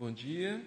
[0.00, 0.64] Bom dia.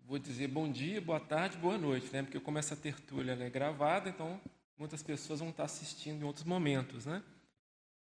[0.00, 2.22] Vou dizer bom dia, boa tarde, boa noite, né?
[2.22, 4.38] Porque como essa tertúlia é gravada, então
[4.76, 7.22] muitas pessoas vão estar assistindo em outros momentos, né?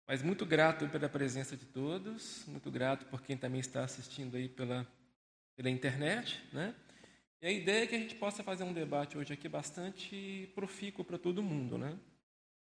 [0.05, 4.49] Mas muito grato pela presença de todos, muito grato por quem também está assistindo aí
[4.49, 4.85] pela,
[5.55, 6.75] pela internet, né?
[7.41, 11.05] E a ideia é que a gente possa fazer um debate hoje aqui bastante profícuo
[11.05, 11.97] para todo mundo, né?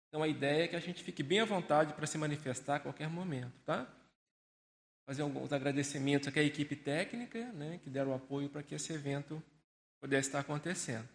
[0.08, 2.80] Então a ideia é que a gente fique bem à vontade para se manifestar a
[2.80, 3.92] qualquer momento, tá?
[5.08, 9.42] Fazer alguns agradecimentos aqui à equipe técnica, né, que deram apoio para que esse evento
[10.02, 11.08] pudesse estar acontecendo.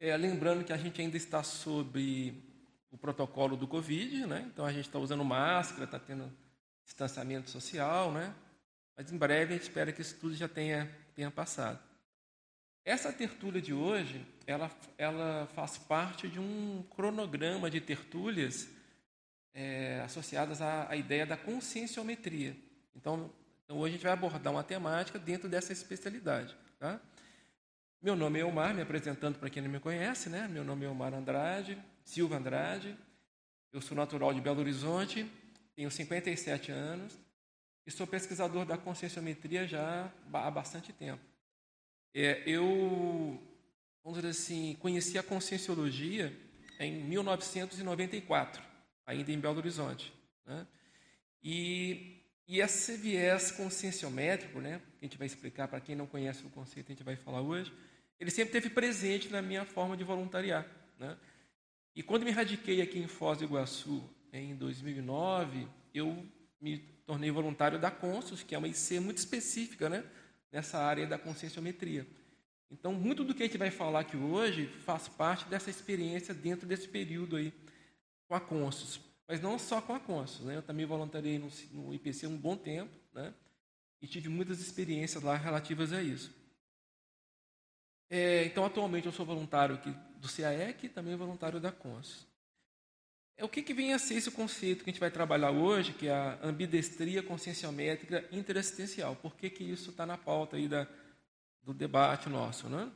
[0.00, 2.34] É, lembrando que a gente ainda está sob
[2.90, 4.48] o protocolo do Covid, né?
[4.50, 6.32] Então a gente está usando máscara, está tendo
[6.82, 8.34] distanciamento social, né?
[8.96, 11.78] Mas em breve a gente espera que isso tudo já tenha, tenha passado.
[12.86, 18.66] Essa tertúlia de hoje, ela, ela faz parte de um cronograma de tertúlias
[19.54, 22.56] é, associadas à, à, ideia da conscienciometria.
[22.94, 23.30] Então,
[23.64, 26.54] então, hoje a gente vai abordar uma temática dentro dessa especialidade.
[26.78, 27.00] Tá?
[28.02, 30.46] Meu nome é Elmar, me apresentando para quem não me conhece, né?
[30.46, 32.94] Meu nome é Elmar Andrade, Silva Andrade.
[33.72, 35.26] Eu sou natural de Belo Horizonte,
[35.74, 37.16] tenho 57 anos
[37.86, 41.22] e sou pesquisador da conscienciometria já há bastante tempo.
[42.14, 43.40] É, eu,
[44.02, 46.32] vamos dizer assim, conheci a conscienciologia
[46.78, 48.62] em 1994,
[49.06, 50.12] ainda em Belo Horizonte.
[50.46, 50.66] Né?
[51.42, 56.44] E, e esse viés conscienciométrico, né, que a gente vai explicar para quem não conhece
[56.46, 57.72] o conceito, a gente vai falar hoje,
[58.18, 60.66] ele sempre esteve presente na minha forma de voluntariar.
[60.98, 61.16] Né?
[61.94, 66.26] E quando me radiquei aqui em Foz do Iguaçu, em 2009, eu
[66.60, 70.04] me tornei voluntário da Consus, que é uma IC muito específica né,
[70.50, 72.06] nessa área da conscienciometria.
[72.70, 76.66] Então, muito do que a gente vai falar aqui hoje faz parte dessa experiência dentro
[76.66, 77.52] desse período aí
[78.28, 79.00] com a Consus.
[79.26, 80.44] Mas não só com a Consus.
[80.44, 80.56] Né?
[80.56, 83.32] Eu também voluntariei no, no IPC um bom tempo né?
[84.00, 86.32] e tive muitas experiências lá relativas a isso.
[88.10, 92.26] É, então, atualmente, eu sou voluntário aqui do CAEC e também voluntário da CONS.
[93.36, 95.92] É, o que, que vem a ser esse conceito que a gente vai trabalhar hoje,
[95.92, 99.16] que é a ambidestria conscienciométrica interassistencial?
[99.16, 100.86] Por que, que isso está na pauta aí da,
[101.62, 102.68] do debate nosso?
[102.68, 102.90] Né?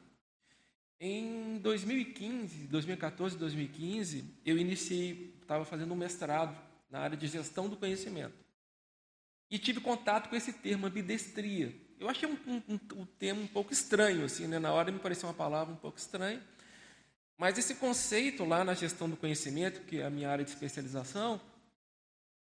[1.00, 6.56] Em 2015, 2014 2015, eu iniciei, estava fazendo um mestrado
[6.90, 8.34] na área de gestão do conhecimento.
[9.50, 13.72] E tive contato com esse termo ambidestria, eu achei um, um, um, termo um pouco
[13.72, 14.58] estranho, assim, né?
[14.58, 16.40] na hora me pareceu uma palavra um pouco estranha.
[17.36, 21.40] Mas esse conceito lá na gestão do conhecimento, que é a minha área de especialização,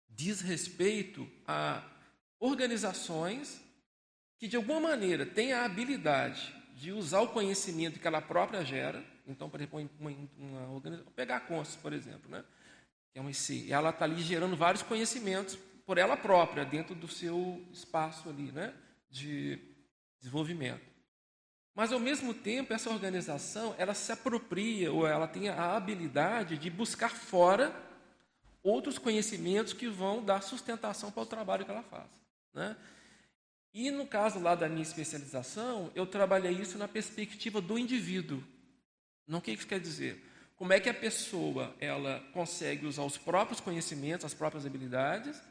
[0.08, 1.82] diz respeito a
[2.40, 3.60] organizações
[4.38, 9.02] que, de alguma maneira, têm a habilidade de usar o conhecimento que ela própria gera.
[9.26, 12.44] Então, por exemplo, uma, uma organização, pegar a Consus, por exemplo, né?
[13.12, 17.06] que é uma IC, ela está ali gerando vários conhecimentos por ela própria, dentro do
[17.06, 18.74] seu espaço ali, né?
[19.10, 19.58] de
[20.18, 20.84] desenvolvimento.
[21.74, 26.70] Mas, ao mesmo tempo, essa organização ela se apropria, ou ela tem a habilidade de
[26.70, 27.74] buscar fora
[28.62, 32.08] outros conhecimentos que vão dar sustentação para o trabalho que ela faz.
[32.52, 32.76] Né?
[33.74, 38.40] E no caso lá da minha especialização, eu trabalhei isso na perspectiva do indivíduo.
[39.26, 40.24] Não o que isso quer dizer?
[40.54, 45.42] Como é que a pessoa ela consegue usar os próprios conhecimentos, as próprias habilidades,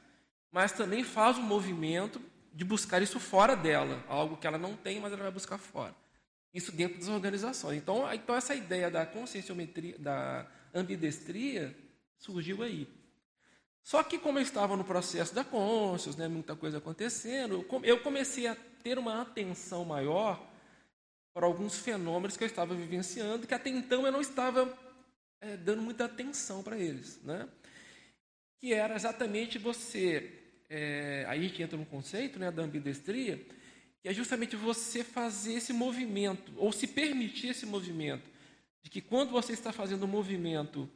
[0.49, 2.21] mas também faz um movimento
[2.53, 5.93] de buscar isso fora dela, algo que ela não tem, mas ela vai buscar fora.
[6.53, 7.77] Isso dentro das organizações.
[7.77, 11.75] Então, então essa ideia da conscienciometria, da ambidestria,
[12.17, 12.87] surgiu aí.
[13.83, 18.47] Só que como eu estava no processo da consciência, né, muita coisa acontecendo, eu comecei
[18.47, 20.41] a ter uma atenção maior
[21.33, 24.73] para alguns fenômenos que eu estava vivenciando, que até então eu não estava
[25.41, 27.21] é, dando muita atenção para eles.
[27.23, 27.47] Né?
[28.59, 33.37] Que era exatamente você é, aí gente entra no conceito né, da ambidestria,
[34.01, 38.27] que é justamente você fazer esse movimento, ou se permitir esse movimento,
[38.81, 40.89] de que quando você está fazendo um movimento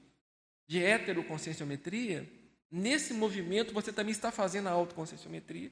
[0.68, 2.28] de heteroconscienciometria,
[2.72, 5.72] nesse movimento você também está fazendo a autoconscienciometria,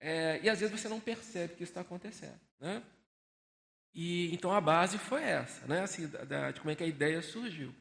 [0.00, 2.38] é, e às vezes você não percebe que isso está acontecendo.
[2.60, 2.82] Né?
[3.94, 5.80] E, então a base foi essa, né?
[5.82, 7.74] assim, da, de como é que a ideia surgiu.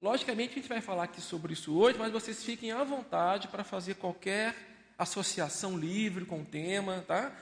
[0.00, 3.64] Logicamente, a gente vai falar aqui sobre isso hoje, mas vocês fiquem à vontade para
[3.64, 4.54] fazer qualquer
[4.98, 7.34] associação livre com o tema, tá?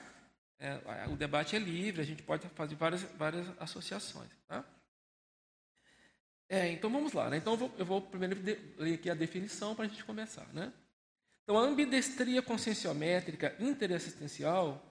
[0.57, 0.79] É,
[1.09, 4.63] o debate é livre, a gente pode fazer várias, várias associações, tá?
[6.47, 7.37] É, então vamos lá, né?
[7.37, 8.39] Então eu vou, eu vou primeiro
[8.77, 10.71] ler aqui a definição para a gente começar, né?
[11.43, 14.83] Então a ambidestria conscienciométrica interassistencial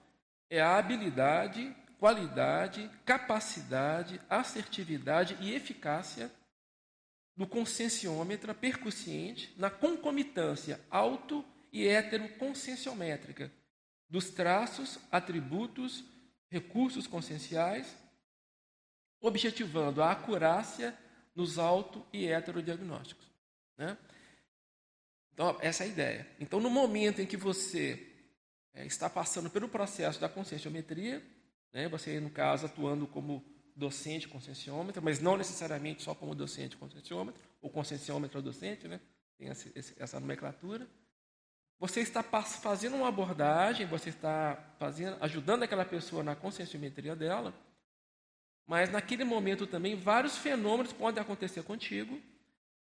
[0.49, 6.31] é a habilidade, qualidade, capacidade, assertividade e eficácia
[7.35, 13.51] do conscienciômetra percussiente na concomitância auto e heteroconscienciométrica
[14.09, 16.03] dos traços, atributos,
[16.49, 17.93] recursos conscienciais,
[19.19, 20.97] objetivando a acurácia
[21.35, 23.25] nos auto e heterodiagnósticos.
[23.77, 23.97] Né?
[25.33, 26.27] Então, essa é a ideia.
[26.39, 28.07] Então, no momento em que você
[28.73, 31.21] é, está passando pelo processo da conscienciometria,
[31.73, 33.43] né, você, no caso, atuando como
[33.75, 39.01] docente conscienciômetro, mas não necessariamente só como docente conscienciômetro, ou conscienciômetro docente, né,
[39.37, 40.87] tem essa nomenclatura,
[41.77, 47.53] você está fazendo uma abordagem, você está fazendo, ajudando aquela pessoa na conscienciometria dela,
[48.67, 52.19] mas naquele momento também vários fenômenos podem acontecer contigo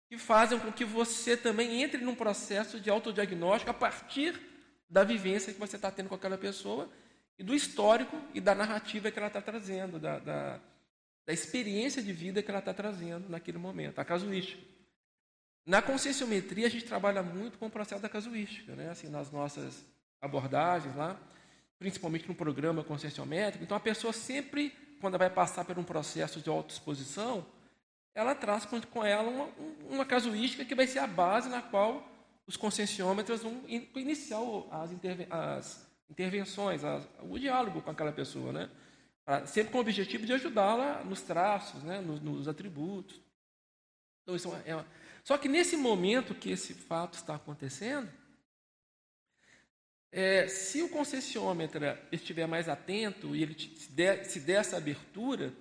[0.09, 4.39] que fazem com que você também entre num processo de autodiagnóstico a partir
[4.89, 6.89] da vivência que você está tendo com aquela pessoa
[7.37, 10.59] e do histórico e da narrativa que ela está trazendo, da, da,
[11.25, 14.61] da, experiência de vida que ela está trazendo naquele momento, a casuística.
[15.65, 18.89] Na conscienciometria, a gente trabalha muito com o processo da casuística, né?
[18.89, 19.83] assim, nas nossas
[20.21, 21.19] abordagens lá,
[21.79, 23.63] principalmente no programa conscienciométrico.
[23.63, 27.45] Então, a pessoa sempre, quando vai passar por um processo de autoexposição,
[28.16, 29.50] ela traz com ela uma,
[29.90, 32.07] uma casuística que vai ser a base na qual
[32.45, 33.63] os conscienciômetros vão
[33.95, 34.40] iniciar
[34.72, 34.92] as,
[35.30, 38.69] as intervenções, as, o diálogo com aquela pessoa, né?
[39.45, 42.01] sempre com o objetivo de ajudá-la nos traços, né?
[42.01, 43.19] nos, nos atributos.
[44.22, 44.86] Então, isso é uma...
[45.24, 48.10] Só que nesse momento que esse fato está acontecendo,
[50.15, 51.81] é, se o conscienciômetro
[52.12, 55.51] estiver mais atento e ele se der, se der essa abertura,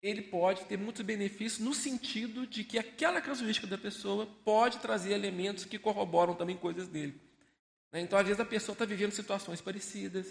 [0.00, 5.12] ele pode ter muitos benefícios no sentido de que aquela casuística da pessoa pode trazer
[5.12, 7.20] elementos que corroboram também coisas dele.
[7.90, 8.02] Né?
[8.02, 10.26] Então, às vezes, a pessoa está vivendo situações parecidas,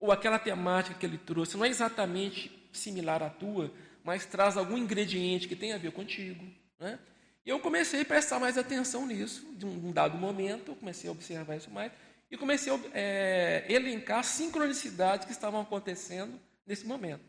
[0.00, 3.72] ou aquela temática que ele trouxe não é exatamente similar à tua,
[4.02, 6.44] mas traz algum ingrediente que tem a ver contigo.
[6.80, 6.98] Né?
[7.46, 11.12] E eu comecei a prestar mais atenção nisso, de um dado momento, eu comecei a
[11.12, 11.92] observar isso mais,
[12.30, 17.24] e comecei a é, elencar sincronicidades que estavam acontecendo nesse momento.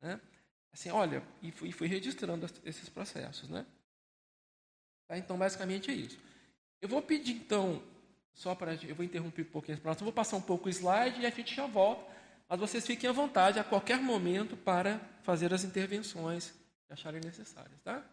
[0.00, 0.20] Né?
[0.72, 3.64] Assim, olha, e fui, fui registrando esses processos, né?
[5.08, 6.18] Tá, então, basicamente é isso.
[6.80, 7.82] Eu vou pedir, então,
[8.34, 8.74] só para.
[8.74, 11.30] Eu vou interromper um pouquinho a explanação, vou passar um pouco o slide e a
[11.30, 12.04] gente já volta.
[12.48, 16.52] Mas vocês fiquem à vontade a qualquer momento para fazer as intervenções
[16.86, 18.04] que acharem necessárias, tá?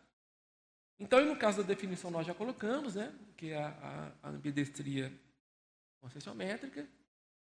[1.00, 3.12] Então, no caso da definição, nós já colocamos, né?
[3.36, 5.12] Que é a, a ambidestria
[6.02, 6.86] concessiométrica.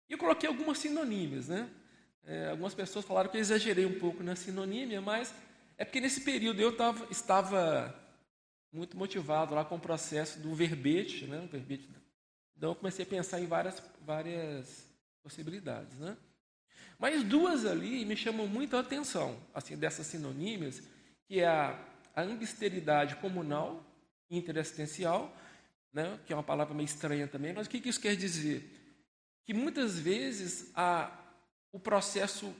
[0.10, 1.70] E eu coloquei algumas sinonímias, né?
[2.26, 5.34] É, algumas pessoas falaram que eu exagerei um pouco na sinonímia, mas
[5.78, 7.96] é porque nesse período eu tava, estava
[8.72, 11.48] muito motivado lá com o processo do verbete, né?
[11.52, 11.88] Verbete.
[12.58, 14.86] Então eu comecei a pensar em várias, várias
[15.24, 16.18] possibilidades, né?
[16.98, 20.84] Mas duas ali me chamam muito a atenção, assim, dessas sinonímias,
[21.26, 21.80] que é a,
[22.14, 23.86] a ambisteridade comunal
[24.30, 25.34] interassistencial,
[25.94, 26.20] né?
[26.26, 28.64] que é uma palavra meio estranha também, mas o que, isso quer dizer?
[29.46, 31.16] Que muitas vezes a
[31.72, 32.54] o processo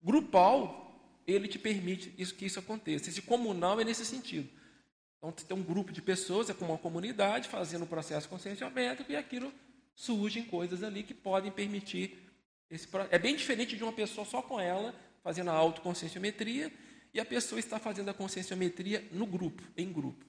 [0.00, 0.86] grupal
[1.26, 3.10] ele te permite isso, que isso aconteça.
[3.10, 4.48] Esse comunal é nesse sentido.
[5.18, 9.16] Então, tem um grupo de pessoas, é como uma comunidade, fazendo o processo conscienciométrico e
[9.16, 9.52] aquilo
[9.94, 12.22] surgem coisas ali que podem permitir
[12.70, 16.72] esse É bem diferente de uma pessoa só com ela, fazendo a autoconscienciometria,
[17.12, 20.24] e a pessoa está fazendo a conscienciometria no grupo, em grupo.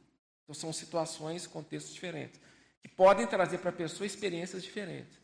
[0.48, 2.40] Então, são situações, contextos diferentes,
[2.82, 5.20] que podem trazer para a pessoa experiências diferentes.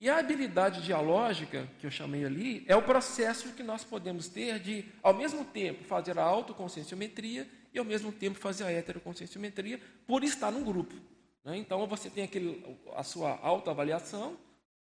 [0.00, 4.60] E a habilidade dialógica, que eu chamei ali, é o processo que nós podemos ter
[4.60, 10.22] de, ao mesmo tempo, fazer a autoconscienciometria e, ao mesmo tempo, fazer a heteroconscienciometria por
[10.22, 10.94] estar num grupo.
[11.42, 11.56] Né?
[11.56, 14.38] Então, você tem aquele, a sua autoavaliação,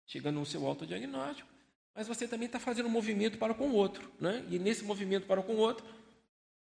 [0.06, 1.48] chegando no seu autodiagnóstico,
[1.92, 4.08] mas você também está fazendo um movimento para com o outro.
[4.20, 4.46] Né?
[4.48, 5.84] E nesse movimento para com o outro,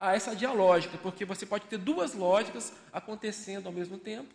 [0.04, 4.32] há essa dialógica, porque você pode ter duas lógicas acontecendo ao mesmo tempo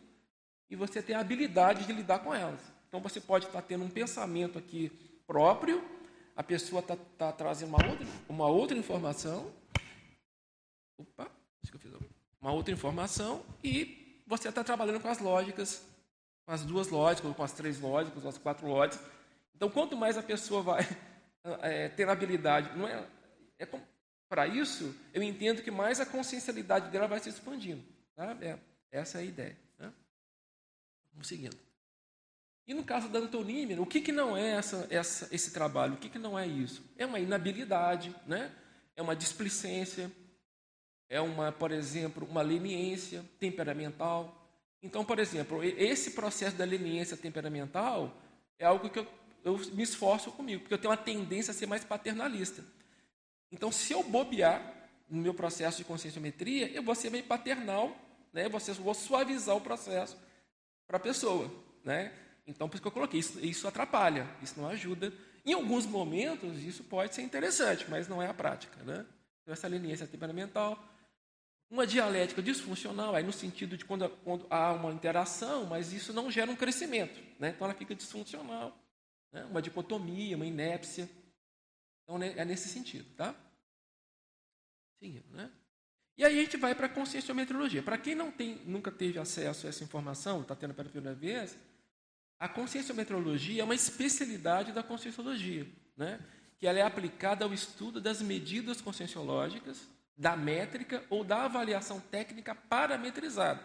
[0.70, 2.60] e você tem a habilidade de lidar com elas.
[2.88, 4.92] Então você pode estar tendo um pensamento aqui
[5.28, 5.84] próprio,
[6.36, 9.52] a pessoa está tá trazendo uma outra, uma outra informação.
[10.98, 11.30] Opa,
[11.62, 11.92] acho que eu fiz
[12.42, 15.86] uma outra informação e você está trabalhando com as lógicas,
[16.46, 19.06] com as duas lógicas, ou com as três lógicas, ou as quatro lógicas.
[19.56, 20.88] Então, quanto mais a pessoa vai
[21.62, 23.06] é, ter habilidade, não é,
[23.60, 23.68] é
[24.30, 27.84] para isso, eu entendo que mais a consciencialidade dela vai se expandindo.
[28.16, 28.38] Tá?
[28.40, 28.58] É,
[28.92, 29.58] essa é a ideia.
[29.80, 29.92] Né?
[31.12, 31.58] Vamos seguindo.
[32.68, 35.96] E no caso da antonímia, o que, que não é essa, essa, esse trabalho?
[35.96, 36.84] O que, que não é isso?
[36.96, 38.54] É uma inabilidade, né?
[38.96, 40.12] é uma displicência,
[41.10, 44.48] é uma, por exemplo, uma leniência temperamental.
[44.84, 48.16] Então, por exemplo, esse processo da leniência temperamental
[48.60, 49.08] é algo que eu,
[49.44, 52.64] eu me esforço comigo, porque eu tenho uma tendência a ser mais paternalista.
[53.52, 54.62] Então, se eu bobear
[55.10, 57.96] no meu processo de conscienciometria, eu vou ser meio paternal,
[58.32, 58.46] né?
[58.46, 60.18] eu vou suavizar o processo
[60.88, 61.52] para a pessoa.
[61.84, 62.14] Né?
[62.46, 65.12] Então, por isso que eu coloquei, isso, isso atrapalha, isso não ajuda.
[65.46, 68.84] Em alguns momentos, isso pode ser interessante, mas não é a prática.
[68.84, 69.06] Né?
[69.42, 70.84] Então, essa leniência temperamental.
[71.72, 76.32] Uma dialética disfuncional, aí no sentido de quando, quando há uma interação, mas isso não
[76.32, 77.20] gera um crescimento.
[77.40, 77.50] Né?
[77.50, 78.76] Então, ela fica disfuncional.
[79.32, 79.46] Né?
[79.46, 81.08] Uma dicotomia, uma inépcia.
[82.10, 83.06] Então, é nesse sentido.
[83.16, 83.36] Tá?
[84.98, 85.52] Seguindo, né?
[86.18, 87.84] E aí a gente vai para a conscienciometrologia.
[87.84, 91.56] Para quem não tem, nunca teve acesso a essa informação, está tendo pela primeira vez,
[92.40, 96.20] a conscienciometrologia é uma especialidade da conscienciologia, né?
[96.58, 99.88] que ela é aplicada ao estudo das medidas conscienciológicas,
[100.18, 103.64] da métrica ou da avaliação técnica parametrizada.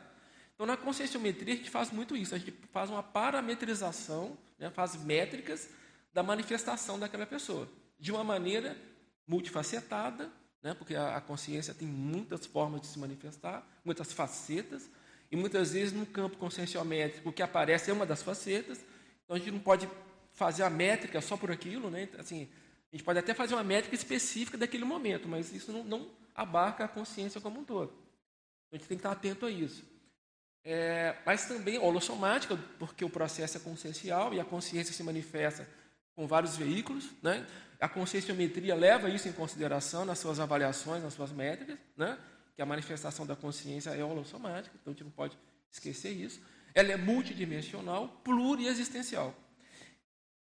[0.54, 2.34] Então, na conscienciometria, a gente faz muito isso.
[2.34, 4.70] A gente faz uma parametrização, né?
[4.70, 5.68] faz métricas
[6.12, 7.68] da manifestação daquela pessoa,
[8.04, 8.76] de uma maneira
[9.26, 10.30] multifacetada,
[10.62, 10.74] né?
[10.74, 14.90] porque a, consciência tem muitas formas de se manifestar, muitas facetas,
[15.32, 18.84] e muitas vezes no campo conscienciométrico o que aparece é uma das facetas,
[19.24, 19.88] então a gente não pode
[20.34, 22.06] fazer a métrica só por aquilo, né?
[22.18, 22.46] Assim,
[22.92, 26.84] a gente pode até fazer uma métrica específica daquele momento, mas isso não, não abarca
[26.84, 27.90] a consciência como um todo.
[28.66, 29.82] Então a gente tem que estar atento a isso.
[30.62, 35.66] É, mas também holossomática, porque o processo é consciencial e a consciência se manifesta
[36.14, 37.10] com vários veículos.
[37.22, 37.46] Né?
[37.80, 41.78] A conscienciometria leva isso em consideração nas suas avaliações, nas suas métricas.
[41.96, 42.18] Né?
[42.54, 45.36] que a manifestação da consciência é holossomática, então a gente não pode
[45.70, 46.40] esquecer isso.
[46.74, 49.34] Ela é multidimensional, pluriexistencial,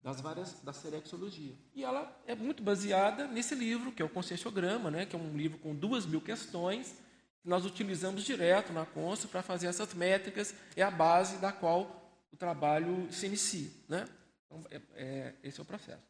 [0.02, 1.54] das várias da serexologia.
[1.74, 5.36] E ela é muito baseada nesse livro, que é o Conscienciograma, né, que é um
[5.36, 6.94] livro com duas mil questões,
[7.42, 12.12] que nós utilizamos direto na Consta para fazer essas métricas, é a base da qual
[12.32, 13.70] o trabalho se inicia.
[13.88, 14.08] Né?
[14.46, 16.07] Então, é, é, esse é o processo.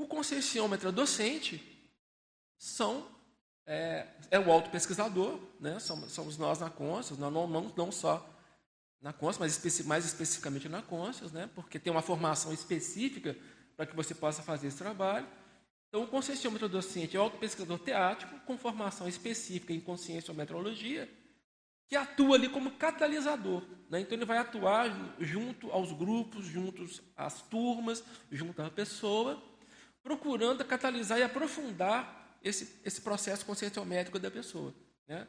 [0.00, 1.62] O conscienciômetra docente
[2.56, 3.06] são
[3.66, 5.78] é, é o autopesquisador, né?
[5.78, 8.26] somos, somos nós na Conscious, não, não, não só
[9.02, 11.50] na Conscious, mas especi, mais especificamente na Conscious, né?
[11.54, 13.36] porque tem uma formação específica
[13.76, 15.26] para que você possa fazer esse trabalho.
[15.90, 21.10] Então, o conscienciômetro docente é o autopesquisador teático, com formação específica em consciência ou metrologia,
[21.86, 23.62] que atua ali como catalisador.
[23.90, 24.00] Né?
[24.00, 24.88] Então, ele vai atuar
[25.20, 28.02] junto aos grupos, junto às turmas,
[28.32, 29.49] junto à pessoa,
[30.02, 34.74] procurando catalisar e aprofundar esse, esse processo conscienciométrico da pessoa.
[35.06, 35.26] Né?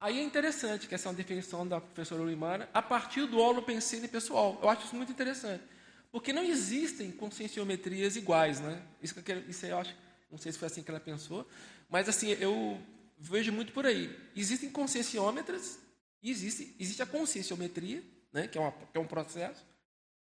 [0.00, 4.08] Aí é interessante que essa é uma definição da professora Ulimara a partir do holopensene
[4.08, 4.58] pessoal.
[4.62, 5.62] Eu acho isso muito interessante.
[6.10, 8.60] Porque não existem conscienciometrias iguais.
[8.60, 8.82] Né?
[9.02, 9.94] Isso, que eu, isso eu acho,
[10.30, 11.46] não sei se foi assim que ela pensou,
[11.88, 12.80] mas assim, eu
[13.18, 14.16] vejo muito por aí.
[14.34, 15.78] Existem conscienciômetras,
[16.22, 19.66] existe, existe a conscienciometria, né, que, é uma, que é um processo,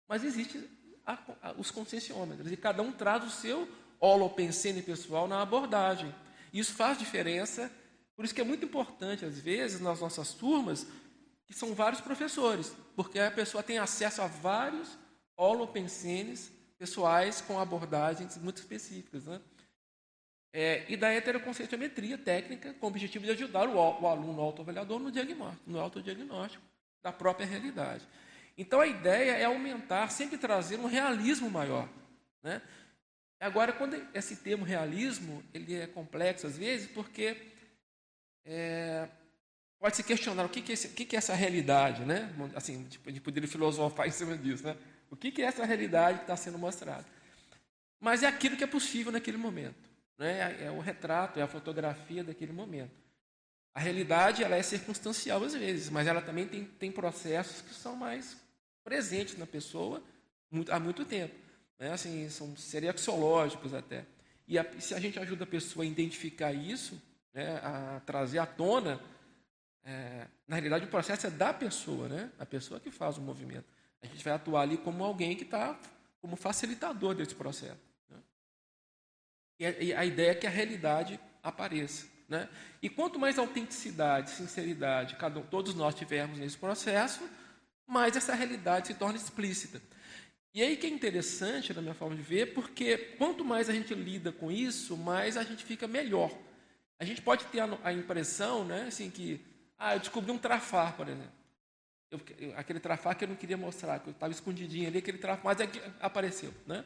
[0.08, 0.58] mas existe
[1.06, 3.68] a, a, os conscienciômetros, e cada um traz o seu
[4.00, 6.12] holopensene pessoal na abordagem.
[6.52, 7.70] Isso faz diferença,
[8.16, 10.86] por isso que é muito importante, às vezes, nas nossas turmas,
[11.46, 14.98] que são vários professores, porque a pessoa tem acesso a vários
[15.36, 19.24] holopensenes pessoais com abordagens muito específicas.
[19.24, 19.40] Né?
[20.52, 25.12] É, e da heteroconceitometria técnica, com o objetivo de ajudar o, o aluno autoavaliador no
[25.12, 26.64] diagnóstico, no autodiagnóstico
[27.02, 28.06] da própria realidade.
[28.56, 31.88] Então a ideia é aumentar, sempre trazer um realismo maior.
[32.42, 32.62] Né?
[33.38, 37.36] Agora, quando esse termo realismo, ele é complexo às vezes, porque
[38.44, 39.08] é,
[39.78, 42.32] pode se questionar o que, que, é, esse, o que, que é essa realidade, né?
[42.54, 44.76] Assim, tipo, de poder filosofar em cima disso, né?
[45.10, 47.04] O que, que é essa realidade que está sendo mostrada?
[48.00, 50.64] Mas é aquilo que é possível naquele momento, né?
[50.64, 52.92] É o retrato, é a fotografia daquele momento.
[53.74, 57.94] A realidade ela é circunstancial às vezes, mas ela também tem, tem processos que são
[57.94, 58.45] mais
[58.86, 60.00] presentes na pessoa
[60.50, 61.34] muito, há muito tempo
[61.78, 61.92] né?
[61.92, 64.04] assim, são seriaxiológicos até.
[64.48, 67.00] E a, se a gente ajuda a pessoa a identificar isso,
[67.34, 69.00] né, a trazer à tona,
[69.84, 72.30] é, na realidade o processo é da pessoa, né?
[72.38, 73.66] a pessoa que faz o movimento.
[74.02, 75.78] A gente vai atuar ali como alguém que está
[76.20, 77.80] como facilitador desse processo.
[78.08, 78.18] Né?
[79.80, 82.06] E, a, ideia é que a realidade apareça.
[82.28, 82.48] Né?
[82.82, 87.28] E quanto mais autenticidade, sinceridade, cada, todos nós tivermos nesse processo,
[87.86, 89.80] mais essa realidade se torna explícita.
[90.52, 93.94] E aí que é interessante, na minha forma de ver, porque quanto mais a gente
[93.94, 96.30] lida com isso, mais a gente fica melhor.
[96.98, 99.44] A gente pode ter a, a impressão, né, assim, que,
[99.78, 101.32] ah, eu descobri um trafar, por exemplo.
[102.10, 102.20] Eu,
[102.56, 105.60] aquele trafar que eu não queria mostrar, que eu estava escondidinho ali, aquele trafar, mas
[105.60, 106.84] é que apareceu, né?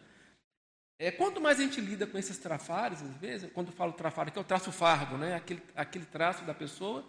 [0.99, 4.29] É, quanto mais a gente lida com esses trafares, às vezes, quando eu falo trafar,
[4.29, 5.35] aqui é o traço fardo, né?
[5.35, 7.09] aquele, aquele traço da pessoa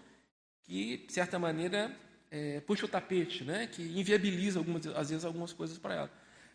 [0.63, 1.93] que, de certa maneira,
[2.31, 3.67] é, puxa o tapete, né?
[3.67, 6.11] que inviabiliza, algumas, às vezes, algumas coisas para ela.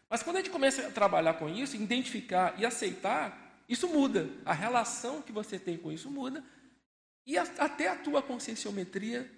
[0.08, 4.30] Mas quando a gente começa a trabalhar com isso, identificar e aceitar, isso muda.
[4.44, 6.42] A relação que você tem com isso muda.
[7.26, 9.30] E a, até a tua conscienciometria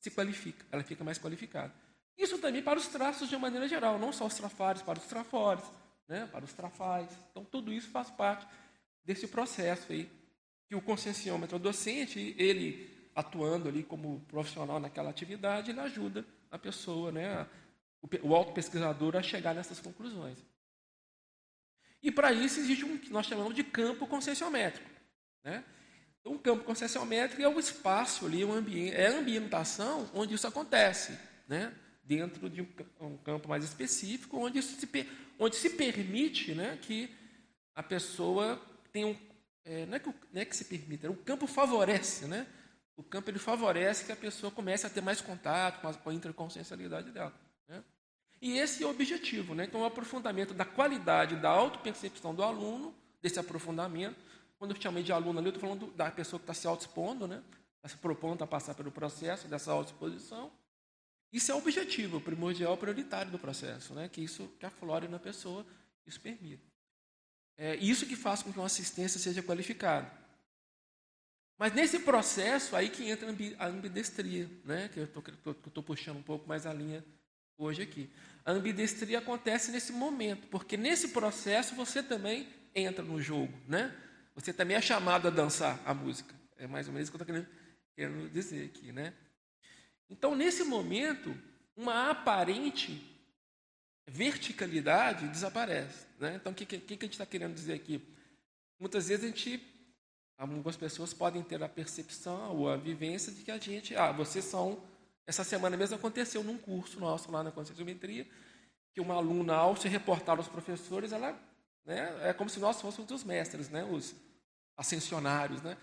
[0.00, 1.72] se qualifica, ela fica mais qualificada.
[2.16, 5.06] Isso também para os traços de uma maneira geral, não só os trafares, para os
[5.06, 5.64] trafores,
[6.08, 7.08] né, para os trafais.
[7.30, 8.46] Então, tudo isso faz parte
[9.04, 10.10] desse processo aí,
[10.68, 17.12] que o conscienciômetro docente, ele atuando ali como profissional naquela atividade, ele ajuda a pessoa,
[17.12, 17.46] né,
[18.22, 20.38] o, auto-pesquisador a chegar nessas conclusões.
[22.02, 24.90] E para isso existe um que nós chamamos de campo conscienciométrico.
[25.44, 25.64] Né?
[26.20, 30.46] Então, o campo conscienciométrico é o espaço ali, o ambiente, é a ambientação onde isso
[30.46, 31.18] acontece.
[31.48, 31.74] Né?
[32.02, 32.62] dentro de
[33.00, 34.88] um, campo mais específico, onde se,
[35.38, 37.10] onde se permite né, que
[37.74, 38.60] a pessoa
[38.92, 39.16] tenha um.
[39.64, 42.46] É, não, é que, não é que se permita, o campo favorece, né?
[43.02, 46.10] O campo ele favorece que a pessoa comece a ter mais contato com a, com
[46.10, 47.34] a interconsciencialidade dela.
[47.68, 47.82] Né?
[48.40, 49.64] E esse é o objetivo, né?
[49.64, 54.16] Então, o aprofundamento da qualidade da autopercepção do aluno, desse aprofundamento.
[54.56, 57.26] Quando eu chamei de aluno ali, eu estou falando da pessoa que está se autoexpondo,
[57.26, 57.42] né?
[57.76, 60.52] Está se propondo a passar pelo processo dessa autoexposição.
[61.32, 64.08] Isso é o objetivo primordial, prioritário do processo, né?
[64.08, 65.66] que isso que aflore na pessoa,
[66.06, 66.62] isso permite.
[67.58, 70.21] É isso que faz com que uma assistência seja qualificada.
[71.62, 74.90] Mas nesse processo aí que entra a ambidestria, né?
[74.92, 77.04] que eu estou puxando um pouco mais a linha
[77.56, 78.10] hoje aqui.
[78.44, 83.96] A ambidestria acontece nesse momento, porque nesse processo você também entra no jogo, né?
[84.34, 86.34] Você também é chamado a dançar a música.
[86.58, 87.48] É mais ou menos isso que eu estou querendo,
[87.94, 89.14] querendo dizer aqui, né?
[90.10, 91.32] Então, nesse momento,
[91.76, 93.08] uma aparente
[94.04, 96.06] verticalidade desaparece.
[96.18, 96.34] Né?
[96.40, 98.04] Então, o que, que, que a gente está querendo dizer aqui?
[98.80, 99.62] Muitas vezes a gente,
[100.42, 104.44] algumas pessoas podem ter a percepção ou a vivência de que a gente, ah, vocês
[104.44, 104.80] são.
[105.24, 108.26] Essa semana mesmo aconteceu num curso nosso lá na Conscienciometria,
[108.92, 111.38] que uma aluna, ao se reportar aos professores, ela
[111.86, 114.16] né, é como se nós fôssemos os mestres, né, os
[114.76, 115.62] ascensionários.
[115.62, 115.76] Né?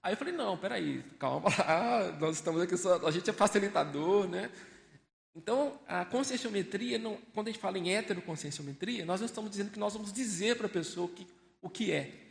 [0.00, 4.28] Aí eu falei, não, peraí, calma lá, nós estamos aqui só, a gente é facilitador,
[4.28, 4.48] né?
[5.34, 9.78] Então, a conscienciometria, não, quando a gente fala em heteroconscienciometria, nós não estamos dizendo que
[9.80, 11.26] nós vamos dizer para a pessoa que,
[11.60, 12.23] o que é.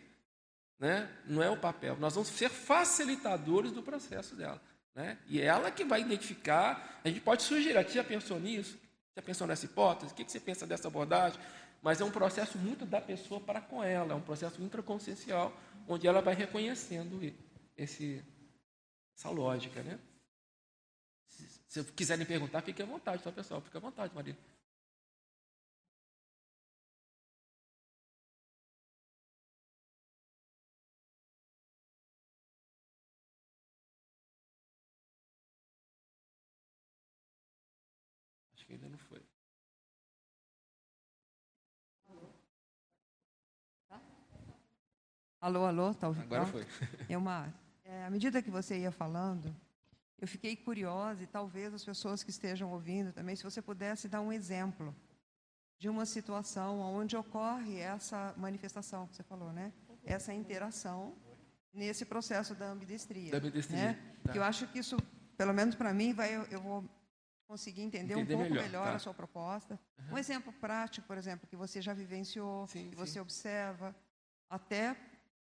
[0.83, 1.09] Né?
[1.25, 1.95] Não é o papel.
[1.97, 4.61] Nós vamos ser facilitadores do processo dela.
[4.93, 5.17] Né?
[5.29, 6.99] E é ela que vai identificar.
[7.01, 8.77] A gente pode sugerir, você já pensou nisso?
[9.15, 10.11] Já pensou nessa hipótese?
[10.11, 11.39] O que você pensa dessa abordagem?
[11.81, 16.05] Mas é um processo muito da pessoa para com ela, é um processo intraconsciencial, onde
[16.05, 17.33] ela vai reconhecendo
[17.77, 18.21] esse,
[19.17, 19.97] essa lógica, né?
[21.29, 23.61] Se, se quiserem perguntar, fique à vontade, tá, pessoal?
[23.61, 24.37] Fique à vontade, Maria.
[38.63, 39.21] Acho que ainda não foi.
[45.41, 46.23] Alô, alô, tá ouvindo?
[46.23, 46.65] Agora foi.
[47.09, 49.53] É uma é, à medida que você ia falando,
[50.17, 54.21] eu fiquei curiosa e talvez as pessoas que estejam ouvindo também, se você pudesse dar
[54.21, 54.95] um exemplo
[55.77, 59.73] de uma situação onde ocorre essa manifestação que você falou, né?
[60.05, 61.17] Essa interação
[61.73, 63.31] nesse processo da ambidestria.
[63.31, 63.77] Da ambidestria.
[63.77, 64.17] Né?
[64.23, 64.31] Tá.
[64.31, 64.95] Que eu acho que isso,
[65.35, 66.89] pelo menos para mim, vai, eu, eu, vou
[67.47, 68.95] conseguir entender, entender um pouco melhor, melhor tá.
[68.95, 69.79] a sua proposta.
[69.97, 70.15] Uhum.
[70.15, 72.95] Um exemplo prático, por exemplo, que você já vivenciou, sim, que sim.
[72.95, 73.95] você observa,
[74.49, 74.95] até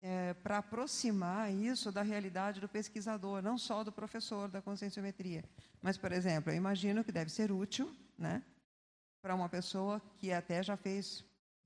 [0.04, 5.44] é, para aproximar isso da realidade do pesquisador, não só do professor da conscienciometria.
[5.82, 8.44] Mas, por exemplo, eu imagino que deve ser útil né,
[9.22, 11.24] para uma pessoa que até já fez,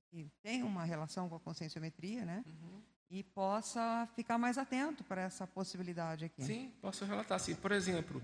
[0.08, 2.80] que tem uma relação com a conscienciometria, né, uhum.
[3.10, 6.44] e possa ficar mais atento para essa possibilidade aqui.
[6.44, 7.40] Sim, posso relatar.
[7.40, 7.56] Sim.
[7.56, 8.22] Por exemplo,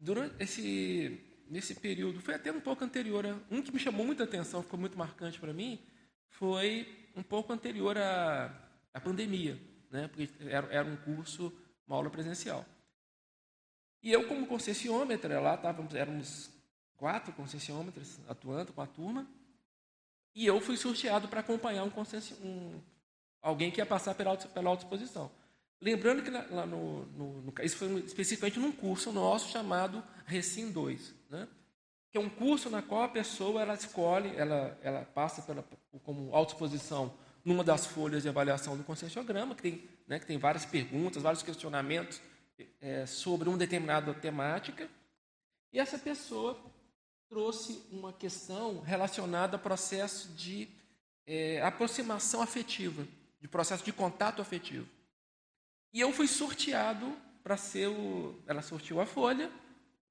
[0.00, 4.24] durante esse, nesse período, foi até um pouco anterior, a, um que me chamou muita
[4.24, 5.78] atenção, ficou muito marcante para mim,
[6.30, 9.60] foi um pouco anterior a a pandemia,
[9.90, 10.08] né?
[10.08, 11.52] porque era, era um curso,
[11.86, 12.64] uma aula presencial.
[14.02, 16.50] E eu, como concessionômetra, lá estávamos, éramos
[16.96, 19.26] quatro concessionômetros atuando com a turma,
[20.34, 21.92] e eu fui sorteado para acompanhar um,
[22.42, 22.80] um,
[23.42, 25.30] alguém que ia passar pela, pela autoexposição.
[25.80, 31.14] Lembrando que lá no, no, no, isso foi especificamente num curso nosso chamado Recim 2,
[31.30, 31.48] né?
[32.10, 35.64] que é um curso na qual a pessoa ela escolhe, ela, ela passa pela,
[36.02, 37.14] como autoexposição
[37.44, 41.42] numa das folhas de avaliação do conscienciograma, que tem, né, que tem várias perguntas, vários
[41.42, 42.20] questionamentos
[42.80, 44.88] é, sobre uma determinada temática,
[45.72, 46.58] e essa pessoa
[47.28, 50.68] trouxe uma questão relacionada ao processo de
[51.26, 53.06] é, aproximação afetiva,
[53.40, 54.86] de processo de contato afetivo.
[55.92, 58.38] E eu fui sorteado para ser o.
[58.46, 59.50] Ela sorteou a folha,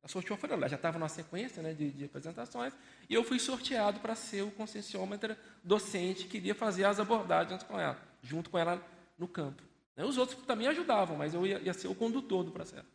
[0.03, 2.73] a sorteou a folha, ela já estava na sequência né, de, de apresentações,
[3.09, 7.79] e eu fui sorteado para ser o conscienciômetra docente que iria fazer as abordagens com
[7.79, 8.85] ela, junto com ela
[9.17, 9.63] no campo.
[9.97, 12.87] Os outros também ajudavam, mas eu ia, ia ser o condutor do processo.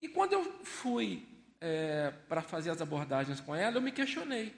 [0.00, 1.26] E quando eu fui
[1.60, 4.54] é, para fazer as abordagens com ela, eu me questionei.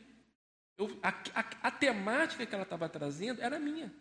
[0.76, 3.92] Eu, a, a, a, temática que ela estava trazendo era minha.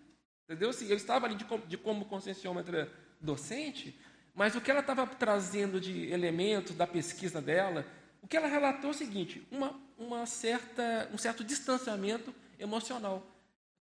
[0.46, 0.70] Entendeu?
[0.70, 3.98] Assim, eu estava ali de, de como conscienciômetra docente,
[4.34, 7.86] mas o que ela estava trazendo de elementos da pesquisa dela,
[8.22, 13.26] o que ela relatou é o seguinte: uma, uma certa, um certo distanciamento emocional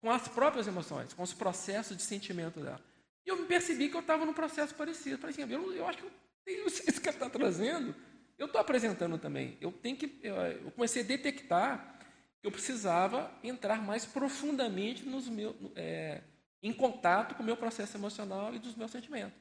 [0.01, 2.81] com as próprias emoções, com os processos de sentimento dela.
[3.25, 5.18] E eu me percebi que eu estava num processo parecido.
[5.18, 6.11] Falei assim, eu, eu acho que eu
[6.66, 7.94] isso que ela está trazendo,
[8.38, 9.57] eu estou apresentando também.
[9.61, 11.99] Eu tenho que, eu, comecei a detectar
[12.40, 16.22] que eu precisava entrar mais profundamente nos meus, é,
[16.62, 19.38] em contato com o meu processo emocional e dos meus sentimentos.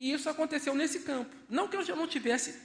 [0.00, 1.34] E isso aconteceu nesse campo.
[1.48, 2.58] Não que eu já não tivesse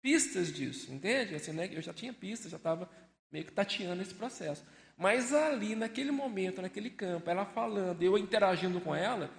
[0.00, 1.34] pistas disso, entende?
[1.34, 1.68] Assim, né?
[1.72, 2.88] Eu já tinha pistas, já estava
[3.30, 4.64] meio que tateando esse processo.
[4.96, 9.30] Mas ali, naquele momento, naquele campo, ela falando, eu interagindo com ela,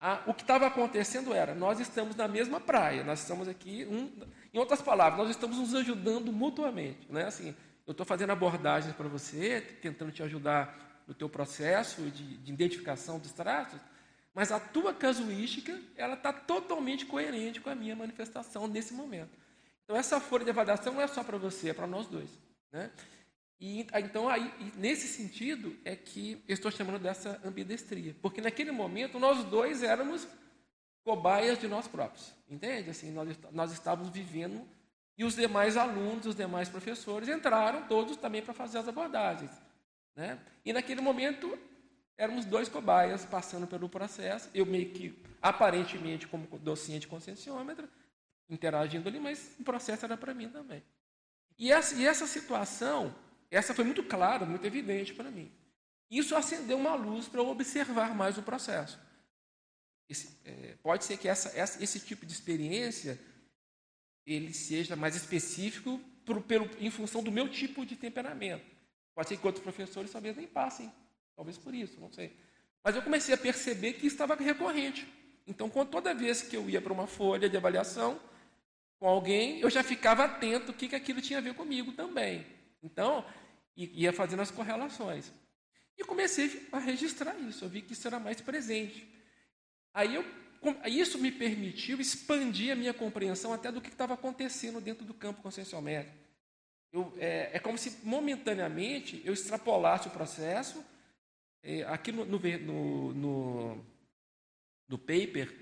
[0.00, 4.10] a, o que estava acontecendo era, nós estamos na mesma praia, nós estamos aqui, um,
[4.52, 7.06] em outras palavras, nós estamos nos ajudando mutuamente.
[7.10, 7.24] Né?
[7.24, 7.54] Assim,
[7.86, 13.18] eu estou fazendo abordagens para você, tentando te ajudar no teu processo de, de identificação
[13.18, 13.80] dos traços,
[14.34, 19.30] mas a tua casuística, ela está totalmente coerente com a minha manifestação nesse momento.
[19.82, 22.28] Então, essa folha de avaliação não é só para você, é para nós dois.
[22.70, 22.90] Né?
[23.58, 28.14] E, então, aí, nesse sentido, é que eu estou chamando dessa ambidestria.
[28.20, 30.28] Porque naquele momento, nós dois éramos
[31.02, 32.32] cobaias de nós próprios.
[32.48, 32.90] Entende?
[32.90, 34.62] Assim, nós, nós estávamos vivendo
[35.16, 39.50] e os demais alunos, os demais professores entraram todos também para fazer as abordagens.
[40.18, 40.36] Né?
[40.64, 41.56] E naquele momento,
[42.16, 47.88] éramos dois cobaias passando pelo processo, eu meio que, aparentemente, como docente conscienciômetra,
[48.50, 50.82] interagindo ali, mas o processo era para mim também.
[51.56, 53.14] E essa, e essa situação,
[53.48, 55.52] essa foi muito clara, muito evidente para mim.
[56.10, 58.98] Isso acendeu uma luz para eu observar mais o processo.
[60.08, 63.20] Esse, é, pode ser que essa, essa, esse tipo de experiência
[64.26, 68.77] ele seja mais específico pro, pelo, em função do meu tipo de temperamento.
[69.18, 70.92] Pode ser que outros professores talvez nem passem
[71.38, 72.36] Talvez por isso, não sei.
[72.82, 75.06] Mas eu comecei a perceber que estava recorrente.
[75.46, 78.20] Então, toda vez que eu ia para uma folha de avaliação
[78.98, 82.44] com alguém, eu já ficava atento o que, que aquilo tinha a ver comigo também.
[82.82, 83.24] Então,
[83.76, 85.30] ia fazendo as correlações.
[85.96, 87.64] E comecei a registrar isso.
[87.64, 89.08] Eu vi que isso era mais presente.
[89.94, 90.24] Aí eu,
[90.86, 95.40] isso me permitiu expandir a minha compreensão até do que estava acontecendo dentro do campo
[95.40, 96.27] conscienciométrico.
[96.92, 100.82] Eu, é, é como se momentaneamente eu extrapolasse o processo
[101.62, 103.84] é, aqui no, no, no,
[104.88, 105.54] no, paper,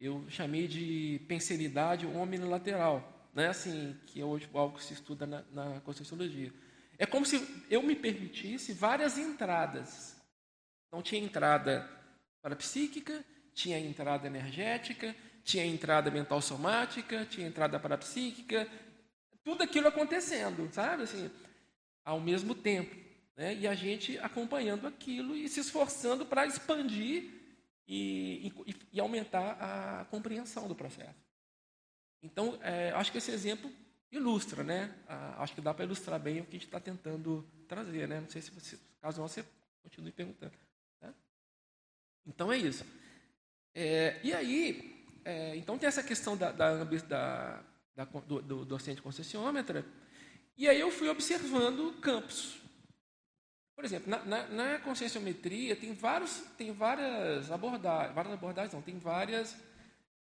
[0.00, 3.48] eu chamei de pensilidade omnilateral, né?
[3.48, 5.82] assim, que é hoje algo que se estuda na, na.
[6.98, 10.16] É como se eu me permitisse várias entradas.
[10.92, 11.88] Não tinha entrada
[12.42, 18.68] parapsíquica, tinha entrada energética, tinha entrada mental somática, tinha entrada parapsíquica,
[19.48, 21.04] tudo aquilo acontecendo, sabe?
[21.04, 21.30] Assim,
[22.04, 22.94] ao mesmo tempo.
[23.34, 23.54] Né?
[23.54, 27.30] E a gente acompanhando aquilo e se esforçando para expandir
[27.86, 31.18] e, e, e, aumentar a compreensão do processo.
[32.22, 33.72] Então, é, acho que esse exemplo
[34.12, 34.94] ilustra, né?
[35.38, 38.20] Acho que dá para ilustrar bem o que a gente está tentando trazer, né?
[38.20, 39.42] Não sei se você, caso não, você
[39.82, 40.52] continue perguntando.
[41.00, 41.14] Né?
[42.26, 42.84] Então é isso.
[43.74, 47.64] É, e aí, é, então tem essa questão da, da, da,
[47.98, 49.84] da do, do docente concessiômetra,
[50.56, 52.60] e aí eu fui observando campos.
[53.74, 54.78] Por exemplo, na, na, na
[55.80, 59.56] tem, vários, tem várias abordagens, várias abordagens não, tem várias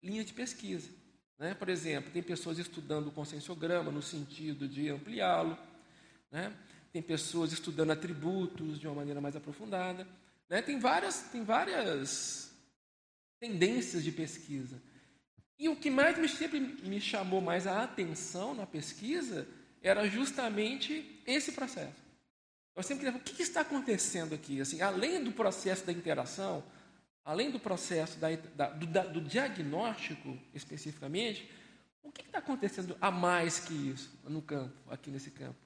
[0.01, 0.89] linhas de pesquisa.
[1.37, 1.53] Né?
[1.55, 5.59] Por exemplo, tem pessoas estudando o conscienciograma no sentido de ampliá-lo,
[6.31, 6.57] né?
[6.93, 10.07] tem pessoas estudando atributos de uma maneira mais aprofundada.
[10.49, 10.63] Né?
[10.63, 12.53] Tem, várias, tem várias
[13.41, 14.81] tendências de pesquisa.
[15.59, 19.47] E o que mais me, sempre me chamou mais a atenção na pesquisa
[19.83, 22.03] era justamente esse processo.
[22.75, 24.61] Eu sempre queria, o que, está acontecendo aqui?
[24.61, 26.65] Assim, além do processo da interação,
[27.25, 31.49] além do processo da, da, do, da, do, diagnóstico especificamente,
[32.03, 35.57] o que está acontecendo a mais que isso no campo, aqui nesse campo?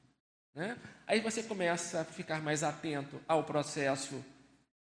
[0.54, 0.76] Né?
[1.06, 4.22] Aí você começa a ficar mais atento ao processo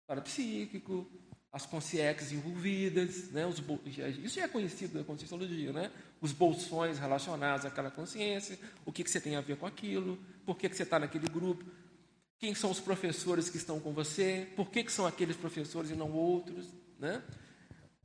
[0.06, 1.10] parapsíquico,
[1.58, 3.46] as consciências envolvidas, né?
[3.46, 3.62] Os,
[4.24, 5.92] isso já é conhecido da conscienciologia, né?
[6.22, 10.56] Os bolsões relacionados àquela consciência, o que, que você tem a ver com aquilo, por
[10.56, 11.66] que, que você está naquele grupo.
[12.40, 14.48] Quem são os professores que estão com você?
[14.56, 16.68] Por que, que são aqueles professores e não outros?
[17.00, 17.24] Né?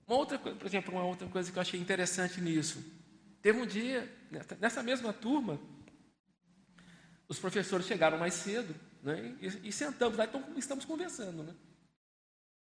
[0.09, 2.83] Uma outra, por exemplo, uma outra coisa que eu achei interessante nisso.
[3.43, 4.11] Teve um dia,
[4.59, 5.61] nessa mesma turma,
[7.29, 11.43] os professores chegaram mais cedo né, e, e sentamos lá, então estamos conversando.
[11.43, 11.55] Né?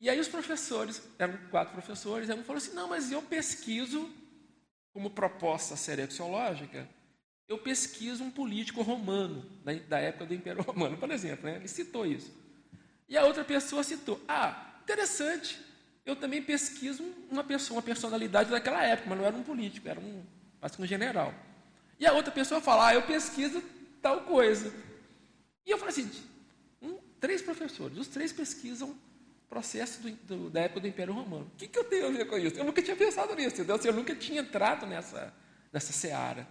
[0.03, 4.11] E aí os professores, eram quatro professores, um falou assim, não, mas eu pesquiso
[4.93, 6.89] como proposta serexológica,
[7.47, 11.47] eu pesquiso um político romano, da, da época do Império Romano, por exemplo.
[11.49, 11.55] Né?
[11.55, 12.33] Ele citou isso.
[13.09, 15.61] E a outra pessoa citou: Ah, interessante,
[16.05, 20.01] eu também pesquiso uma pessoa, uma personalidade daquela época, mas não era um político, era
[20.01, 20.25] um,
[20.69, 21.33] que um general.
[22.01, 23.63] E a outra pessoa fala: Ah, eu pesquiso
[24.03, 24.75] tal coisa.
[25.65, 26.11] E eu falo assim:
[26.83, 28.97] um, três professores, os três pesquisam
[29.53, 31.45] processo do, do, da época do Império Romano.
[31.53, 32.57] O que, que eu tenho a ver com isso?
[32.57, 33.77] Eu nunca tinha pensado nisso, entendeu?
[33.77, 35.31] Assim, eu nunca tinha entrado nessa,
[35.71, 36.49] nessa seara.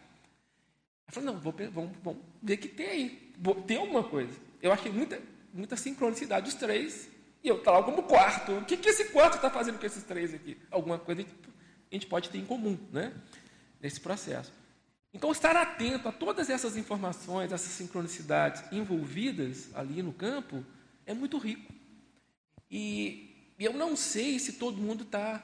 [1.08, 3.34] Eu falei, não, vou, vamos, vamos ver que tem aí.
[3.66, 4.40] Tem alguma coisa.
[4.62, 5.20] Eu achei muita,
[5.52, 7.10] muita sincronicidade dos três,
[7.44, 8.52] e eu estava como quarto.
[8.52, 10.56] O que, que esse quarto está fazendo com esses três aqui?
[10.70, 13.16] Alguma coisa a gente pode ter em comum, né?
[13.82, 14.54] Nesse processo.
[15.12, 20.64] Então, estar atento a todas essas informações, essas sincronicidades envolvidas ali no campo,
[21.04, 21.81] é muito rico.
[22.72, 25.44] E eu não sei se todo mundo está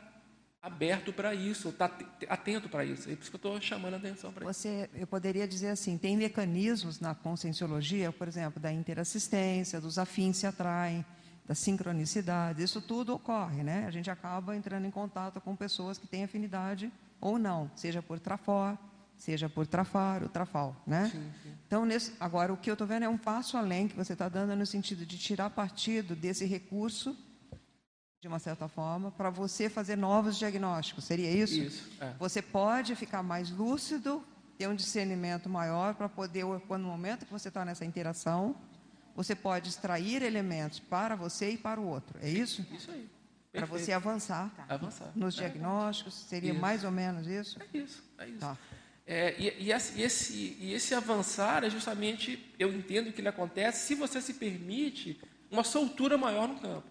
[0.61, 1.85] aberto para isso, está
[2.27, 3.09] atento para isso.
[3.09, 4.67] É por isso que eu estou chamando a atenção para isso.
[4.95, 10.47] Eu poderia dizer assim, tem mecanismos na conscienciologia, por exemplo, da interassistência, dos afins se
[10.47, 11.05] atraem,
[11.45, 13.85] da sincronicidade, isso tudo ocorre, né?
[13.87, 18.19] A gente acaba entrando em contato com pessoas que têm afinidade ou não, seja por
[18.19, 18.77] trafor,
[19.17, 21.09] seja por trafar ou trafal, né?
[21.11, 21.53] Sim, sim.
[21.65, 24.29] Então, nesse, agora, o que eu estou vendo é um passo além que você está
[24.29, 27.17] dando no sentido de tirar partido desse recurso,
[28.21, 31.03] de uma certa forma, para você fazer novos diagnósticos.
[31.03, 31.59] Seria isso?
[31.59, 31.91] Isso.
[31.99, 32.13] É.
[32.19, 34.23] Você pode ficar mais lúcido,
[34.57, 38.55] ter um discernimento maior para poder, quando no momento que você está nessa interação,
[39.15, 42.17] você pode extrair elementos para você e para o outro.
[42.21, 42.65] É isso?
[42.71, 43.09] Isso aí.
[43.51, 45.11] Para você avançar, avançar.
[45.15, 46.61] nos diagnósticos, seria isso.
[46.61, 47.59] mais ou menos isso?
[47.59, 48.39] É isso, é isso.
[48.39, 48.55] Tá.
[49.09, 53.95] É, e, e, esse, e esse avançar é justamente, eu entendo que ele acontece se
[53.95, 55.17] você se permite
[55.49, 56.87] uma soltura maior no campo.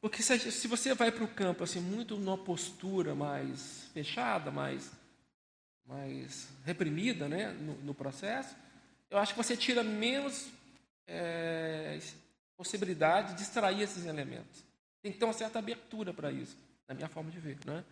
[0.00, 4.92] Porque se, se você vai para o campo assim, muito numa postura mais fechada, mais,
[5.84, 8.54] mais reprimida né, no, no processo,
[9.10, 10.48] eu acho que você tira menos
[11.08, 11.98] é,
[12.56, 14.64] possibilidade de extrair esses elementos.
[15.02, 17.58] Tem que ter uma certa abertura para isso, na minha forma de ver.
[17.66, 17.82] Né?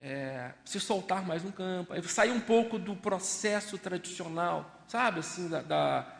[0.00, 5.60] É, se soltar mais no campo, sair um pouco do processo tradicional, sabe, assim, da,
[5.60, 6.16] da,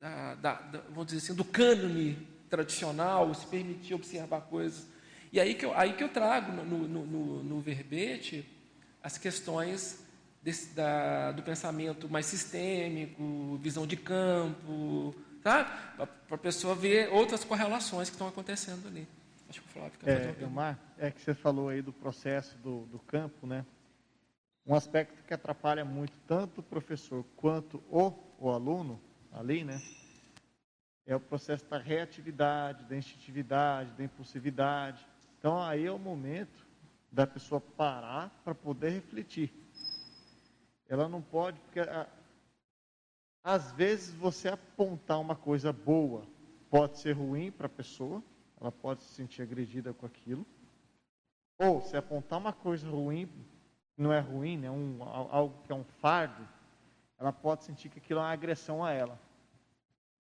[0.00, 4.86] da, da vamos dizer assim, do cânone tradicional, se permitir observar coisas.
[5.32, 8.46] E aí que eu, aí que eu trago no, no, no, no verbete
[9.02, 10.04] as questões
[10.42, 15.64] desse, da, do pensamento mais sistêmico, visão de campo, tá?
[16.28, 19.08] para a pessoa ver outras correlações que estão acontecendo ali.
[19.52, 22.98] Acho que o Flávio é, Elmar, é que você falou aí do processo do, do
[22.98, 23.66] campo, né?
[24.64, 28.98] Um aspecto que atrapalha muito tanto o professor quanto o, o aluno
[29.30, 29.78] ali, né?
[31.04, 35.06] É o processo da reatividade, da instintividade, da impulsividade.
[35.38, 36.66] Então aí é o momento
[37.10, 39.52] da pessoa parar para poder refletir.
[40.88, 42.06] Ela não pode, porque a,
[43.44, 46.26] às vezes você apontar uma coisa boa
[46.70, 48.22] pode ser ruim para a pessoa,
[48.62, 50.46] ela pode se sentir agredida com aquilo.
[51.58, 53.28] Ou se apontar uma coisa ruim,
[53.96, 56.48] não é ruim, né, um, algo que é um fardo,
[57.18, 59.18] ela pode sentir que aquilo é uma agressão a ela.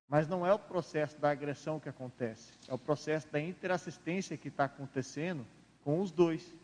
[0.08, 4.48] Mas não é o processo da agressão que acontece, é o processo da interassistência que
[4.50, 5.46] está acontecendo
[5.84, 6.56] com os dois,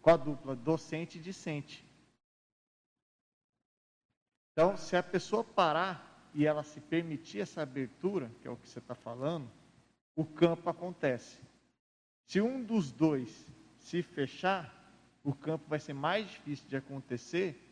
[0.00, 1.84] com a dupla docente e discente.
[4.52, 8.68] Então, se a pessoa parar e ela se permitir essa abertura, que é o que
[8.68, 9.50] você está falando,
[10.16, 11.38] o campo acontece.
[12.24, 13.46] Se um dos dois
[13.78, 14.74] se fechar,
[15.22, 17.62] o campo vai ser mais difícil de acontecer.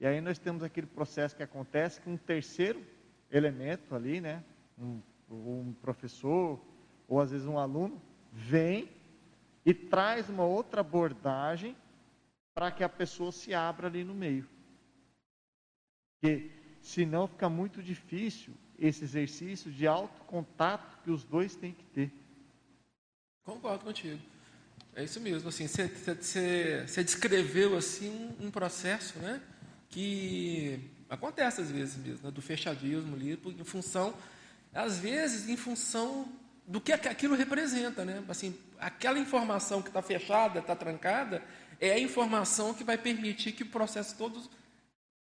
[0.00, 2.84] E aí nós temos aquele processo que acontece com um terceiro
[3.30, 4.42] elemento ali, né?
[4.78, 6.60] Um, um professor
[7.06, 8.00] ou às vezes um aluno
[8.32, 8.88] vem
[9.64, 11.76] e traz uma outra abordagem
[12.54, 14.48] para que a pessoa se abra ali no meio.
[16.14, 22.12] Porque senão fica muito difícil esse exercício de autocontato que os dois têm que ter.
[23.44, 24.18] Concordo contigo.
[24.94, 25.48] É isso mesmo.
[25.48, 29.40] Assim, você, descreveu assim um processo, né,
[29.88, 34.14] que acontece às vezes mesmo, né, do fechadismo ali, em função,
[34.72, 36.28] às vezes, em função
[36.66, 38.22] do que aquilo representa, né?
[38.28, 41.42] Assim, aquela informação que está fechada, está trancada,
[41.80, 44.40] é a informação que vai permitir que o processo todo,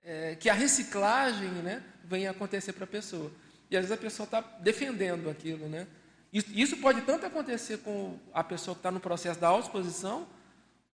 [0.02, 3.30] é, que a reciclagem, né, venha acontecer para a pessoa.
[3.70, 5.86] E às vezes a pessoa está defendendo aquilo, né?
[6.32, 10.26] Isso pode tanto acontecer com a pessoa que está no processo da autoexposição,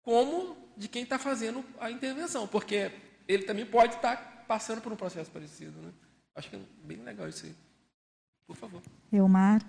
[0.03, 2.91] como de quem está fazendo a intervenção, porque
[3.27, 5.81] ele também pode estar tá passando por um processo parecido.
[5.81, 5.91] Né?
[6.35, 7.55] Acho que é bem legal isso aí.
[8.47, 8.83] Por favor.
[9.13, 9.63] Elmar,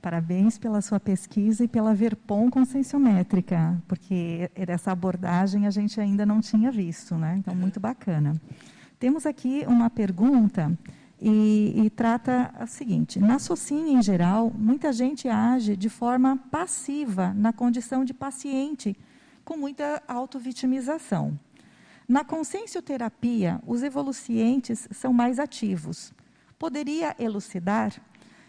[0.00, 6.40] parabéns pela sua pesquisa e pela Verpom conscienciométrica, porque essa abordagem a gente ainda não
[6.40, 7.34] tinha visto, né?
[7.38, 8.40] Então, muito bacana.
[8.98, 10.76] Temos aqui uma pergunta
[11.20, 17.34] e, e, trata o seguinte: na SOCIN, em geral, muita gente age de forma passiva
[17.34, 18.96] na condição de paciente,
[19.44, 21.38] com muita autovitimização.
[22.08, 26.12] Na consciencioterapia, os evolucientes são mais ativos.
[26.58, 27.92] Poderia elucidar?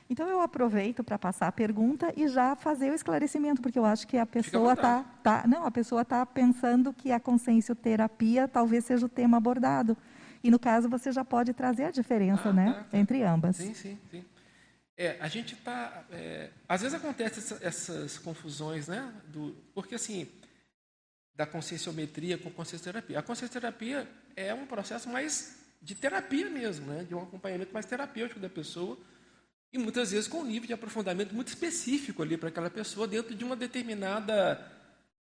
[0.09, 4.07] Então, eu aproveito para passar a pergunta e já fazer o esclarecimento, porque eu acho
[4.07, 9.05] que a pessoa está tá, não, a pessoa tá pensando que a consciencioterapia talvez seja
[9.05, 9.95] o tema abordado.
[10.43, 12.97] E, no caso, você já pode trazer a diferença ah, né, tá, tá.
[12.97, 13.57] entre ambas.
[13.57, 14.23] Sim, sim, sim.
[14.97, 16.03] É, a gente está...
[16.11, 19.13] É, às vezes acontecem essa, essas confusões, né?
[19.27, 20.27] Do, porque, assim,
[21.35, 23.19] da conscienciometria com consciencioterapia.
[23.19, 27.03] A consciencioterapia é um processo mais de terapia mesmo, né?
[27.03, 28.97] de um acompanhamento mais terapêutico da pessoa,
[29.71, 33.35] e muitas vezes com um nível de aprofundamento muito específico ali para aquela pessoa, dentro
[33.35, 34.59] de uma determinada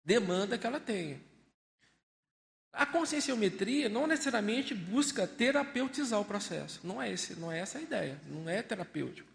[0.03, 1.19] demanda que ela tenha.
[2.73, 6.79] A conscienciometria não necessariamente busca terapeutizar o processo.
[6.83, 8.19] Não é, esse, não é essa a ideia.
[8.27, 9.29] Não é terapêutico.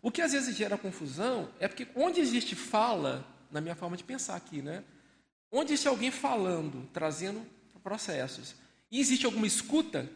[0.00, 4.04] O que às vezes gera confusão é porque onde existe fala, na minha forma de
[4.04, 4.84] pensar aqui, né?
[5.50, 7.44] onde existe alguém falando, trazendo
[7.82, 8.54] processos,
[8.90, 10.08] e existe alguma escuta,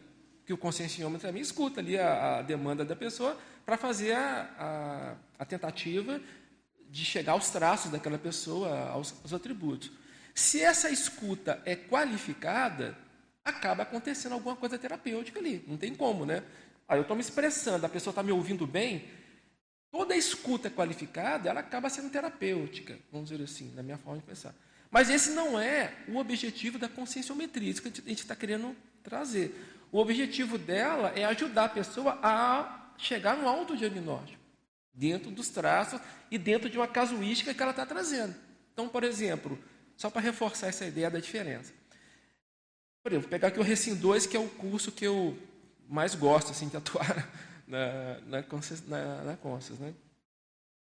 [0.45, 5.43] que o conscienciômetro também escuta ali a, a demanda da pessoa para fazer a, a,
[5.43, 6.19] a, tentativa
[6.89, 9.91] de chegar aos traços daquela pessoa, aos, aos atributos.
[10.33, 12.97] Se essa escuta é qualificada,
[13.43, 15.63] acaba acontecendo alguma coisa terapêutica ali.
[15.67, 16.43] Não tem como, né?
[16.87, 19.05] Aí eu estou me expressando, a pessoa está me ouvindo bem.
[19.91, 24.55] Toda escuta qualificada, ela acaba sendo terapêutica, vamos dizer assim, na minha forma de pensar.
[24.89, 29.55] Mas esse não é o objetivo da conscienciometria, isso que a gente está querendo trazer.
[29.91, 34.41] O objetivo dela é ajudar a pessoa a chegar no autodiagnóstico,
[34.93, 38.35] dentro dos traços e dentro de uma casuística que ela está trazendo.
[38.73, 39.57] Então, por exemplo,
[40.01, 41.71] só para reforçar essa ideia da diferença.
[43.03, 45.37] Por exemplo, vou pegar aqui o Recim 2, que é o curso que eu
[45.87, 47.29] mais gosto assim, de atuar
[47.67, 48.43] na, na,
[48.87, 49.93] na, na Conscious, né?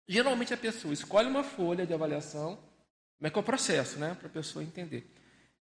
[0.08, 2.56] Geralmente a pessoa escolhe uma folha de avaliação,
[3.18, 4.16] como é que é o processo, né?
[4.18, 5.14] Para a pessoa entender.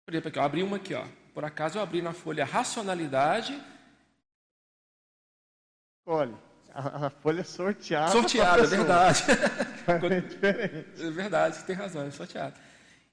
[0.04, 1.06] Por exemplo, aqui, eu abri uma aqui, ó.
[1.32, 3.56] Por acaso eu abri na folha racionalidade.
[6.08, 6.34] Olha,
[6.74, 8.12] a, a folha é sorteada.
[8.12, 9.24] Sorteada, é verdade.
[9.86, 11.06] É.
[11.06, 12.56] É verdade, você tem razão, é sorteada.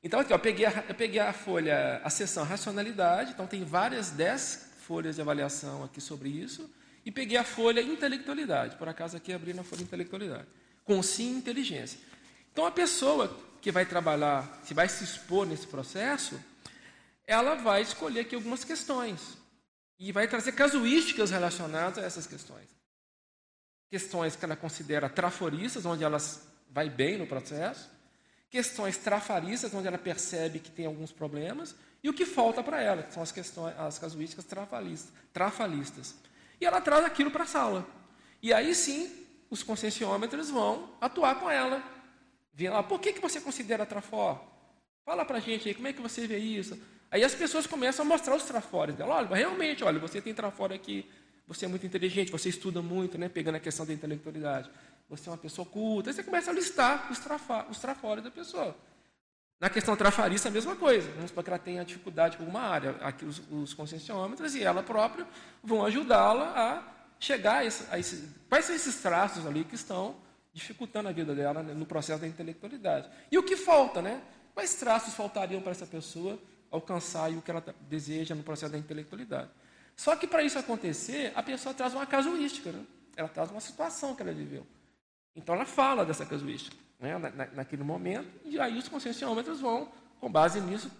[0.02, 3.64] Então, aqui, ó, eu, peguei a, eu peguei a folha, a seção racionalidade, então tem
[3.64, 6.70] várias, dez folhas de avaliação aqui sobre isso,
[7.04, 10.46] e peguei a folha intelectualidade, por acaso aqui abri na folha intelectualidade,
[10.84, 11.98] com sim inteligência.
[12.50, 16.40] Então, a pessoa que vai trabalhar, se vai se expor nesse processo,
[17.26, 19.38] ela vai escolher aqui algumas questões,
[19.98, 22.66] e vai trazer casuísticas relacionadas a essas questões.
[23.90, 27.90] Questões que ela considera traforistas, onde elas vai bem no processo,
[28.50, 33.02] questões trafaristas, onde ela percebe que tem alguns problemas, e o que falta para ela,
[33.02, 36.14] que são as questões, as casuísticas trafalistas, trafalistas.
[36.60, 37.86] E ela traz aquilo para a sala.
[38.42, 39.10] E aí sim,
[39.48, 41.82] os conscienciômetros vão atuar com ela.
[42.52, 44.46] Vê lá, por que, que você considera trafó?
[45.04, 46.78] Fala para a gente aí, como é que você vê isso?
[47.10, 49.16] Aí as pessoas começam a mostrar os trafores dela.
[49.16, 51.08] Olha, realmente, olha, você tem trafora aqui,
[51.50, 54.70] você é muito inteligente, você estuda muito, né, pegando a questão da intelectualidade
[55.10, 56.08] você é uma pessoa culta.
[56.08, 58.76] Aí você começa a listar os, trafa, os trafores da pessoa.
[59.58, 61.10] Na questão trafarista, a mesma coisa.
[61.10, 62.92] Vamos supor que ela tenha dificuldade com alguma área.
[63.00, 65.26] Aqui os, os conscienciômetros e ela própria
[65.62, 66.82] vão ajudá-la a
[67.18, 70.16] chegar a, esse, a esse, Quais são esses traços ali que estão
[70.52, 73.10] dificultando a vida dela né, no processo da intelectualidade?
[73.30, 74.22] E o que falta, né?
[74.54, 76.38] Quais traços faltariam para essa pessoa
[76.70, 79.50] alcançar o que ela deseja no processo da intelectualidade?
[80.00, 82.86] Só que para isso acontecer, a pessoa traz uma casuística, né?
[83.14, 84.66] ela traz uma situação que ela viveu.
[85.36, 90.32] Então ela fala dessa casuística né, na, naquele momento, e aí os conscienciômetros vão, com
[90.32, 90.90] base nisso,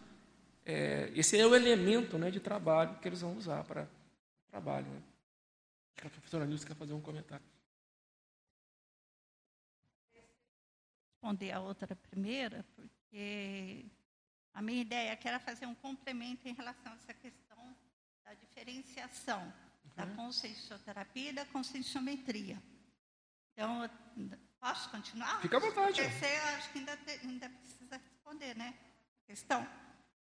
[0.67, 3.89] é, esse é o elemento né, de trabalho que eles vão usar para
[4.51, 4.87] trabalho.
[4.87, 5.03] Né.
[5.97, 7.47] Acho que a professora quer fazer um comentário.
[11.23, 13.87] Responder a outra primeira, porque
[14.53, 17.50] a minha ideia era fazer um complemento em relação a essa questão
[18.31, 19.91] da diferenciação uhum.
[19.97, 22.63] da consciencioterapia e da conscienciometria.
[23.53, 23.91] Então,
[24.61, 25.41] posso continuar?
[25.41, 26.01] Fica à vontade.
[26.01, 28.75] Porque eu acho que ainda, te, ainda precisa responder, né?
[29.25, 29.67] A questão.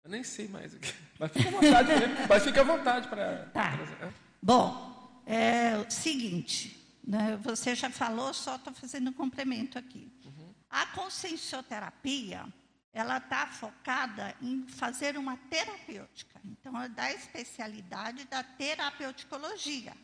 [0.02, 0.94] Eu nem sei mais o que.
[1.18, 2.24] Mas fica à vontade, né?
[2.26, 3.46] Mas fica à vontade para.
[3.50, 3.76] Tá.
[3.76, 4.12] Pra...
[4.42, 7.36] Bom, é o seguinte, né?
[7.42, 10.10] você já falou, só estou fazendo um complemento aqui.
[10.24, 10.54] Uhum.
[10.70, 12.46] A consciencioterapia,
[12.92, 16.40] ela está focada em fazer uma terapêutica.
[16.44, 19.96] Então, é da especialidade da terapeuticologia.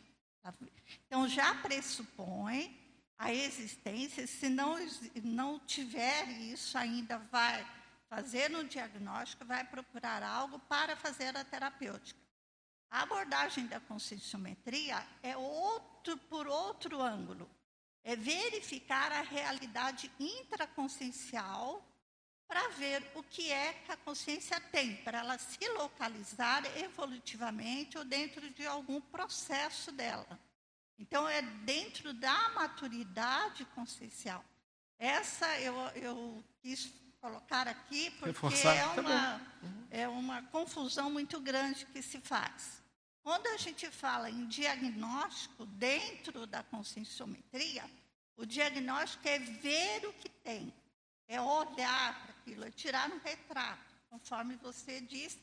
[1.07, 2.79] Então, já pressupõe
[3.17, 4.77] a existência, se não,
[5.23, 7.65] não tiver isso, ainda vai
[8.09, 12.19] fazer um diagnóstico, vai procurar algo para fazer a terapêutica.
[12.91, 17.49] A abordagem da conscienciometria é outro por outro ângulo.
[18.03, 21.83] É verificar a realidade intraconsciencial
[22.47, 28.05] para ver o que é que a consciência tem, para ela se localizar evolutivamente ou
[28.05, 30.39] dentro de algum processo dela.
[30.97, 34.43] Então, é dentro da maturidade consciencial.
[34.97, 38.75] Essa eu, eu quis colocar aqui porque Reforçar.
[38.75, 39.41] é tá uma,
[39.89, 42.81] é uma confusão muito grande que se faz.
[43.23, 47.83] Quando a gente fala em diagnóstico dentro da conscienciometria,
[48.37, 50.71] o diagnóstico é ver o que tem,
[51.27, 55.39] é olhar para aquilo, é tirar um retrato, conforme você disse,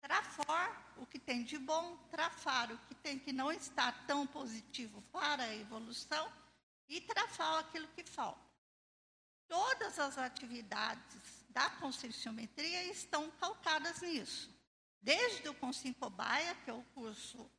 [0.00, 5.00] trafor o que tem de bom, trafar o que tem que não está tão positivo
[5.12, 6.30] para a evolução
[6.88, 8.40] e trafar aquilo que falta.
[9.46, 14.50] Todas as atividades da conscienciometria estão calcadas nisso
[15.02, 17.50] desde o Consim Cobaia, que é o curso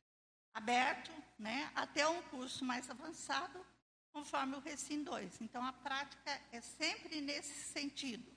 [0.54, 3.66] aberto, né, até um curso mais avançado,
[4.12, 5.40] conforme o Recim 2.
[5.40, 8.31] Então, a prática é sempre nesse sentido.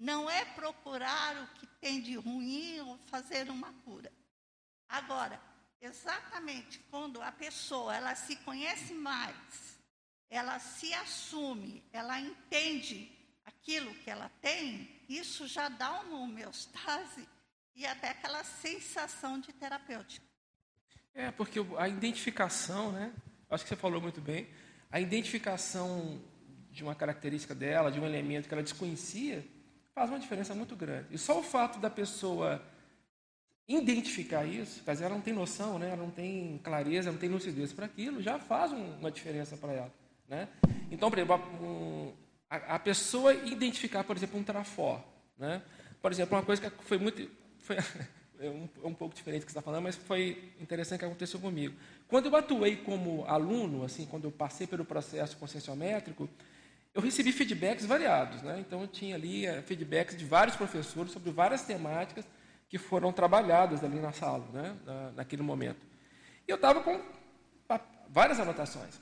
[0.00, 4.10] Não é procurar o que tem de ruim ou fazer uma cura.
[4.88, 5.38] Agora,
[5.78, 9.78] exatamente quando a pessoa ela se conhece mais,
[10.30, 13.12] ela se assume, ela entende
[13.44, 17.28] aquilo que ela tem, isso já dá uma homeostase
[17.76, 20.26] e até aquela sensação de terapêutico.
[21.12, 23.12] É, porque a identificação, né?
[23.50, 24.48] Acho que você falou muito bem.
[24.90, 26.22] A identificação
[26.70, 29.44] de uma característica dela, de um elemento que ela desconhecia,
[29.94, 31.06] faz uma diferença muito grande.
[31.10, 32.62] E só o fato da pessoa
[33.68, 35.88] identificar isso, quer dizer, ela não tem noção, né?
[35.88, 39.94] ela não tem clareza, não tem lucidez para aquilo, já faz uma diferença para ela.
[40.28, 40.48] Né?
[40.90, 42.14] Então, por exemplo,
[42.48, 45.00] a, a, pessoa identificar, por exemplo, um trafor.
[45.38, 45.62] Né?
[46.02, 47.76] Por exemplo, uma coisa que foi muito foi
[48.40, 51.04] é um, é um pouco diferente do que você está falando, mas foi interessante que
[51.04, 51.76] aconteceu comigo.
[52.08, 56.28] Quando eu atuei como aluno, assim, quando eu passei pelo processo conscienciométrico,
[57.00, 58.42] eu recebi feedbacks variados.
[58.42, 58.60] Né?
[58.60, 62.24] Então, eu tinha ali uh, feedbacks de vários professores sobre várias temáticas
[62.68, 64.76] que foram trabalhadas ali na sala, né?
[64.86, 65.84] Na, naquele momento.
[66.46, 67.00] E eu estava com
[68.08, 68.94] várias anotações.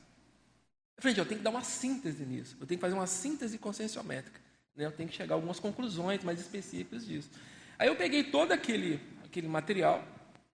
[0.97, 2.57] Eu falei, eu tenho que dar uma síntese nisso.
[2.61, 4.41] Eu tenho que fazer uma síntese conscienciométrica.
[4.75, 4.87] Né?
[4.87, 7.31] Eu tenho que chegar a algumas conclusões mais específicas disso.
[7.79, 10.03] Aí eu peguei todo aquele, aquele material,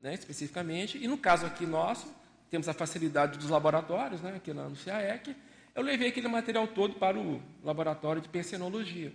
[0.03, 2.07] né, especificamente, e no caso aqui nosso,
[2.51, 5.35] temos a facilidade dos laboratórios, né, aqui no CAEC,
[5.75, 9.13] eu levei aquele material todo para o laboratório de pensenologia.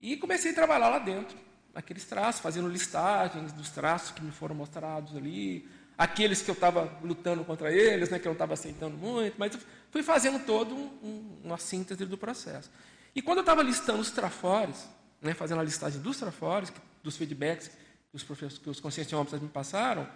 [0.00, 1.36] E comecei a trabalhar lá dentro,
[1.74, 6.98] naqueles traços, fazendo listagens dos traços que me foram mostrados ali, aqueles que eu estava
[7.02, 9.58] lutando contra eles, né, que eu não estava aceitando muito, mas
[9.90, 12.70] fui fazendo todo um, um, uma síntese do processo.
[13.14, 14.88] E quando eu estava listando os trafores,
[15.20, 16.72] né, fazendo a listagem dos trafores,
[17.02, 20.08] dos feedbacks que os, professores, que os conscienciômetros me passaram,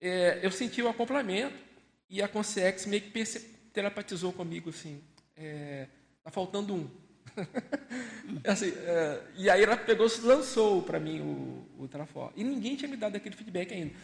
[0.00, 1.56] é, eu senti o acoplamento
[2.10, 3.10] e a Consciex meio que
[3.72, 5.02] telepatizou comigo assim,
[5.36, 5.86] é,
[6.22, 6.90] tá faltando um.
[8.46, 12.32] assim, é, e aí ela pegou, lançou para mim o, o Trafor.
[12.36, 13.94] E ninguém tinha me dado aquele feedback ainda.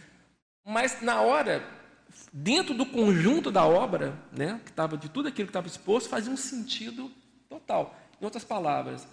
[0.65, 1.67] Mas na hora,
[2.33, 6.33] dentro do conjunto da obra, né, que estava de tudo aquilo que estava exposto, fazia
[6.33, 7.11] um sentido
[7.49, 7.97] total.
[8.21, 9.07] Em outras palavras,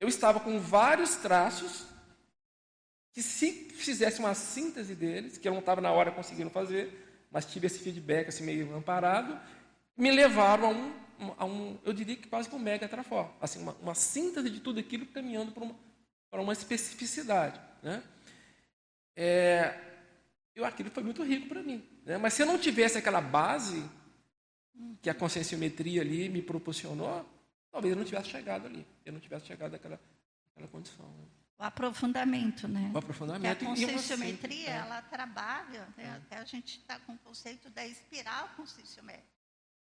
[0.00, 1.86] eu estava com vários traços
[3.12, 7.46] que, se fizesse uma síntese deles, que eu não estava na hora conseguindo fazer, mas
[7.46, 9.38] tive esse feedback assim, meio amparado,
[9.96, 13.60] me levaram a um, a um eu diria que quase que um mega trafor, assim,
[13.60, 15.76] uma, uma síntese de tudo aquilo caminhando para uma,
[16.30, 17.60] para uma especificidade.
[17.82, 18.02] Né?
[19.14, 19.80] É,
[20.54, 21.82] eu, aquilo foi muito rico para mim.
[22.04, 22.18] Né?
[22.18, 23.82] Mas se eu não tivesse aquela base
[25.00, 27.24] que a conscienciometria ali me proporcionou,
[27.72, 29.98] talvez eu não tivesse chegado ali, eu não tivesse chegado àquela,
[30.52, 31.06] àquela condição.
[31.06, 31.24] Né?
[31.58, 32.90] O aprofundamento, né?
[32.94, 33.58] O aprofundamento.
[33.58, 34.76] Que a conscienciometria, é.
[34.76, 36.04] ela trabalha, né?
[36.04, 36.10] é.
[36.10, 39.35] até a gente está com o conceito da espiral conscienciométrica.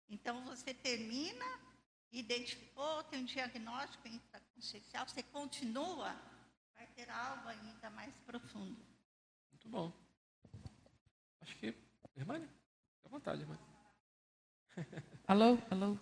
[0.09, 1.45] Então, você termina,
[2.11, 6.15] identificou, tem um diagnóstico intraconsciencial, você continua,
[6.75, 8.77] vai ter algo ainda mais profundo.
[9.51, 9.93] Muito bom.
[11.41, 11.75] Acho que...
[12.17, 13.59] Irmã, fica à vontade, irmã.
[15.27, 15.99] Alô, alô.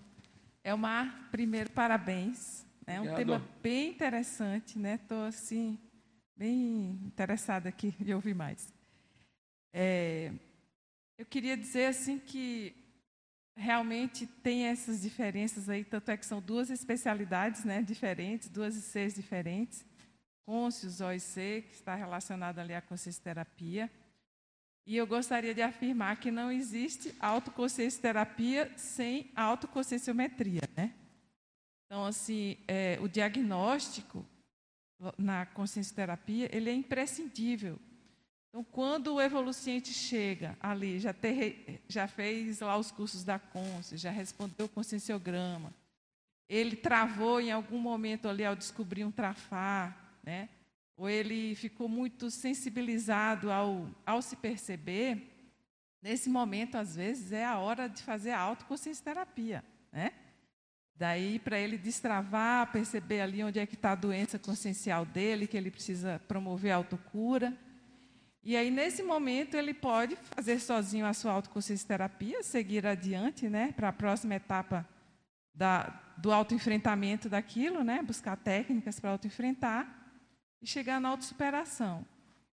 [0.65, 2.67] Elmar, primeiro, parabéns.
[2.87, 4.97] É um tema bem interessante, né?
[4.97, 5.79] Estou assim
[6.37, 8.73] bem interessada aqui de ouvir mais.
[9.73, 10.33] É,
[11.17, 12.75] eu queria dizer assim que
[13.57, 19.15] realmente tem essas diferenças aí, tanto é que são duas especialidades, né, diferentes, duas ICs
[19.15, 19.85] diferentes,
[20.47, 23.91] Conscius, OIC, que está relacionada ali à consciência terapia.
[24.85, 30.93] E eu gostaria de afirmar que não existe autoconsciência terapia sem autoconscienciometria, né?
[31.87, 34.27] Então, assim, é, o diagnóstico
[35.17, 37.79] na consciência terapia, ele é imprescindível.
[38.51, 43.97] Então, quando o evoluciente chega ali, já, ter, já fez lá os cursos da consciência,
[43.97, 45.73] já respondeu o conscienciograma,
[46.49, 50.49] ele travou em algum momento ali ao descobrir um trafar, né?
[50.97, 55.31] ou ele ficou muito sensibilizado ao, ao se perceber,
[56.03, 59.65] nesse momento, às vezes, é a hora de fazer a autoconsciência terapia.
[59.93, 60.13] Né?
[60.97, 65.57] Daí, para ele destravar, perceber ali onde é que está a doença consciencial dele, que
[65.57, 67.57] ele precisa promover a autocura.
[68.43, 73.73] E aí, nesse momento, ele pode fazer sozinho a sua autoconsciência terapia, seguir adiante né,
[73.73, 74.89] para a próxima etapa
[75.55, 79.87] da, do autoenfrentamento daquilo, né, buscar técnicas para autoenfrentar
[80.63, 82.07] e chegar na autossuperação.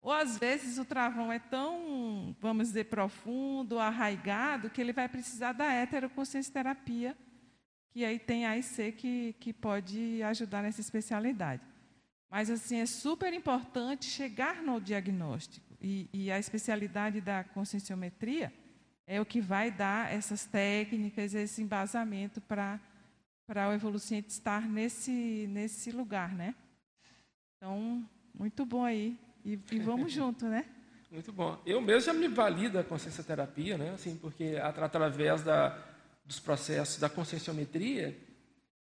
[0.03, 5.53] Ou, às vezes, o travão é tão, vamos dizer, profundo, arraigado, que ele vai precisar
[5.53, 7.16] da heteroconsciência terapia,
[7.91, 11.62] que aí tem a AIC que, que pode ajudar nessa especialidade.
[12.30, 15.65] Mas, assim, é super importante chegar no diagnóstico.
[15.80, 18.52] E, e a especialidade da conscienciometria
[19.06, 22.80] é o que vai dar essas técnicas, esse embasamento para
[23.46, 26.54] para o evoluciente estar nesse nesse lugar, né?
[27.56, 28.04] Então,
[28.34, 29.16] muito bom aí.
[29.44, 30.66] E, e vamos junto, né?
[31.10, 31.60] Muito bom.
[31.64, 33.90] Eu mesmo já me vali da consciência terapia, né?
[33.90, 35.78] Assim, porque através da,
[36.24, 38.18] dos processos da conscienciometria,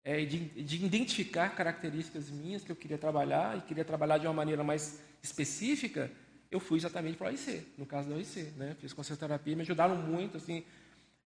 [0.02, 4.32] é, de, de identificar características minhas que eu queria trabalhar e queria trabalhar de uma
[4.32, 6.10] maneira mais específica,
[6.50, 8.52] eu fui exatamente para o AIC, no caso da OIC.
[8.56, 8.76] Né?
[8.80, 10.36] Fiz terapia, me ajudaram muito.
[10.36, 10.64] Assim,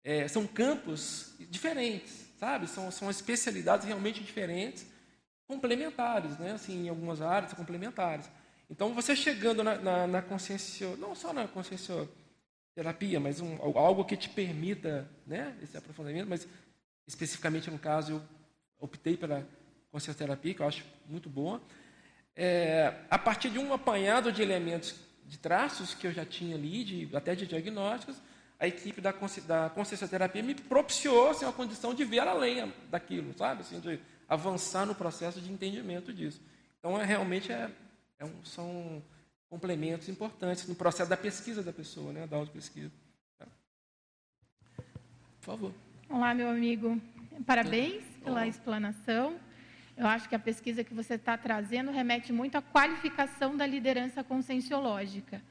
[0.04, 2.68] é, são campos diferentes, sabe?
[2.68, 4.86] São, são especialidades realmente diferentes,
[5.48, 6.54] complementares, né?
[6.54, 8.30] assim, em algumas áreas complementares.
[8.70, 12.08] Então, você chegando na, na, na consciência, não só na consciência
[12.74, 16.48] terapia, mas um, algo que te permita né, esse aprofundamento, mas
[17.08, 18.22] especificamente no caso eu
[18.80, 19.48] optei pela
[19.92, 21.62] consciência terapia, que eu acho muito boa.
[22.36, 24.94] É, a partir de um apanhado de elementos
[25.26, 28.16] de traços que eu já tinha ali, de, até de diagnósticos,
[28.60, 29.14] a equipe da,
[29.48, 33.62] da consciência terapia me propiciou assim, uma condição de ver além daquilo, sabe?
[33.62, 34.00] Assim, de
[34.30, 36.42] avançar no processo de entendimento disso.
[36.80, 37.70] Então, é, realmente é,
[38.20, 39.04] é um, são
[39.50, 42.28] complementos importantes no processo da pesquisa da pessoa, né?
[42.28, 42.92] da auto-pesquisa.
[43.38, 43.48] Tá?
[44.78, 45.74] Por favor.
[46.10, 47.00] Olá, meu amigo.
[47.46, 49.38] Parabéns pela explanação.
[49.98, 54.24] Eu acho que a pesquisa que você está trazendo remete muito à qualificação da liderança
[54.24, 55.42] conscienciológica.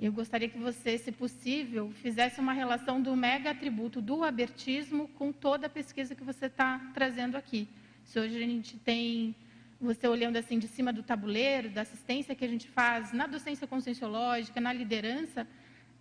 [0.00, 5.32] Eu gostaria que você, se possível, fizesse uma relação do mega atributo do abertismo com
[5.32, 7.68] toda a pesquisa que você está trazendo aqui.
[8.04, 9.34] Se hoje a gente tem,
[9.80, 13.66] você olhando assim de cima do tabuleiro, da assistência que a gente faz na docência
[13.66, 15.46] conscienciológica, na liderança,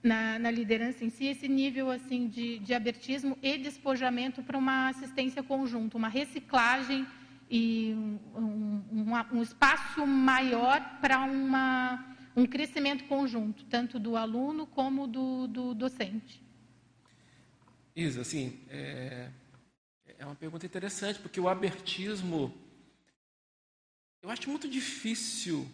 [0.01, 4.89] na, na liderança em si, esse nível assim de, de abertismo e despojamento para uma
[4.89, 7.05] assistência conjunta, uma reciclagem
[7.49, 7.93] e
[8.35, 11.23] um, um, um espaço maior para
[12.35, 16.43] um crescimento conjunto, tanto do aluno como do, do docente.
[17.95, 19.29] Isa, assim, é,
[20.19, 22.53] é uma pergunta interessante, porque o abertismo,
[24.21, 25.67] eu acho muito difícil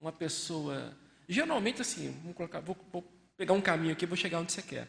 [0.00, 0.96] uma pessoa,
[1.28, 3.02] geralmente assim, vamos colocar, vou, vou
[3.36, 4.88] pegar um caminho aqui, vou chegar onde você quer.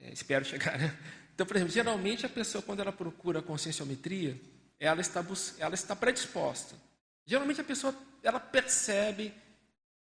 [0.00, 0.96] É, espero chegar, né?
[1.34, 4.38] Então, por exemplo, geralmente a pessoa, quando ela procura a conscienciometria,
[4.78, 5.24] ela está,
[5.58, 6.76] ela está predisposta.
[7.26, 9.34] Geralmente a pessoa ela percebe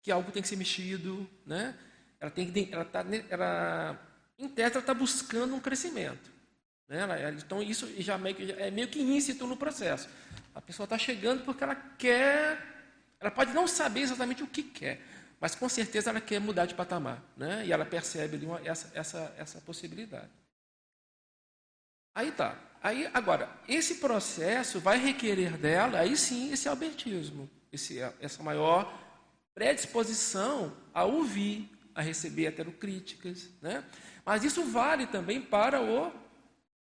[0.02, 1.78] que algo tem que ser mexido, né?
[2.20, 4.00] Ela tem ela tá, ela,
[4.38, 6.32] em tese ela está buscando um crescimento,
[6.88, 7.00] né?
[7.00, 10.10] Ela, então isso já meio que, é meio que íncito no processo.
[10.54, 12.60] A pessoa está chegando porque ela quer,
[13.20, 15.02] ela pode não saber exatamente o que quer,
[15.40, 17.66] mas com certeza ela quer mudar de patamar, né?
[17.66, 20.32] E ela percebe ali uma, essa, essa, essa possibilidade.
[22.16, 22.67] Aí tá.
[22.82, 28.94] Aí, agora, esse processo vai requerer dela, aí sim, esse albertismo, esse, essa maior
[29.54, 33.50] predisposição a ouvir, a receber heterocríticas.
[33.62, 33.84] Né?
[34.24, 36.12] Mas isso vale também para o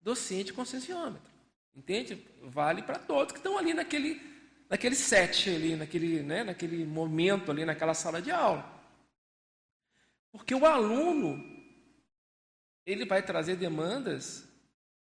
[0.02, 1.32] docente conscienciômetro.
[1.74, 2.26] Entende?
[2.42, 4.20] Vale para todos que estão ali naquele,
[4.68, 8.64] naquele set, ali, naquele, né, naquele momento, ali naquela sala de aula.
[10.30, 11.42] Porque o aluno,
[12.84, 14.46] ele vai trazer demandas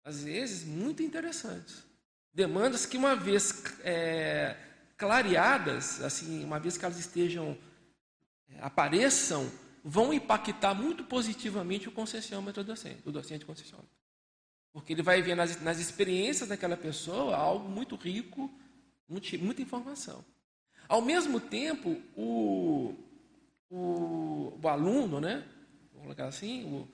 [0.04, 1.84] às vezes, muito interessantes.
[2.32, 4.56] Demandas que, uma vez é,
[4.96, 7.56] clareadas, assim, uma vez que elas estejam,
[8.48, 9.50] é, apareçam,
[9.82, 13.90] vão impactar muito positivamente o conscienciômetro do docente, do docente conscienciômetro.
[14.72, 18.52] Porque ele vai ver nas, nas experiências daquela pessoa algo muito rico,
[19.08, 20.24] muito, muita informação.
[20.88, 22.94] Ao mesmo tempo, o,
[23.68, 25.44] o, o aluno, né,
[25.92, 26.88] vamos colocar assim, o,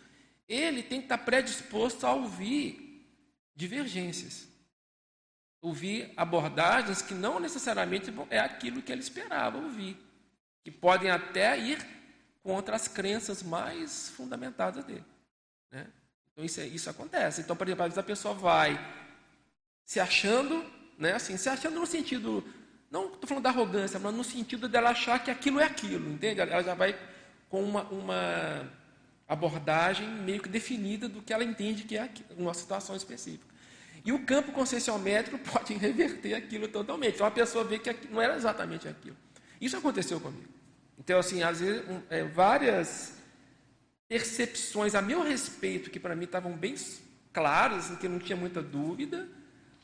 [0.48, 2.85] ele tem que estar predisposto a ouvir
[3.56, 4.46] divergências.
[5.60, 9.96] Ouvir abordagens que não necessariamente é aquilo que ele esperava ouvir,
[10.62, 11.84] que podem até ir
[12.42, 15.04] contra as crenças mais fundamentadas dele.
[15.72, 15.86] Né?
[16.32, 17.40] Então isso, é, isso acontece.
[17.40, 18.78] Então, por exemplo, às vezes a pessoa vai
[19.84, 20.64] se achando,
[20.98, 22.44] né, assim, se achando no sentido,
[22.90, 26.40] não estou falando da arrogância, mas no sentido dela achar que aquilo é aquilo, entende?
[26.40, 26.96] Ela já vai
[27.48, 28.70] com uma, uma
[29.26, 33.45] abordagem meio que definida do que ela entende que é uma situação específica.
[34.06, 37.16] E o campo conscienciométrico pode reverter aquilo totalmente.
[37.16, 39.16] Então a pessoa vê que não era exatamente aquilo.
[39.60, 40.48] Isso aconteceu comigo.
[40.96, 43.14] Então, assim, às vezes, é, várias
[44.08, 46.74] percepções a meu respeito, que para mim estavam bem
[47.32, 49.28] claras, em que não tinha muita dúvida,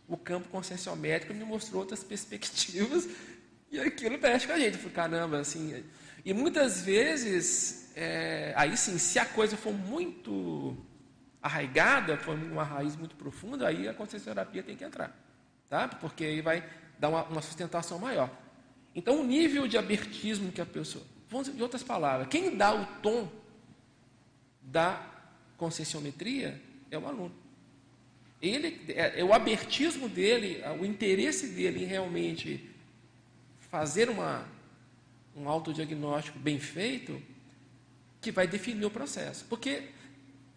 [0.09, 3.09] o campo conscienciométrico me mostrou outras perspectivas
[3.71, 4.75] e aquilo mexe com a gente.
[4.75, 5.85] Eu falei, caramba, assim.
[6.25, 10.77] E muitas vezes, é, aí sim, se a coisa for muito
[11.43, 15.15] arraigada, for uma raiz muito profunda, aí a consciencioterapia tem que entrar,
[15.69, 15.89] tá?
[15.89, 16.65] Porque aí vai
[16.99, 18.31] dar uma, uma sustentação maior.
[18.95, 21.05] Então, o nível de abertismo que a pessoa.
[21.29, 23.29] Vamos, em outras palavras, quem dá o tom
[24.61, 25.05] da
[25.57, 27.35] conscienciometria é o aluno.
[28.41, 32.71] Ele, é, é o abertismo dele, o interesse dele em realmente
[33.71, 34.47] fazer uma,
[35.35, 37.21] um autodiagnóstico bem feito,
[38.21, 39.45] que vai definir o processo.
[39.49, 39.89] Porque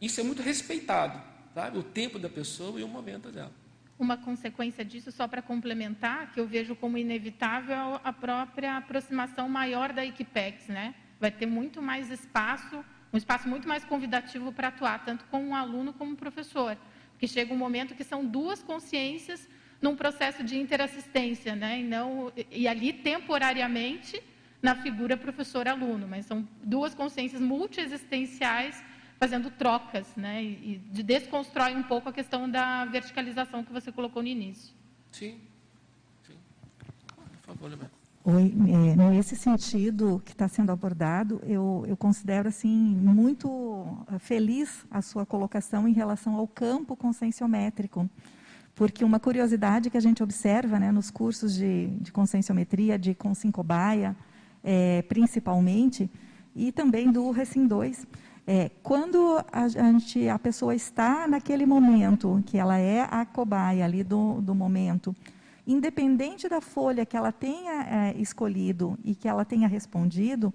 [0.02, 1.22] isso é muito respeitado,
[1.54, 1.78] sabe?
[1.78, 3.52] o tempo da pessoa e o momento dela.
[3.98, 9.94] Uma consequência disso, só para complementar, que eu vejo como inevitável a própria aproximação maior
[9.94, 10.94] da Equipex, né?
[11.18, 12.84] Vai ter muito mais espaço,
[13.14, 16.78] um espaço muito mais convidativo para atuar, tanto com um aluno como um professor.
[17.12, 19.48] Porque chega um momento que são duas consciências
[19.82, 21.80] num processo de interassistência, né?
[21.80, 24.22] E, não, e ali, temporariamente,
[24.62, 28.84] na figura professor-aluno, mas são duas consciências multiexistenciais
[29.20, 30.44] fazendo trocas, né?
[30.44, 34.74] E, de desconstrói um pouco a questão da verticalização que você colocou no início.
[35.12, 35.40] Sim.
[36.26, 36.36] Sim.
[37.42, 37.90] Por favor, Lemer.
[38.28, 44.84] Oi, é, nesse sentido que está sendo abordado, eu, eu considero assim muito eh, feliz
[44.90, 48.10] a sua colocação em relação ao campo conscienciométrico,
[48.74, 54.16] porque uma curiosidade que a gente observa né, nos cursos de, de conscienciometria, de Consincobaia,
[54.64, 56.10] é, principalmente,
[56.56, 58.08] e também do Recim 2,
[58.48, 64.04] é, quando a, gente, a pessoa está naquele momento, que ela é a cobaia ali
[64.04, 65.16] do, do momento,
[65.66, 70.54] independente da folha que ela tenha é, escolhido e que ela tenha respondido,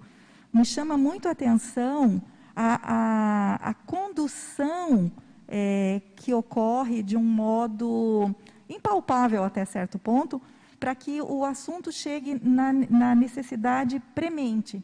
[0.53, 2.21] me chama muito a atenção
[2.55, 5.11] a, a, a condução
[5.47, 8.33] é, que ocorre de um modo
[8.69, 10.41] impalpável até certo ponto,
[10.79, 14.83] para que o assunto chegue na, na necessidade premente.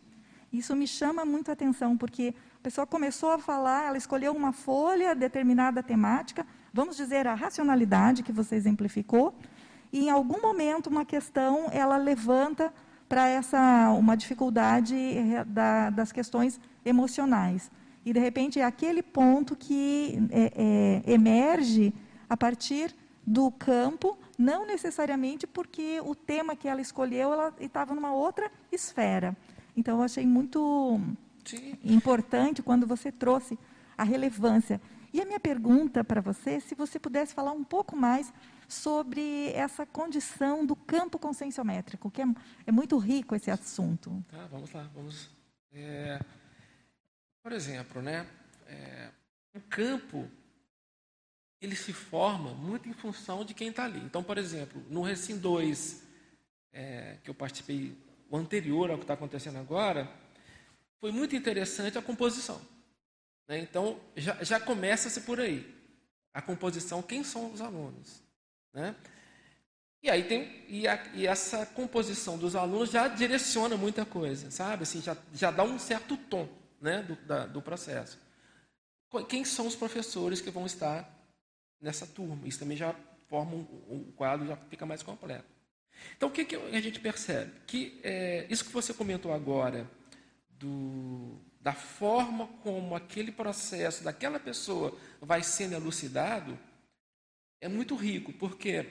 [0.52, 4.52] Isso me chama muito a atenção, porque a pessoa começou a falar, ela escolheu uma
[4.52, 9.34] folha, determinada temática, vamos dizer a racionalidade que você exemplificou,
[9.94, 12.74] e em algum momento uma questão ela levanta
[13.08, 14.96] para essa uma dificuldade
[15.48, 17.72] da, das questões emocionais.
[18.04, 21.94] E de repente é aquele ponto que é, é, emerge
[22.30, 22.94] a partir
[23.26, 29.36] do campo, não necessariamente porque o tema que ela escolheu ela estava numa outra esfera.
[29.76, 31.00] Então eu achei muito
[31.52, 31.78] Sim.
[31.84, 33.58] importante quando você trouxe
[33.98, 34.82] a relevância.
[35.14, 38.32] E a minha pergunta para você, se você pudesse falar um pouco mais
[38.68, 42.26] sobre essa condição do campo conscienciométrico, que é,
[42.66, 44.24] é muito rico esse assunto.
[44.30, 45.30] Tá, vamos lá, vamos.
[45.72, 46.20] É,
[47.42, 48.28] por exemplo, né,
[48.68, 49.10] é,
[49.56, 50.30] o campo
[51.62, 54.00] ele se forma muito em função de quem está ali.
[54.00, 56.04] Então, por exemplo, no Recim 2,
[56.74, 57.98] é, que eu participei,
[58.30, 60.08] o anterior ao que está acontecendo agora,
[61.00, 62.62] foi muito interessante a composição.
[63.48, 63.60] Né?
[63.60, 65.76] Então, já, já começa-se por aí.
[66.34, 68.22] A composição, quem são os alunos?
[68.74, 68.96] Né?
[70.04, 74.84] E aí tem e, a, e, essa composição dos alunos já direciona muita coisa, sabe?
[74.84, 76.48] Assim, já, já dá um certo tom
[76.80, 78.20] né, do, da, do processo.
[79.28, 81.10] Quem são os professores que vão estar
[81.82, 82.48] nessa turma?
[82.48, 82.94] Isso também já
[83.28, 85.46] forma um, o quadro já fica mais completo.
[86.16, 87.52] Então, o que, que a gente percebe?
[87.66, 89.90] Que é, isso que você comentou agora
[90.60, 96.58] do, da forma como aquele processo daquela pessoa vai sendo elucidado
[97.60, 98.86] é muito rico, porque,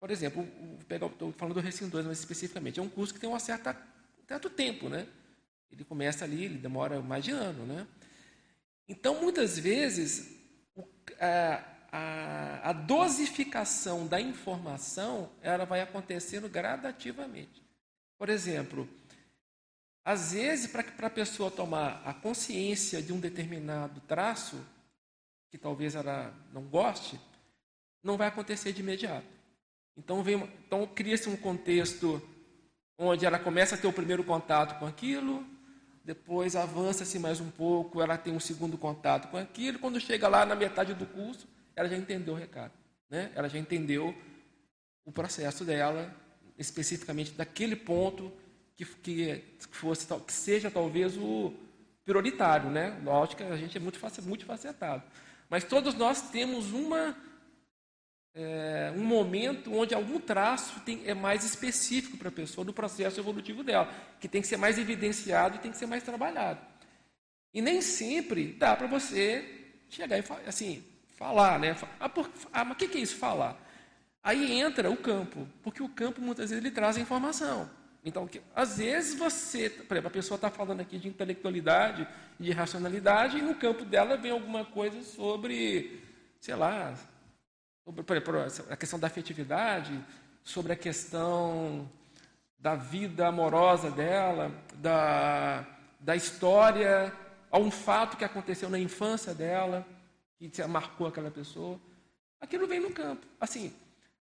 [0.00, 0.46] por exemplo,
[0.80, 4.88] estou falando do Recim 2 mais especificamente, é um curso que tem um certo tempo,
[4.88, 5.06] né?
[5.70, 7.86] Ele começa ali, ele demora mais de ano, né?
[8.88, 10.34] Então, muitas vezes,
[11.20, 11.62] a,
[11.92, 17.62] a, a, dosificação da informação ela vai acontecendo gradativamente.
[18.16, 18.88] Por exemplo,
[20.08, 24.58] às vezes, para a pessoa tomar a consciência de um determinado traço,
[25.50, 27.20] que talvez ela não goste,
[28.02, 29.26] não vai acontecer de imediato.
[29.98, 30.24] Então,
[30.66, 32.22] então cria-se um contexto
[32.96, 35.46] onde ela começa a ter o primeiro contato com aquilo,
[36.02, 40.46] depois avança-se mais um pouco, ela tem um segundo contato com aquilo, quando chega lá
[40.46, 41.46] na metade do curso,
[41.76, 42.72] ela já entendeu o recado,
[43.10, 43.30] né?
[43.34, 44.16] Ela já entendeu
[45.04, 46.16] o processo dela,
[46.56, 48.32] especificamente daquele ponto
[48.78, 51.52] que, que, fosse, que seja talvez o
[52.04, 52.98] prioritário, né?
[53.02, 55.02] Lógico que a gente é muito, muito facetado.
[55.50, 57.16] Mas todos nós temos uma,
[58.34, 63.18] é, um momento onde algum traço tem, é mais específico para a pessoa do processo
[63.18, 66.60] evolutivo dela, que tem que ser mais evidenciado e tem que ser mais trabalhado.
[67.52, 70.84] E nem sempre dá para você chegar e assim,
[71.16, 71.76] falar, né?
[71.98, 73.60] Ah, por, ah mas o que, que é isso, falar?
[74.22, 77.68] Aí entra o campo, porque o campo muitas vezes ele traz a informação.
[78.04, 82.06] Então, às vezes você, por exemplo, a pessoa está falando aqui de intelectualidade,
[82.38, 86.00] de racionalidade, e no campo dela vem alguma coisa sobre,
[86.40, 86.94] sei lá,
[87.84, 89.98] sobre por exemplo, a questão da afetividade,
[90.44, 91.90] sobre a questão
[92.58, 95.66] da vida amorosa dela, da,
[96.00, 97.12] da história,
[97.50, 99.86] a um fato que aconteceu na infância dela,
[100.38, 101.80] que marcou aquela pessoa.
[102.40, 103.26] Aquilo vem no campo.
[103.40, 103.72] Assim,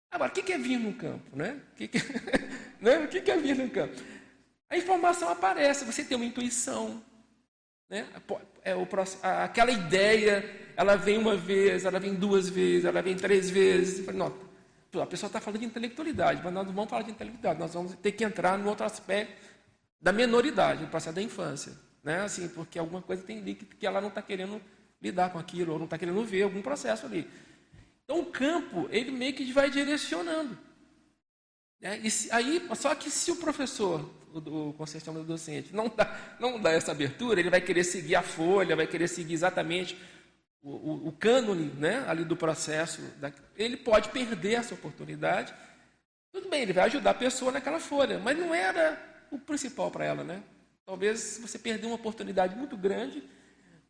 [0.09, 1.35] agora, o que é vir no campo?
[1.35, 1.61] Né?
[1.71, 1.99] O que, que,
[2.81, 2.99] né?
[2.99, 3.95] o que é vir no campo?
[4.69, 7.01] A informação aparece, você tem uma intuição.
[7.89, 8.05] Né?
[8.63, 8.87] É o,
[9.23, 14.05] aquela ideia ela vem uma vez, ela vem duas vezes, ela vem três vezes.
[14.13, 14.31] Não,
[15.01, 17.95] a pessoa está falando de intelectualidade, mas nós não vamos falar de intelectualidade, nós vamos
[17.95, 19.41] ter que entrar no outro aspecto
[19.99, 21.73] da menoridade, no processo da infância.
[22.03, 22.21] Né?
[22.21, 24.61] Assim, porque alguma coisa tem ali que, que ela não está querendo
[25.01, 27.27] lidar com aquilo, ou não está querendo ver algum processo ali.
[28.03, 30.57] Então o campo, ele meio que vai direcionando.
[31.79, 31.99] Né?
[32.03, 34.41] E se, aí, só que se o professor, o, o
[35.13, 38.87] do docente, não dá, não dá essa abertura, ele vai querer seguir a folha, vai
[38.87, 39.97] querer seguir exatamente
[40.61, 45.53] o, o, o cânone né, ali do processo, da, ele pode perder essa oportunidade.
[46.31, 49.01] Tudo bem, ele vai ajudar a pessoa naquela folha, mas não era
[49.31, 50.23] o principal para ela.
[50.23, 50.43] Né?
[50.85, 53.23] Talvez você perdeu uma oportunidade muito grande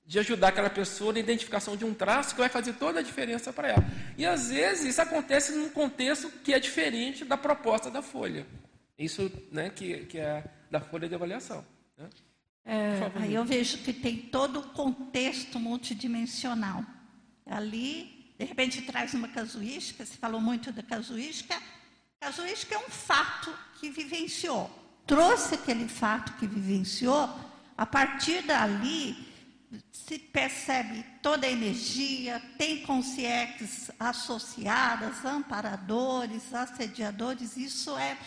[0.08, 3.52] de ajudar aquela pessoa na identificação de um traço que vai fazer toda a diferença
[3.52, 3.86] para ela.
[4.18, 8.48] E às vezes isso acontece num contexto que é diferente da proposta da folha.
[8.98, 11.64] Isso né, que, que é da folha de avaliação.
[11.98, 12.10] Né?
[12.64, 16.86] É, aí eu vejo que tem todo o contexto multidimensional.
[17.46, 21.62] Ali, de repente, traz uma casuística, se falou muito da casuística.
[22.18, 24.72] Casuística é um fato que vivenciou.
[25.06, 27.30] Trouxe aquele fato que vivenciou,
[27.78, 29.27] a partir dali
[29.92, 38.18] se percebe toda a energia, tem consciências associadas, amparadores, assediadores, isso é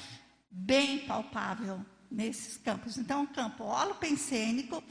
[0.51, 2.99] bem palpável nesses campos.
[2.99, 4.83] Então, um campo holopensênico,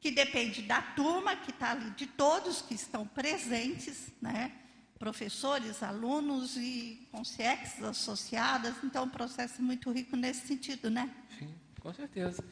[0.00, 4.52] que depende da turma que está ali, de todos que estão presentes, né?
[4.98, 8.74] professores, alunos e consciências associadas.
[8.82, 11.14] Então, um processo muito rico nesse sentido, né?
[11.38, 12.44] Sim, com certeza.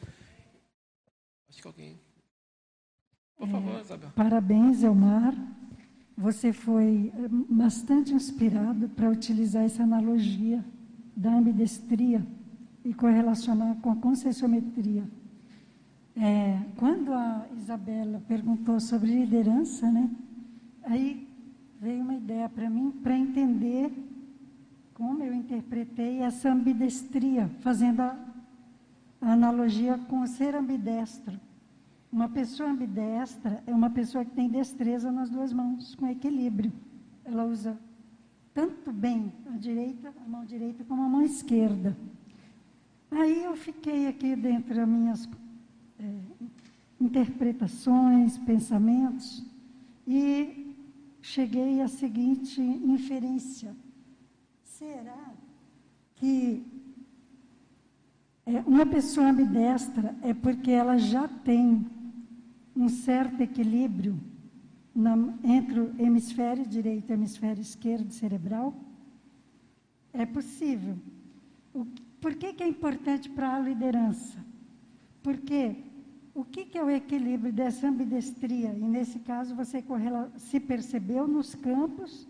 [1.49, 2.06] Acho que alguém.
[3.37, 4.09] Por favor, é, Isabel.
[4.15, 5.35] Parabéns, Elmar.
[6.17, 10.65] Você foi eh, bastante inspirado para utilizar essa analogia
[11.15, 12.25] da ambidestria
[12.83, 15.03] e correlacionar com a conscienciometria.
[16.15, 20.09] É, quando a Isabela perguntou sobre liderança, né,
[20.83, 21.27] aí
[21.79, 23.91] veio uma ideia para mim para entender
[24.95, 28.17] como eu interpretei essa ambidestria, fazendo a,
[29.21, 31.39] a analogia com o ser ambidestro.
[32.11, 36.71] Uma pessoa ambidestra é uma pessoa que tem destreza nas duas mãos, com equilíbrio.
[37.25, 37.77] Ela usa
[38.53, 41.97] tanto bem a direita, a mão direita, como a mão esquerda.
[43.11, 45.29] Aí eu fiquei aqui dentro das minhas
[45.99, 46.19] é,
[46.99, 49.45] interpretações, pensamentos,
[50.07, 50.75] e
[51.21, 53.75] cheguei à seguinte inferência:
[54.63, 55.33] será
[56.15, 56.65] que
[58.45, 61.85] é, uma pessoa ambidestra é porque ela já tem
[62.77, 64.19] um certo equilíbrio
[64.93, 68.73] na, entre o hemisfério direito e o hemisfério esquerdo cerebral?
[70.13, 70.95] É possível.
[71.73, 71.85] O,
[72.21, 74.37] por que, que é importante para a liderança?
[75.23, 75.75] Porque
[76.35, 78.71] o que, que é o equilíbrio dessa ambidestria?
[78.73, 79.83] E nesse caso você
[80.37, 82.27] se percebeu nos campos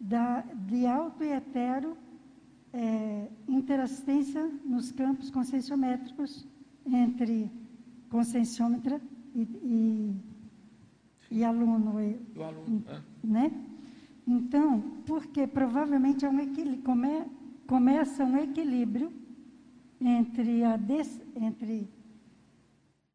[0.00, 1.96] da, de alto e hetero
[2.72, 6.46] é, interassistência nos campos conscienciométricos
[6.86, 7.50] entre
[8.08, 9.00] conscienciômetra
[9.34, 10.16] e, e,
[11.38, 12.00] e aluno.
[12.00, 13.00] E, o aluno, é.
[13.26, 13.52] né?
[14.26, 17.26] Então, porque provavelmente é um equilíbrio, come,
[17.66, 19.12] começa um equilíbrio
[20.00, 21.90] entre, a des, entre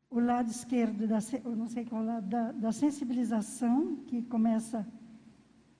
[0.10, 4.86] o lado esquerdo, da, eu não sei qual lado, da, da sensibilização, que começa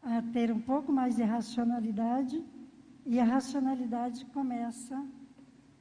[0.02, 2.44] a ter um pouco mais de racionalidade,
[3.06, 5.04] e a racionalidade começa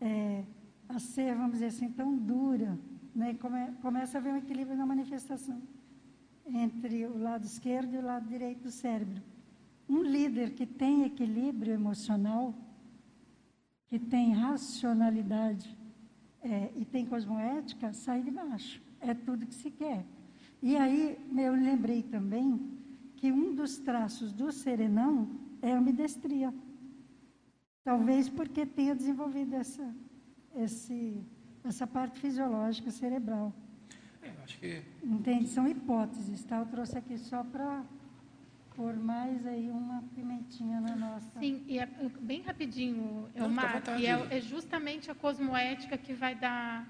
[0.01, 0.45] é,
[0.89, 2.79] a ser, vamos dizer assim, tão dura
[3.19, 5.61] né, come, começa a haver um equilíbrio na manifestação
[6.47, 9.21] entre o lado esquerdo e o lado direito do cérebro.
[9.89, 12.55] Um líder que tem equilíbrio emocional,
[13.89, 15.77] que tem racionalidade
[16.41, 18.81] é, e tem cosmoética, sai de baixo.
[19.01, 20.05] É tudo que se quer.
[20.62, 22.79] E aí, eu lembrei também
[23.16, 25.29] que um dos traços do serenão
[25.61, 26.55] é a ambidestria.
[27.83, 29.95] Talvez porque tenha desenvolvido essa,
[30.55, 31.21] esse,
[31.65, 33.53] essa parte fisiológica cerebral.
[34.23, 34.83] É, acho que...
[35.03, 35.49] Entende?
[35.49, 36.59] São hipóteses, tá?
[36.59, 37.85] Eu trouxe aqui só para
[38.75, 41.41] pôr mais aí uma pimentinha na nossa...
[41.41, 41.89] Sim, e é,
[42.21, 46.87] bem rapidinho, Elmar, e é, é justamente a cosmoética que vai dar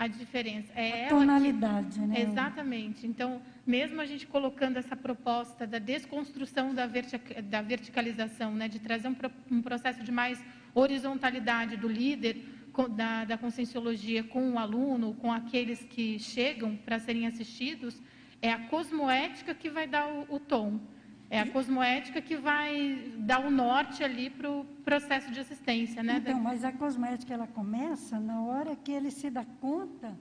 [0.00, 0.72] a diferença.
[0.74, 2.22] É a tonalidade, que, né?
[2.22, 3.06] Exatamente.
[3.06, 9.08] Então, mesmo a gente colocando essa proposta da desconstrução da, da verticalização, né, de trazer
[9.08, 9.16] um,
[9.50, 10.42] um, processo de mais
[10.74, 17.26] horizontalidade do líder, da, da conscienciologia com o aluno, com aqueles que chegam para serem
[17.26, 18.00] assistidos,
[18.42, 20.80] é a cosmoética que vai dar o, o tom.
[21.28, 26.16] É a cosmoética que vai dar o norte ali para o processo de assistência, né?
[26.16, 30.18] Então, mas a cosmoética ela começa na hora que ele se dá conta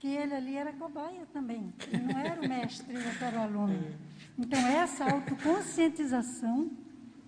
[0.00, 1.72] que ele ali era cobaia também.
[1.92, 3.84] Não era o mestre, era o aluno.
[4.36, 6.72] Então, essa autoconscientização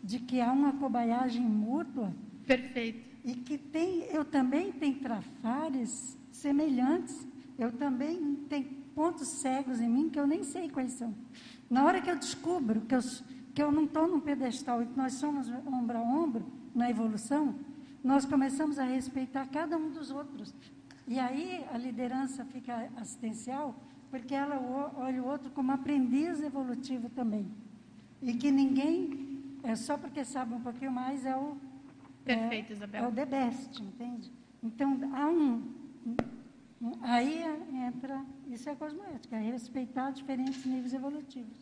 [0.02, 2.12] de que há uma cobaiagem mútua.
[2.44, 3.13] Perfeito.
[3.24, 7.26] E que tem, eu também tenho trafares semelhantes.
[7.58, 11.14] Eu também tenho pontos cegos em mim que eu nem sei quais são.
[11.70, 13.00] Na hora que eu descubro que eu,
[13.54, 16.44] que eu não estou num pedestal e que nós somos ombro a ombro
[16.74, 17.54] na evolução,
[18.02, 20.54] nós começamos a respeitar cada um dos outros.
[21.06, 23.74] E aí a liderança fica assistencial,
[24.10, 24.60] porque ela
[24.96, 27.46] olha o outro como aprendiz evolutivo também.
[28.22, 31.56] E que ninguém, é só porque sabe um pouquinho mais, é o.
[32.24, 33.04] Perfeito, é, Isabel.
[33.04, 34.32] É o the best, entende?
[34.62, 35.84] Então, há um.
[37.02, 37.42] Aí
[37.86, 41.56] entra isso é cosmoética, é respeitar diferentes níveis evolutivos.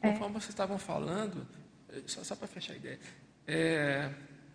[0.00, 0.40] Conforme é.
[0.40, 1.46] vocês estavam falando,
[1.88, 3.00] eh, só, só para fechar a ideia,
[3.46, 4.10] é,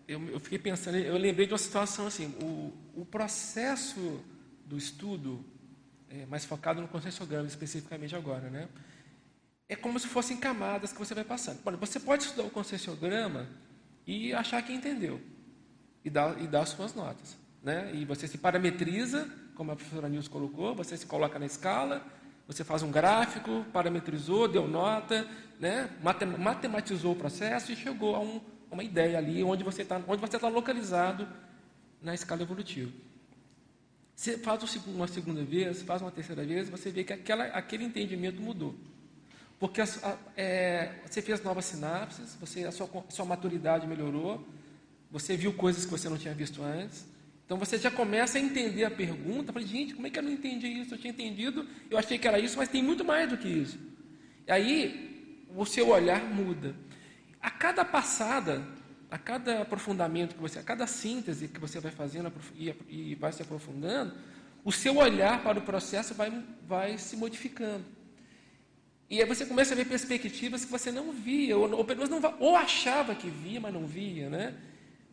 [0.08, 4.24] eu, eu, fiquei pensando, eu lembrei de uma situação assim, o, o processo
[4.66, 5.44] do estudo,
[6.10, 8.68] é, mais focado no conscienciograma especificamente agora, né?
[9.68, 11.62] É como se fossem camadas que você vai passando.
[11.62, 13.48] Bom, você pode estudar o conscienciograma
[14.10, 15.22] e achar que entendeu,
[16.04, 17.38] e dar, e suas notas.
[17.62, 17.92] Né?
[17.94, 22.04] E você se parametriza como a professora Nilce colocou, você se coloca na escala,
[22.48, 25.28] você faz um gráfico, parametrizou, deu nota,
[25.60, 25.92] né?
[26.40, 28.42] matematizou o processo e chegou a um,
[28.72, 31.28] uma ideia ali onde você está onde você está localizado
[32.02, 32.92] na escala evolutiva.
[34.16, 38.42] Você faz uma segunda vez, faz uma terceira vez, você vê que aquela, aquele entendimento
[38.42, 38.74] mudou.
[39.60, 44.48] Porque a, é, você fez novas sinapses, você, a, sua, a sua maturidade melhorou,
[45.12, 47.06] você viu coisas que você não tinha visto antes,
[47.46, 49.52] então você já começa a entender a pergunta.
[49.52, 50.94] Falei, gente, como é que eu não entendi isso?
[50.94, 53.78] Eu tinha entendido, eu achei que era isso, mas tem muito mais do que isso.
[54.48, 56.76] E aí o seu olhar muda.
[57.42, 58.64] A cada passada,
[59.10, 62.32] a cada aprofundamento que você, a cada síntese que você vai fazendo
[62.88, 64.14] e vai se aprofundando,
[64.64, 66.32] o seu olhar para o processo vai,
[66.68, 67.84] vai se modificando.
[69.10, 72.22] E aí você começa a ver perspectivas que você não via, ou, ou pelo menos
[72.22, 74.56] não, ou achava que via, mas não via, né?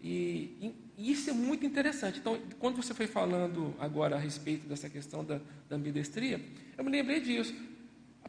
[0.03, 2.19] E, e, isso é muito interessante.
[2.19, 6.41] Então, quando você foi falando agora a respeito dessa questão da, da ambidestria,
[6.77, 7.55] eu me lembrei disso.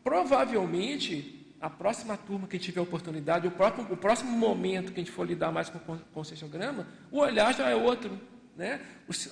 [0.04, 5.12] Provavelmente, a próxima turma que tiver oportunidade, o, próprio, o próximo momento que a gente
[5.12, 8.18] for lidar mais com o concessionograma, o olhar já é outro,
[8.56, 8.80] né?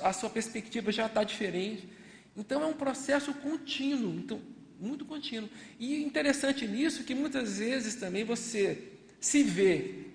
[0.02, 1.88] a sua perspectiva já está diferente.
[2.36, 4.42] Então, é um processo contínuo, então,
[4.80, 5.49] muito contínuo.
[5.80, 10.05] E interessante nisso que muitas vezes também você se vê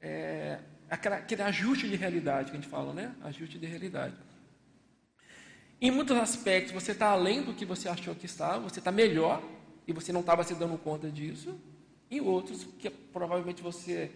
[0.00, 0.58] é,
[0.88, 3.14] aquele ajuste de realidade que a gente fala, né?
[3.22, 4.14] Ajuste de realidade.
[5.80, 9.42] Em muitos aspectos, você está além do que você achou que estava, você está melhor
[9.86, 11.58] e você não estava se dando conta disso.
[12.10, 14.10] Em outros, que provavelmente você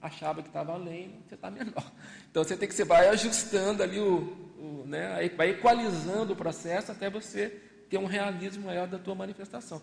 [0.00, 1.92] achava que estava além, você está menor.
[2.30, 5.28] Então, você tem que você vai ajustando ali o, o né?
[5.36, 9.82] vai equalizando o processo até você ter um realismo maior da tua manifestação.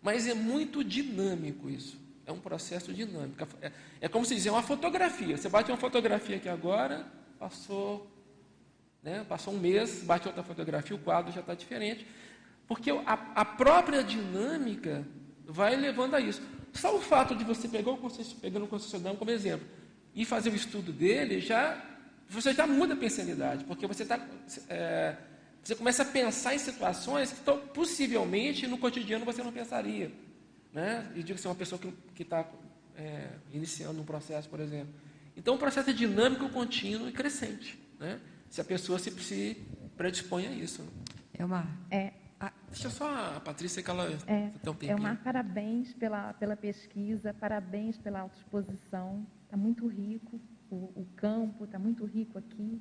[0.00, 1.98] Mas é muito dinâmico isso.
[2.24, 3.46] É um processo dinâmico.
[3.60, 5.36] É, é como se dizer uma fotografia.
[5.36, 7.04] Você bate uma fotografia aqui agora,
[7.38, 8.06] passou,
[9.02, 12.06] né, passou um mês, bate outra fotografia, o quadro já está diferente.
[12.68, 15.04] Porque a, a, própria dinâmica
[15.44, 16.40] vai levando a isso.
[16.72, 17.98] Só o fato de você pegar o
[18.40, 19.66] pegando o concessionário como exemplo
[20.14, 21.82] e fazer o estudo dele, já
[22.28, 24.20] você já muda a pensalidade, porque você está
[24.68, 25.16] é,
[25.68, 27.40] você começa a pensar em situações que
[27.74, 30.10] possivelmente no cotidiano você não pensaria.
[30.72, 31.06] Né?
[31.14, 31.78] E digo que você é uma pessoa
[32.14, 32.48] que está
[32.96, 34.94] é, iniciando um processo, por exemplo.
[35.36, 38.18] Então, o processo é dinâmico, contínuo e crescente, né?
[38.48, 39.62] se a pessoa se, se
[39.94, 40.82] predispõe a isso.
[41.38, 41.68] Elmar.
[41.90, 46.56] É, ah, deixa só a Patrícia que ela é, tá um Elmar, parabéns pela, pela
[46.56, 49.26] pesquisa, parabéns pela autoexposição.
[49.44, 50.40] Está muito rico,
[50.70, 52.80] o, o campo está muito rico aqui.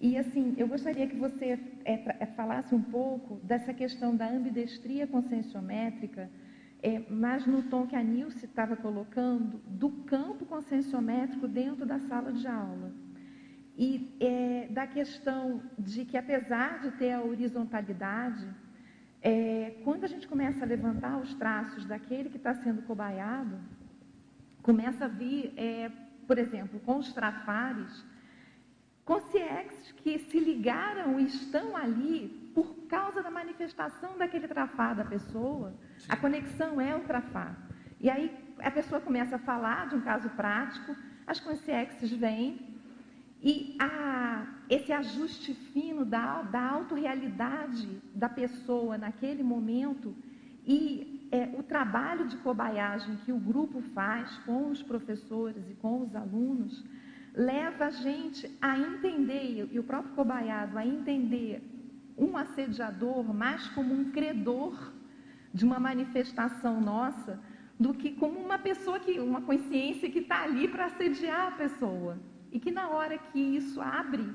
[0.00, 5.06] E, assim, eu gostaria que você é, é, falasse um pouco dessa questão da ambidestria
[5.06, 6.30] conscienciométrica,
[6.82, 12.32] é, mas no tom que a Nilce estava colocando, do campo conscienciométrico dentro da sala
[12.32, 12.90] de aula.
[13.76, 18.48] E é, da questão de que, apesar de ter a horizontalidade,
[19.20, 23.58] é, quando a gente começa a levantar os traços daquele que está sendo cobaiado,
[24.62, 25.90] começa a vir, é,
[26.26, 28.02] por exemplo, com os trafares,
[29.04, 35.74] consciências que se ligaram e estão ali por causa da manifestação daquele trafar da pessoa.
[35.98, 36.06] Sim.
[36.08, 37.56] A conexão é o trafar.
[38.00, 40.94] E aí a pessoa começa a falar de um caso prático,
[41.26, 42.70] as consciências vêm
[43.42, 50.14] e a, esse ajuste fino da, da autorrealidade da pessoa naquele momento
[50.66, 56.02] e é, o trabalho de cobaiagem que o grupo faz com os professores e com
[56.02, 56.84] os alunos
[57.34, 61.62] leva a gente a entender, e o próprio cobaiado a entender
[62.16, 64.92] um assediador mais como um credor
[65.52, 67.40] de uma manifestação nossa
[67.78, 72.18] do que como uma pessoa que, uma consciência que está ali para assediar a pessoa.
[72.52, 74.28] E que na hora que isso abre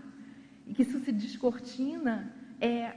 [0.65, 2.95] e que isso se descortina, é,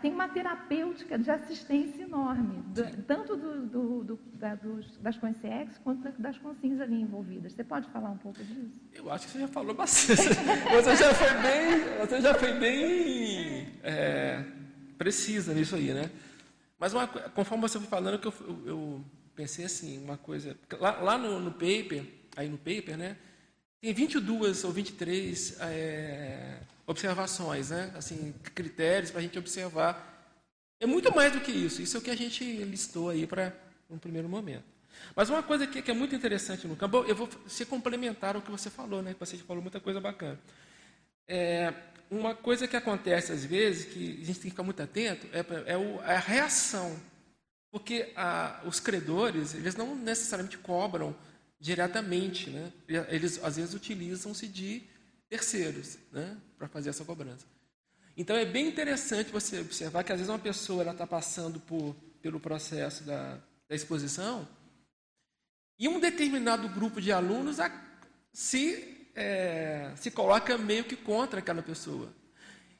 [0.00, 5.78] tem uma terapêutica de assistência enorme, do, tanto do, do, do, da, dos, das consciências
[5.78, 7.52] quanto das consciências ali envolvidas.
[7.52, 8.70] Você pode falar um pouco disso?
[8.94, 10.22] Eu acho que você já falou bastante.
[10.72, 14.44] você já foi bem, você já foi bem é,
[14.96, 16.10] precisa nisso aí, né?
[16.78, 20.56] Mas uma, conforme você foi falando, que eu, eu, eu pensei assim, uma coisa.
[20.78, 22.04] Lá, lá no, no, paper,
[22.36, 23.16] aí no paper, né?
[23.80, 27.92] Tem 22 ou 23 é, observações, né?
[27.94, 30.34] assim, critérios para a gente observar.
[30.80, 31.82] É muito mais do que isso.
[31.82, 33.52] Isso é o que a gente listou aí para
[33.90, 34.64] um primeiro momento.
[35.14, 38.42] Mas uma coisa que, que, é muito interessante no campo, eu vou se complementar ao
[38.42, 39.14] que você falou, né?
[39.20, 40.40] Você falou muita coisa bacana.
[41.28, 41.74] É,
[42.10, 45.72] uma coisa que acontece às vezes, que a gente tem que ficar muito atento, é,
[45.72, 46.98] é, o, a reação.
[47.70, 51.14] Porque a, os credores, eles não necessariamente cobram
[51.60, 52.72] diretamente, né?
[53.10, 54.82] Eles às vezes utilizam-se de
[55.28, 57.46] terceiros, né, para fazer essa cobrança.
[58.16, 62.40] Então é bem interessante você observar que às vezes uma pessoa está passando por, pelo
[62.40, 63.38] processo da,
[63.68, 64.46] da exposição
[65.78, 67.70] e um determinado grupo de alunos a,
[68.32, 72.08] se é, se coloca meio que contra aquela pessoa.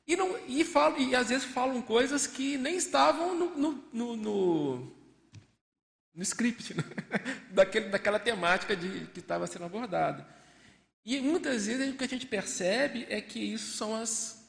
[0.06, 4.16] E, não, e, falam, e às vezes falam coisas que nem estavam no, no, no,
[4.16, 4.76] no,
[6.14, 6.84] no script, né?
[7.50, 10.24] Daquele, daquela temática de, que estava sendo abordada.
[11.04, 14.44] E muitas vezes o que a gente percebe é que isso são as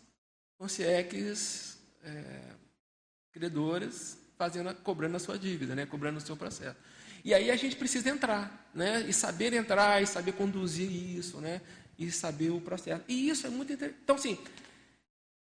[0.57, 2.41] conscieques é,
[3.31, 5.85] credoras fazendo, cobrando a sua dívida, né?
[5.85, 6.77] cobrando o seu processo.
[7.23, 9.05] E aí a gente precisa entrar, né?
[9.07, 11.61] E saber entrar, e saber conduzir isso, né?
[11.97, 13.03] E saber o processo.
[13.07, 14.01] E isso é muito interessante.
[14.03, 14.37] Então, assim,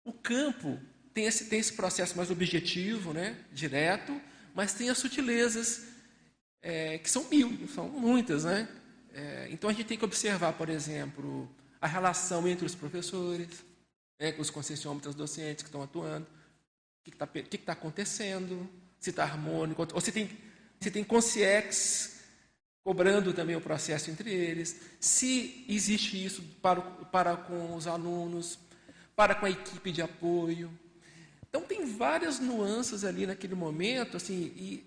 [0.04, 0.78] o campo
[1.14, 3.36] tem esse, tem esse processo mais objetivo, né?
[3.52, 4.20] Direto,
[4.54, 5.84] mas tem as sutilezas,
[6.60, 8.68] é, que são mil, são muitas, né?
[9.12, 11.48] É, então a gente tem que observar, por exemplo,
[11.80, 13.64] a relação entre os professores,
[14.18, 19.86] né, os conscienciômetros docentes que estão atuando, o que está tá acontecendo, se está harmônico,
[19.92, 20.30] ou se tem,
[20.80, 22.20] se tem consciex
[22.84, 28.58] cobrando também o processo entre eles, se existe isso para, para com os alunos,
[29.14, 30.70] para com a equipe de apoio.
[31.48, 34.86] Então tem várias nuances ali naquele momento, assim, e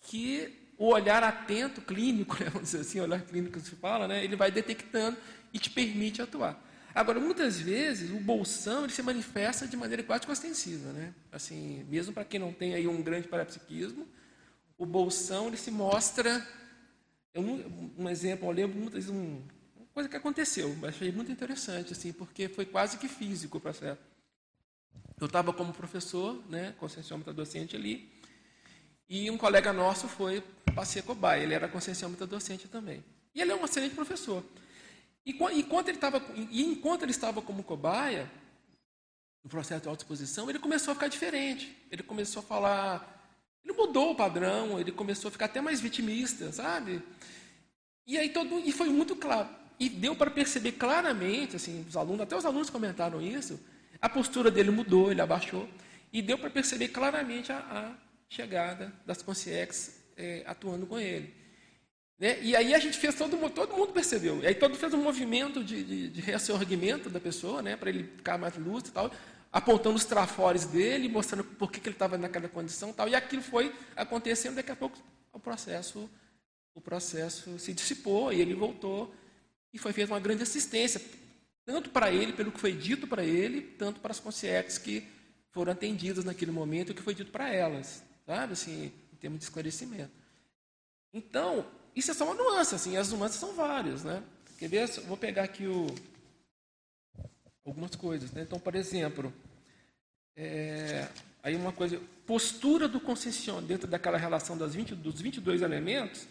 [0.00, 4.36] que o olhar atento, clínico, né, vamos dizer assim, olhar clínico se fala, né, ele
[4.36, 5.16] vai detectando
[5.52, 6.62] e te permite atuar.
[6.94, 10.92] Agora, muitas vezes, o bolsão ele se manifesta de maneira quase ostensiva.
[10.92, 11.12] Né?
[11.30, 14.08] Assim, mesmo para quem não tem aí um grande parapsiquismo,
[14.78, 16.46] o bolsão ele se mostra...
[17.34, 19.42] Um, um exemplo, eu lembro muitas vezes um,
[19.76, 23.60] uma coisa que aconteceu, mas achei muito interessante, assim, porque foi quase que físico o
[23.60, 24.00] processo.
[25.20, 28.10] Eu estava como professor, né, conscienciômetra docente ali,
[29.08, 31.42] e um colega nosso foi para ser cobaia.
[31.42, 33.04] Ele era conscienciômetra docente também.
[33.34, 34.42] E ele é um excelente professor.
[35.24, 38.30] E enquanto ele estava, e enquanto ele estava como cobaia,
[39.46, 41.76] no processo de autoexposição, ele começou a ficar diferente.
[41.90, 43.12] Ele começou a falar.
[43.64, 47.00] Ele mudou o padrão, ele começou a ficar até mais vitimista, sabe?
[48.06, 49.48] E aí todo e foi muito claro.
[49.78, 53.60] E deu para perceber claramente, assim, os alunos, até os alunos comentaram isso,
[54.00, 55.68] a postura dele mudou, ele abaixou.
[56.12, 61.34] E deu para perceber claramente a, a chegada das consciex é, atuando com ele.
[62.18, 62.38] Né?
[62.42, 64.42] E aí a gente fez, todo, todo mundo percebeu.
[64.42, 67.76] E aí todo fez um movimento de, de, de da pessoa, né?
[67.76, 69.10] para ele ficar mais lúcido e tal.
[69.52, 73.08] apontando os trafores dele, mostrando por que, que ele estava naquela condição tal.
[73.08, 74.98] E aquilo foi acontecendo, daqui a pouco
[75.32, 76.08] o processo,
[76.74, 79.14] o processo se dissipou e ele voltou
[79.72, 81.00] e foi feita uma grande assistência,
[81.66, 85.06] tanto para ele, pelo que foi dito para ele, tanto para as consciências que
[85.50, 88.52] foram atendidas naquele momento e o que foi dito para elas, sabe?
[88.52, 90.12] Assim, em termos de esclarecimento.
[91.12, 94.22] Então, isso é só uma nuance, assim, as nuances são várias, né?
[94.58, 94.88] Quer ver?
[95.02, 95.86] Vou pegar aqui o,
[97.64, 98.42] algumas coisas, né?
[98.42, 99.32] Então, por exemplo,
[100.36, 101.08] é,
[101.42, 106.26] aí uma coisa, postura do concessionário, dentro daquela relação das 20, dos 22 elementos,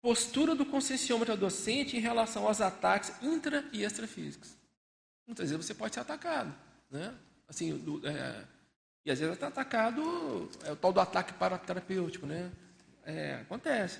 [0.00, 4.54] postura do concessionômetro docente em relação aos ataques intra e extrafísicos.
[5.26, 6.54] Muitas vezes você pode ser atacado,
[6.90, 7.14] né?
[7.48, 8.44] Assim, do, é,
[9.04, 12.50] e às vezes está atacado, é o tal do ataque paraterapêutico, né?
[13.04, 13.98] É, acontece.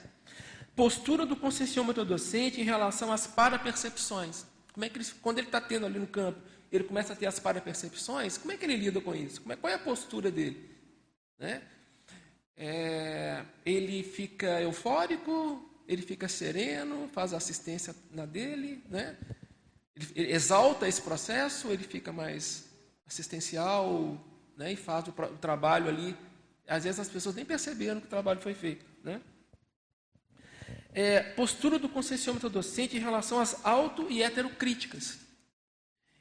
[0.77, 4.45] Postura do concessionômetro docente em relação às parapercepções.
[4.73, 6.39] Como é que ele, quando ele está tendo ali no campo,
[6.71, 9.43] ele começa a ter as parapercepções, como é que ele lida com isso?
[9.51, 10.71] É, qual é a postura dele?
[11.39, 11.63] Né?
[12.57, 19.17] É, ele fica eufórico, ele fica sereno, faz assistência na dele, né?
[19.97, 22.69] ele, ele exalta esse processo, ele fica mais
[23.07, 24.25] assistencial
[24.61, 24.75] né?
[24.75, 26.15] e faz o, o, trabalho ali.
[26.69, 28.85] Às vezes as pessoas nem perceberam que o trabalho foi feito.
[29.03, 29.19] Né?
[30.93, 35.19] É, postura do concessionômetro docente em relação às auto e heterocríticas.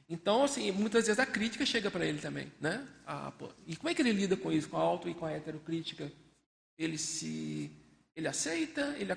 [0.07, 2.87] Então, assim, muitas vezes a crítica chega para ele também, né?
[3.05, 3.31] Ah,
[3.67, 6.11] e como é que ele lida com isso, com a auto e com a heterocrítica?
[6.77, 7.69] Ele se,
[8.15, 9.15] ele aceita, ele,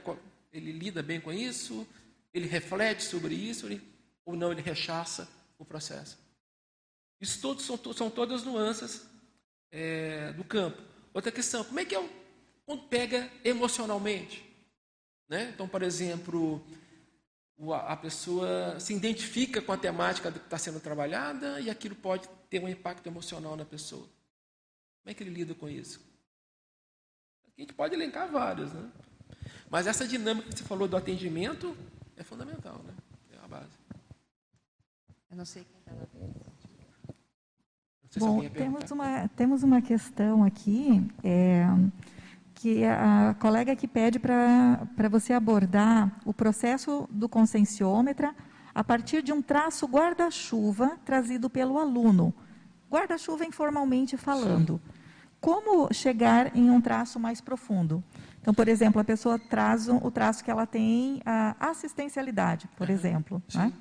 [0.52, 1.86] ele lida bem com isso,
[2.34, 3.80] ele reflete sobre isso, ele,
[4.26, 5.26] ou não, ele rechaça
[5.58, 6.18] o processo.
[7.18, 9.11] Isso todos são, são todas nuances
[9.72, 10.80] é, do campo.
[11.12, 12.08] Outra questão, como é que é o,
[12.64, 14.44] quando pega emocionalmente?
[15.28, 15.50] Né?
[15.54, 16.62] Então, por exemplo,
[17.86, 22.62] a pessoa se identifica com a temática que está sendo trabalhada e aquilo pode ter
[22.62, 24.06] um impacto emocional na pessoa.
[25.02, 26.00] Como é que ele lida com isso?
[27.44, 28.90] A gente pode elencar vários, né?
[29.70, 31.76] Mas essa dinâmica que você falou do atendimento
[32.16, 32.94] é fundamental, né?
[33.32, 33.78] É a base.
[35.30, 36.51] Eu não sei quem está na frente.
[38.18, 41.06] Bom, temos uma, temos uma questão aqui.
[41.24, 41.66] É,
[42.62, 48.32] que a colega que pede para você abordar o processo do conscienciômetra
[48.72, 52.32] a partir de um traço guarda-chuva trazido pelo aluno.
[52.88, 54.80] Guarda-chuva informalmente falando.
[55.40, 58.02] Como chegar em um traço mais profundo?
[58.40, 63.42] Então, por exemplo, a pessoa traz o traço que ela tem a assistencialidade, por exemplo.
[63.52, 63.72] Né?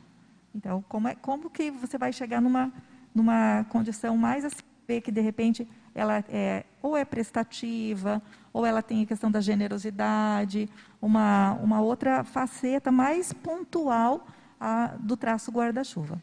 [0.55, 2.73] Então, como, é, como que você vai chegar numa,
[3.13, 4.61] numa condição mais assim,
[5.03, 8.21] que de repente ela é, ou é prestativa,
[8.53, 10.69] ou ela tem a questão da generosidade,
[11.01, 14.27] uma, uma outra faceta mais pontual
[14.59, 16.21] a, do traço guarda-chuva.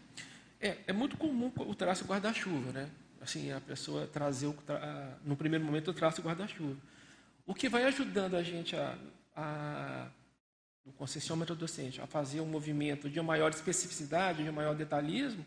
[0.60, 2.88] É, é muito comum o traço guarda-chuva, né?
[3.20, 4.56] Assim, a pessoa trazer, o,
[5.24, 6.76] no primeiro momento, o traço guarda-chuva.
[7.46, 8.96] O que vai ajudando a gente a,
[9.34, 10.08] a
[10.88, 15.44] no concessionômetro docente, a fazer um movimento de maior especificidade, de maior detalhismo,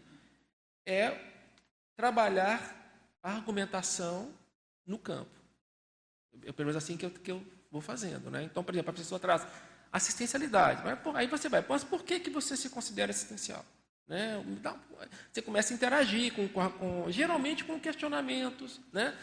[0.86, 1.31] é
[2.02, 2.60] trabalhar
[3.22, 4.34] a argumentação
[4.88, 5.30] no campo.
[6.44, 8.32] É pelo menos assim que eu, que eu vou fazendo.
[8.32, 8.42] Né?
[8.42, 9.46] Então, por exemplo, a pessoa traz
[9.92, 10.82] assistencialidade.
[10.84, 13.64] Mas, aí você vai, mas por que, que você se considera assistencial?
[14.08, 14.44] Né?
[15.32, 18.82] Você começa a interagir com, com, com, geralmente com questionamentos.
[18.92, 19.16] Né?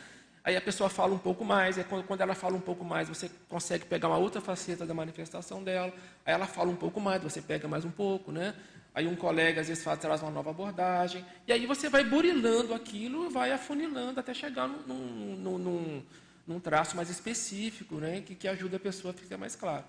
[0.44, 3.08] Aí a pessoa fala um pouco mais, aí quando, quando ela fala um pouco mais,
[3.08, 5.92] você consegue pegar uma outra faceta da manifestação dela.
[6.24, 8.30] Aí ela fala um pouco mais, você pega mais um pouco.
[8.30, 8.54] Né?
[8.94, 11.24] Aí um colega às vezes faz, traz uma nova abordagem.
[11.46, 16.02] E aí você vai burilando aquilo vai afunilando até chegar num, num, num,
[16.46, 18.20] num traço mais específico, né?
[18.20, 19.84] que, que ajuda a pessoa a ficar mais claro.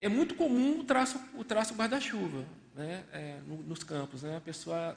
[0.00, 3.04] É muito comum o traço, o traço guarda-chuva né?
[3.12, 4.22] É, nos campos.
[4.22, 4.36] Né?
[4.36, 4.96] A pessoa.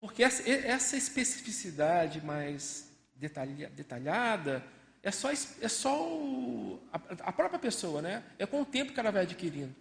[0.00, 4.62] Porque essa, essa especificidade mais detalha, detalhada
[5.02, 8.22] é só, é só o, a, a própria pessoa, né?
[8.38, 9.74] é com o tempo que ela vai adquirindo.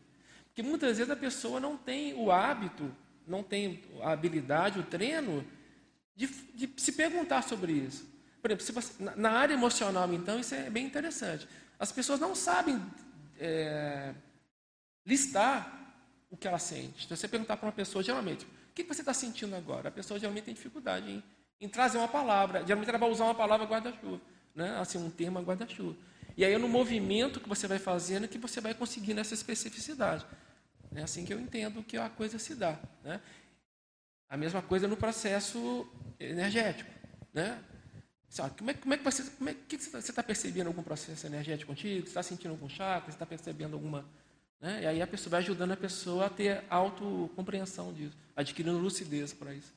[0.53, 5.43] Porque muitas vezes a pessoa não tem o hábito, não tem a habilidade, o treino
[6.15, 8.07] de, de se perguntar sobre isso.
[8.39, 11.47] Por exemplo, você, na área emocional, então, isso é bem interessante.
[11.80, 12.80] As pessoas não sabem
[13.39, 14.13] é,
[15.03, 15.95] listar
[16.30, 17.05] o que ela sente.
[17.05, 19.89] Então, você perguntar para uma pessoa, geralmente, o que você está sentindo agora?
[19.89, 21.23] A pessoa geralmente tem dificuldade em,
[21.59, 22.59] em trazer uma palavra.
[22.59, 24.21] Geralmente ela vai usar uma palavra guarda-chuva,
[24.53, 24.77] né?
[24.77, 25.95] assim, um termo guarda-chuva.
[26.38, 30.25] E aí é no movimento que você vai fazendo que você vai conseguindo essa especificidade.
[30.95, 32.78] É assim que eu entendo que a coisa se dá.
[33.03, 33.20] Né?
[34.30, 35.88] A mesma coisa no processo
[36.20, 36.90] energético.
[37.34, 37.61] Né?
[38.57, 42.02] Como, é, como é que você é, que você está percebendo algum processo energético contigo?
[42.02, 43.11] Você está sentindo algum chakra?
[43.11, 44.06] Você está percebendo alguma.
[44.60, 44.84] Né?
[44.84, 49.53] E aí a pessoa vai ajudando a pessoa a ter autocompreensão disso, adquirindo lucidez para
[49.53, 49.72] isso.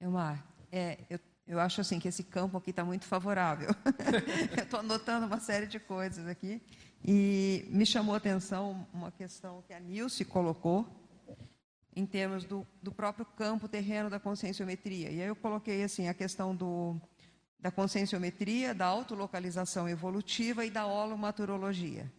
[0.00, 3.70] Elmar, É, eu, eu acho assim que esse campo aqui está muito favorável.
[4.56, 6.60] eu estou anotando uma série de coisas aqui.
[7.04, 10.86] E me chamou a atenção uma questão que a Nilce colocou,
[11.94, 15.10] em termos do, do próprio campo terreno da conscienciometria.
[15.10, 17.00] E aí eu coloquei assim a questão do,
[17.58, 22.10] da conscienciometria, da autolocalização evolutiva e da holomaturologia.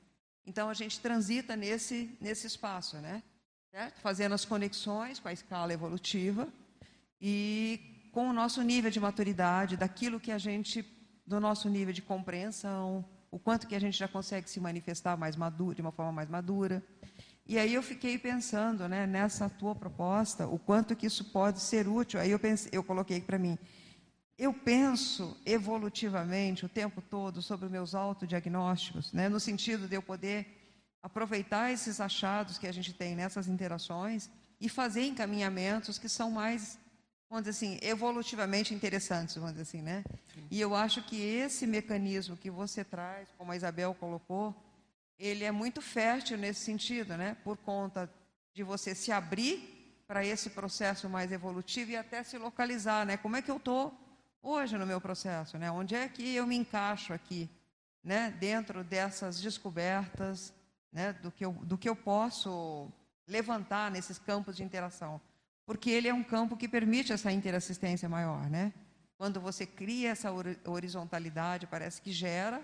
[0.45, 3.23] Então a gente transita nesse, nesse espaço, né?
[3.71, 4.01] Certo?
[4.01, 6.47] Fazendo as conexões com a escala evolutiva
[7.21, 10.83] e com o nosso nível de maturidade, daquilo que a gente,
[11.25, 15.35] do nosso nível de compreensão, o quanto que a gente já consegue se manifestar mais
[15.35, 16.83] maduro, de uma forma mais madura.
[17.45, 21.87] E aí eu fiquei pensando, né, nessa tua proposta, o quanto que isso pode ser
[21.87, 22.19] útil.
[22.19, 23.57] Aí eu pensei, eu coloquei para mim,
[24.37, 30.01] eu penso evolutivamente o tempo todo sobre os meus autodiagnósticos, né, no sentido de eu
[30.01, 30.59] poder
[31.01, 34.29] aproveitar esses achados que a gente tem nessas interações
[34.59, 36.77] e fazer encaminhamentos que são mais
[37.29, 40.03] vamos dizer assim, evolutivamente interessantes, vamos dizer assim, né?
[40.33, 40.47] Sim.
[40.49, 44.55] E eu acho que esse mecanismo que você traz, como a Isabel colocou,
[45.17, 47.37] ele é muito fértil nesse sentido, né?
[47.43, 48.09] Por conta
[48.53, 53.15] de você se abrir para esse processo mais evolutivo e até se localizar, né?
[53.15, 53.93] Como é que eu estou
[54.41, 55.69] hoje no meu processo, né?
[55.69, 57.47] Onde é que eu me encaixo aqui,
[58.03, 58.31] né?
[58.39, 60.51] Dentro dessas descobertas,
[60.91, 61.13] né?
[61.13, 62.91] Do que eu, do que eu posso
[63.27, 65.21] levantar nesses campos de interação
[65.69, 68.73] porque ele é um campo que permite essa interassistência maior, né?
[69.19, 70.31] Quando você cria essa
[70.65, 72.59] horizontalidade, parece que gera,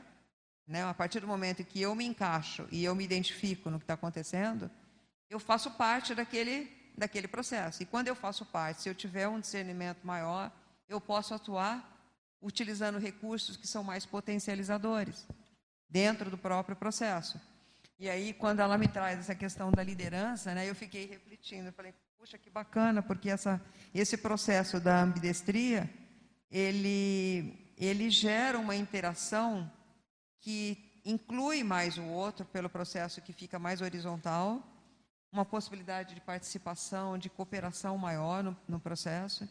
[0.67, 0.83] né?
[0.83, 3.93] A partir do momento que eu me encaixo e eu me identifico no que está
[3.93, 4.71] acontecendo,
[5.29, 6.67] eu faço parte daquele
[6.97, 7.83] daquele processo.
[7.83, 10.51] E quando eu faço parte, se eu tiver um discernimento maior,
[10.89, 11.87] eu posso atuar
[12.41, 15.27] utilizando recursos que são mais potencializadores
[15.87, 17.39] dentro do próprio processo.
[17.99, 21.93] E aí, quando ela me traz essa questão da liderança, né, eu fiquei refletindo, falei,
[22.25, 23.61] Puxa, que bacana, porque essa,
[23.93, 25.87] esse processo da ambidestria,
[26.49, 29.71] ele, ele gera uma interação
[30.39, 34.59] que inclui mais o outro pelo processo que fica mais horizontal,
[35.31, 39.47] uma possibilidade de participação, de cooperação maior no, no processo.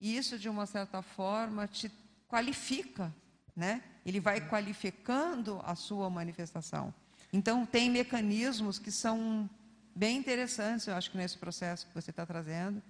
[0.00, 1.90] E isso, de uma certa forma, te
[2.28, 3.12] qualifica,
[3.56, 3.82] né?
[4.06, 6.94] Ele vai qualificando a sua manifestação.
[7.32, 9.50] Então, tem mecanismos que são
[9.94, 12.82] bem interessantes, eu acho que nesse processo que você está trazendo.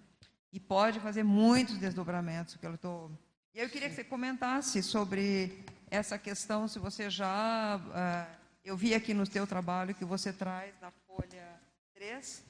[0.52, 3.10] E pode fazer muitos desdobramentos que eu estou.
[3.54, 7.76] E eu queria que você comentasse sobre essa questão, se você já.
[7.76, 11.60] Uh, eu vi aqui no teu trabalho que você traz na folha
[11.94, 12.44] 3,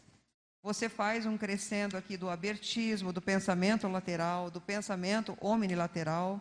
[0.63, 6.41] você faz um crescendo aqui do abertismo, do pensamento lateral, do pensamento omnilateral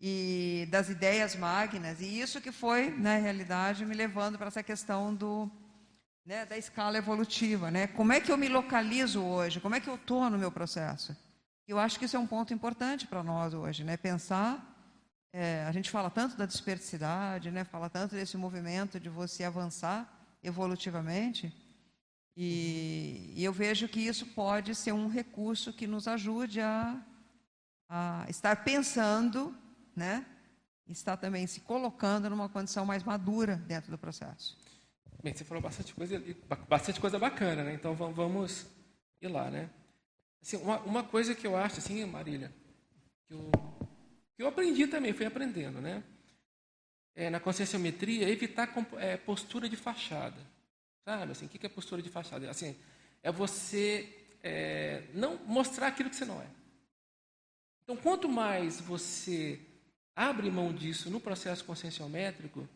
[0.00, 2.00] e das ideias magnas.
[2.00, 5.50] E isso que foi, na realidade, me levando para essa questão do
[6.28, 7.70] né, da escala evolutiva.
[7.70, 7.86] Né?
[7.86, 9.60] Como é que eu me localizo hoje?
[9.60, 11.16] Como é que eu estou no meu processo?
[11.66, 13.96] Eu acho que isso é um ponto importante para nós hoje, né?
[13.96, 14.62] pensar.
[15.32, 17.64] É, a gente fala tanto da dispersidade, né?
[17.64, 20.06] fala tanto desse movimento de você avançar
[20.42, 21.50] evolutivamente.
[22.36, 27.00] E, e, eu vejo que isso pode ser um recurso que nos ajude a,
[27.88, 29.56] a estar pensando,
[29.96, 30.26] né?
[30.86, 34.57] estar também se colocando numa condição mais madura dentro do processo.
[35.22, 36.22] Bem, você falou bastante coisa,
[36.68, 37.74] bastante coisa bacana, né?
[37.74, 38.66] Então vamos
[39.20, 39.68] ir lá, né?
[40.40, 42.52] Assim, uma, uma coisa que eu acho, assim, Marília,
[43.26, 43.50] que eu,
[44.36, 46.04] que eu aprendi também, fui aprendendo, né?
[47.16, 50.40] É, na conscienciometria, evitar é, postura de fachada.
[51.04, 51.32] Sabe?
[51.32, 52.48] Assim, o que é postura de fachada?
[52.48, 52.76] Assim,
[53.20, 54.08] é você
[54.40, 56.46] é, não mostrar aquilo que você não é.
[57.82, 59.58] Então, quanto mais você
[60.14, 62.68] abre mão disso no processo conscienciométrico,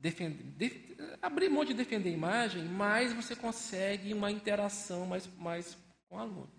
[0.00, 0.74] defender, def,
[1.20, 5.76] abrir mão de defender a imagem, mais você consegue uma interação mais, mais
[6.08, 6.50] com o aluno.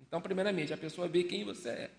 [0.00, 1.90] Então, primeiramente, a pessoa vê quem você é.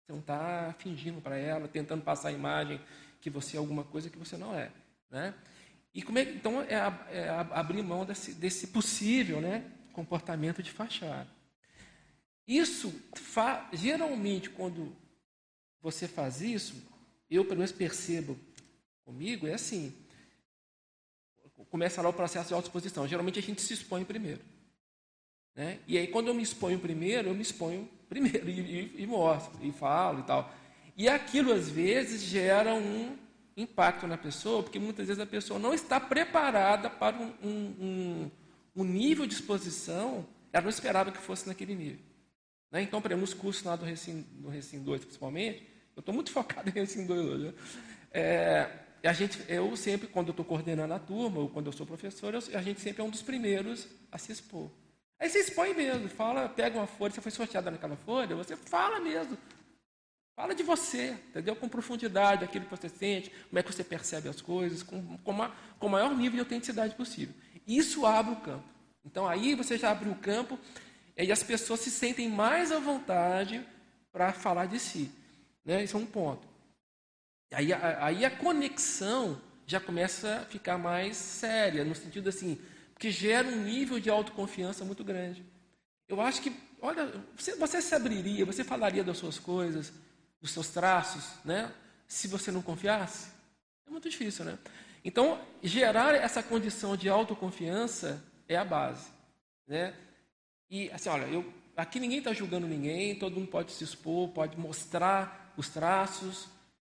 [0.00, 2.80] Você não está fingindo para ela, tentando passar a imagem
[3.20, 4.70] que você é alguma coisa que você não é.
[5.10, 5.34] Né?
[5.92, 6.74] E como é, então, é,
[7.10, 11.28] é abrir mão desse, desse possível né, comportamento de fachada.
[12.46, 14.96] Isso, fa, geralmente, quando
[15.82, 16.74] você faz isso,
[17.28, 18.38] eu pelo menos percebo
[19.04, 19.94] comigo, é assim
[21.70, 23.06] começa lá o processo de autoexposição.
[23.06, 24.40] Geralmente a gente se expõe primeiro.
[25.54, 25.78] Né?
[25.86, 29.52] E aí, quando eu me exponho primeiro, eu me exponho primeiro e, e, e mostro,
[29.62, 30.52] e falo e tal.
[30.96, 33.16] E aquilo, às vezes, gera um
[33.56, 37.50] impacto na pessoa, porque muitas vezes a pessoa não está preparada para um, um,
[37.80, 38.30] um,
[38.76, 42.00] um nível de exposição, ela não esperava que fosse naquele nível.
[42.70, 42.82] Né?
[42.82, 45.66] Então, por exemplo, nos cursos lá do Recim, do Recim 2, principalmente,
[45.96, 47.44] eu estou muito focado em Recim 2 hoje.
[47.44, 47.54] Né?
[48.12, 48.70] É,
[49.08, 52.34] a gente, eu sempre, quando eu estou coordenando a turma, ou quando eu sou professor,
[52.34, 54.70] eu, a gente sempre é um dos primeiros a se expor.
[55.18, 58.98] Aí você expõe mesmo, fala, pega uma folha, você foi sorteada naquela folha, você fala
[59.00, 59.36] mesmo
[60.40, 61.54] Fala de você, entendeu?
[61.54, 65.36] Com profundidade, aquilo que você sente, como é que você percebe as coisas, com, com,
[65.78, 67.34] com o maior nível de autenticidade possível.
[67.66, 68.64] Isso abre o campo.
[69.04, 70.58] Então aí você já abriu o campo
[71.14, 73.62] e as pessoas se sentem mais à vontade
[74.10, 75.10] para falar de si.
[75.62, 75.84] Né?
[75.84, 76.48] Isso é um ponto.
[77.52, 82.58] Aí, aí a conexão já começa a ficar mais séria, no sentido assim,
[82.98, 85.44] que gera um nível de autoconfiança muito grande.
[86.08, 89.92] Eu acho que, olha, você, você se abriria, você falaria das suas coisas,
[90.40, 91.72] dos seus traços, né?
[92.06, 93.30] Se você não confiasse,
[93.86, 94.58] é muito difícil, né?
[95.04, 99.08] Então, gerar essa condição de autoconfiança é a base,
[99.66, 99.94] né?
[100.68, 104.58] E assim, olha, eu, aqui ninguém está julgando ninguém, todo mundo pode se expor, pode
[104.58, 106.48] mostrar os traços,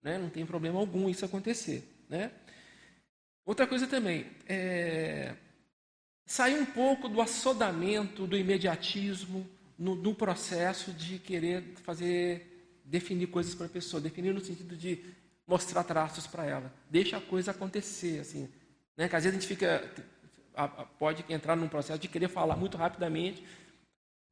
[0.03, 0.17] né?
[0.17, 2.31] Não tem problema algum isso acontecer, né?
[3.45, 5.35] Outra coisa também, é,
[6.25, 13.53] sair um pouco do assodamento, do imediatismo no, no processo de querer fazer, definir coisas
[13.53, 15.03] para a pessoa, definir no sentido de
[15.45, 16.73] mostrar traços para ela.
[16.89, 18.49] Deixa a coisa acontecer, assim,
[18.95, 19.05] né?
[19.05, 19.91] Às vezes a gente fica,
[20.97, 23.43] pode entrar num processo de querer falar muito rapidamente.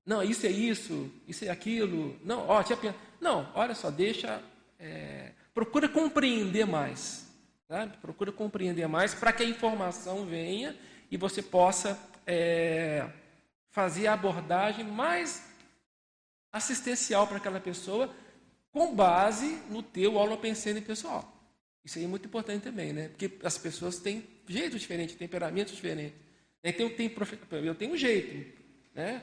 [0.06, 2.18] Não, isso é isso, isso é aquilo.
[2.24, 4.42] Não, ó, tinha, não, olha só, deixa,
[4.80, 7.28] é, procura compreender mais,
[7.68, 7.98] sabe?
[7.98, 10.76] Procura compreender mais para que a informação venha
[11.10, 13.08] e você possa é,
[13.70, 15.50] fazer a abordagem mais
[16.52, 18.14] assistencial para aquela pessoa
[18.72, 21.32] com base no teu holopensene pessoal.
[21.84, 23.10] Isso aí é muito importante também, né?
[23.10, 26.20] Porque as pessoas têm jeitos diferentes, temperamentos diferentes.
[26.64, 27.12] Então, eu tenho,
[27.66, 28.60] eu tenho um jeito,
[28.94, 29.22] né?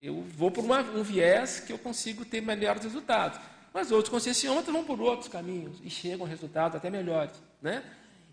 [0.00, 3.38] Eu vou por uma, um viés que eu consigo ter melhores resultados.
[3.72, 7.82] Mas outros concessionômetros vão por outros caminhos e chegam a resultados até melhores, né?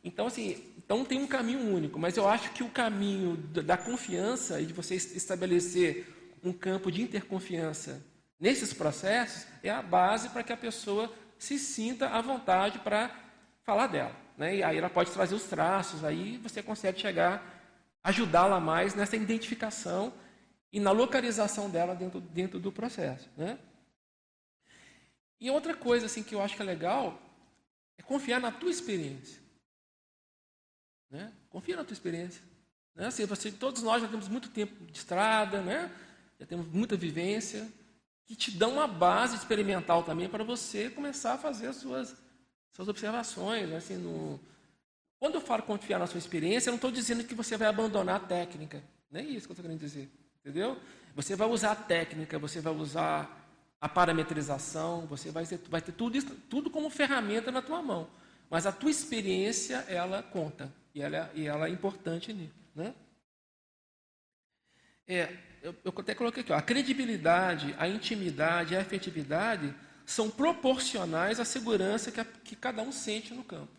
[0.04, 4.60] Então, assim, então tem um caminho único, mas eu acho que o caminho da confiança
[4.62, 6.08] e de você estabelecer
[6.44, 8.02] um campo de interconfiança
[8.40, 13.12] nesses processos é a base para que a pessoa se sinta à vontade para
[13.64, 14.16] falar dela.
[14.38, 14.58] Né?
[14.58, 17.44] E aí ela pode trazer os traços, aí você consegue chegar,
[18.04, 20.14] ajudá-la mais nessa identificação
[20.72, 23.30] e na localização dela dentro, dentro do processo.
[23.36, 23.58] Né?
[25.40, 27.22] E outra coisa assim que eu acho que é legal
[27.98, 29.40] é confiar na tua experiência.
[31.10, 31.32] Né?
[31.50, 32.42] Confia na tua experiência.
[32.96, 33.08] Né?
[33.08, 35.92] Assim, você, todos nós já temos muito tempo de estrada, né?
[36.40, 37.68] já temos muita vivência,
[38.26, 42.16] que te dão uma base experimental também para você começar a fazer as suas,
[42.74, 43.70] suas observações.
[43.70, 43.78] Né?
[43.78, 44.40] Assim, no...
[45.20, 48.18] Quando eu falo confiar na sua experiência, eu não estou dizendo que você vai abandonar
[48.18, 48.84] a técnica.
[49.10, 50.10] Nem isso que eu estou querendo dizer.
[50.40, 50.80] Entendeu?
[51.16, 53.39] Você vai usar a técnica, você vai usar
[53.82, 58.10] a parametrização, você vai ter, vai ter tudo, isso, tudo como ferramenta na tua mão.
[58.50, 60.74] Mas a tua experiência, ela conta.
[60.94, 62.54] E ela, e ela é importante nisso.
[62.76, 62.94] Né?
[65.08, 69.74] É, eu, eu até coloquei aqui, ó, a credibilidade, a intimidade, a efetividade
[70.06, 73.72] são proporcionais à segurança que, a, que cada um sente no campo.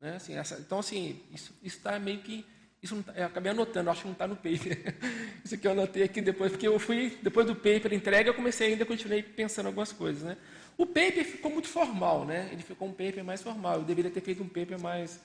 [0.00, 0.16] Né?
[0.16, 2.46] Assim, essa, então, assim, isso está meio que.
[2.84, 4.94] Isso tá, eu acabei anotando, acho que não está no paper.
[5.42, 8.68] isso aqui eu anotei aqui depois, porque eu fui, depois do paper entregue, eu comecei
[8.68, 10.22] ainda, continuei pensando algumas coisas.
[10.22, 10.36] Né?
[10.76, 12.48] O paper ficou muito formal, né?
[12.52, 13.78] ele ficou um paper mais formal.
[13.78, 15.20] Eu deveria ter feito um paper mais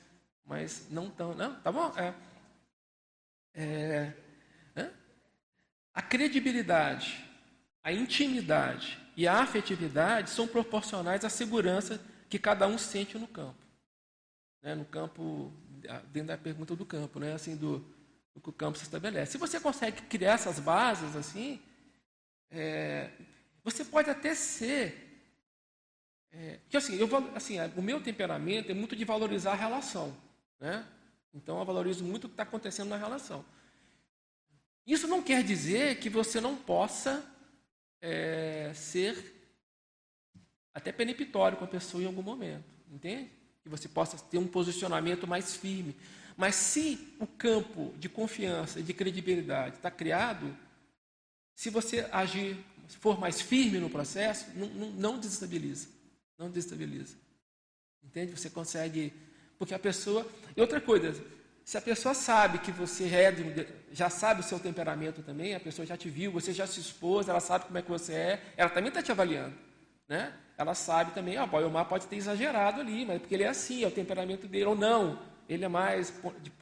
[0.49, 1.36] mas não tão.
[1.36, 1.94] Não, tá bom?
[1.95, 2.14] É,
[3.53, 4.14] é,
[4.76, 4.90] é,
[5.94, 7.23] a credibilidade,
[7.84, 13.64] a intimidade e a afetividade são proporcionais à segurança que cada um sente no campo.
[14.64, 14.73] Né?
[14.73, 15.53] No campo,
[16.11, 17.34] dentro da pergunta do campo, né?
[17.34, 17.80] assim, do,
[18.34, 19.34] do que o campo se estabelece.
[19.34, 21.61] Se você consegue criar essas bases assim,
[22.51, 23.10] é,
[23.64, 25.07] você pode até ser.
[26.31, 30.15] É, que assim, eu, assim, o meu temperamento é muito de valorizar a relação.
[30.60, 30.85] Né?
[31.34, 33.43] Então eu valorizo muito o que está acontecendo na relação.
[34.85, 37.23] Isso não quer dizer que você não possa
[38.01, 39.35] é, ser
[40.73, 43.30] até peniptório com a pessoa em algum momento, entende?
[43.64, 45.95] Que você possa ter um posicionamento mais firme.
[46.38, 50.56] Mas se o campo de confiança e de credibilidade está criado,
[51.56, 52.57] se você agir,
[52.88, 55.88] for mais firme no processo, não, não, não desestabiliza.
[56.38, 57.15] Não desestabiliza.
[58.03, 58.31] Entende?
[58.31, 59.14] Você consegue
[59.60, 60.26] porque a pessoa.
[60.56, 61.14] E outra coisa,
[61.65, 63.36] se a pessoa sabe que você é,
[63.91, 67.27] já sabe o seu temperamento também, a pessoa já te viu, você já se expôs,
[67.27, 69.53] ela sabe como é que você é, ela também está te avaliando.
[70.10, 70.34] Né?
[70.57, 73.84] Ela sabe também, ó, o Omar pode ter exagerado ali, mas porque ele é assim,
[73.84, 76.14] é o temperamento dele, ou não, ele é mais.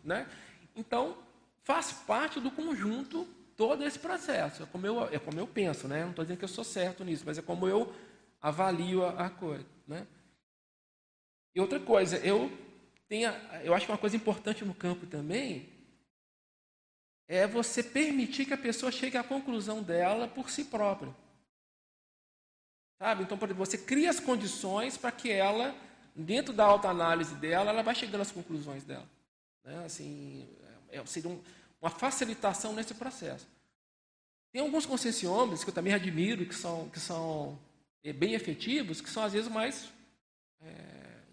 [0.03, 0.27] Né?
[0.75, 1.17] Então,
[1.63, 3.25] faz parte do conjunto
[3.55, 4.63] todo esse processo.
[4.63, 6.03] É como eu, é como eu penso, né?
[6.03, 7.91] não estou dizendo que eu sou certo nisso, mas é como eu
[8.41, 9.65] avalio a, a coisa.
[9.87, 10.05] Né?
[11.55, 12.51] E outra coisa, eu
[13.25, 15.69] a, eu acho que uma coisa importante no campo também
[17.27, 21.13] é você permitir que a pessoa chegue à conclusão dela por si própria.
[22.99, 23.23] Sabe?
[23.23, 25.75] Então, você cria as condições para que ela,
[26.15, 29.07] dentro da autoanálise dela, ela vai chegando às conclusões dela.
[29.63, 29.85] Né?
[29.85, 30.49] Assim,
[30.89, 31.39] é, seria um,
[31.81, 33.47] uma facilitação nesse processo.
[34.51, 37.59] Tem alguns concessionários que eu também admiro, que são, que são
[38.03, 39.89] é, bem efetivos, que são às vezes mais.
[40.61, 40.73] É,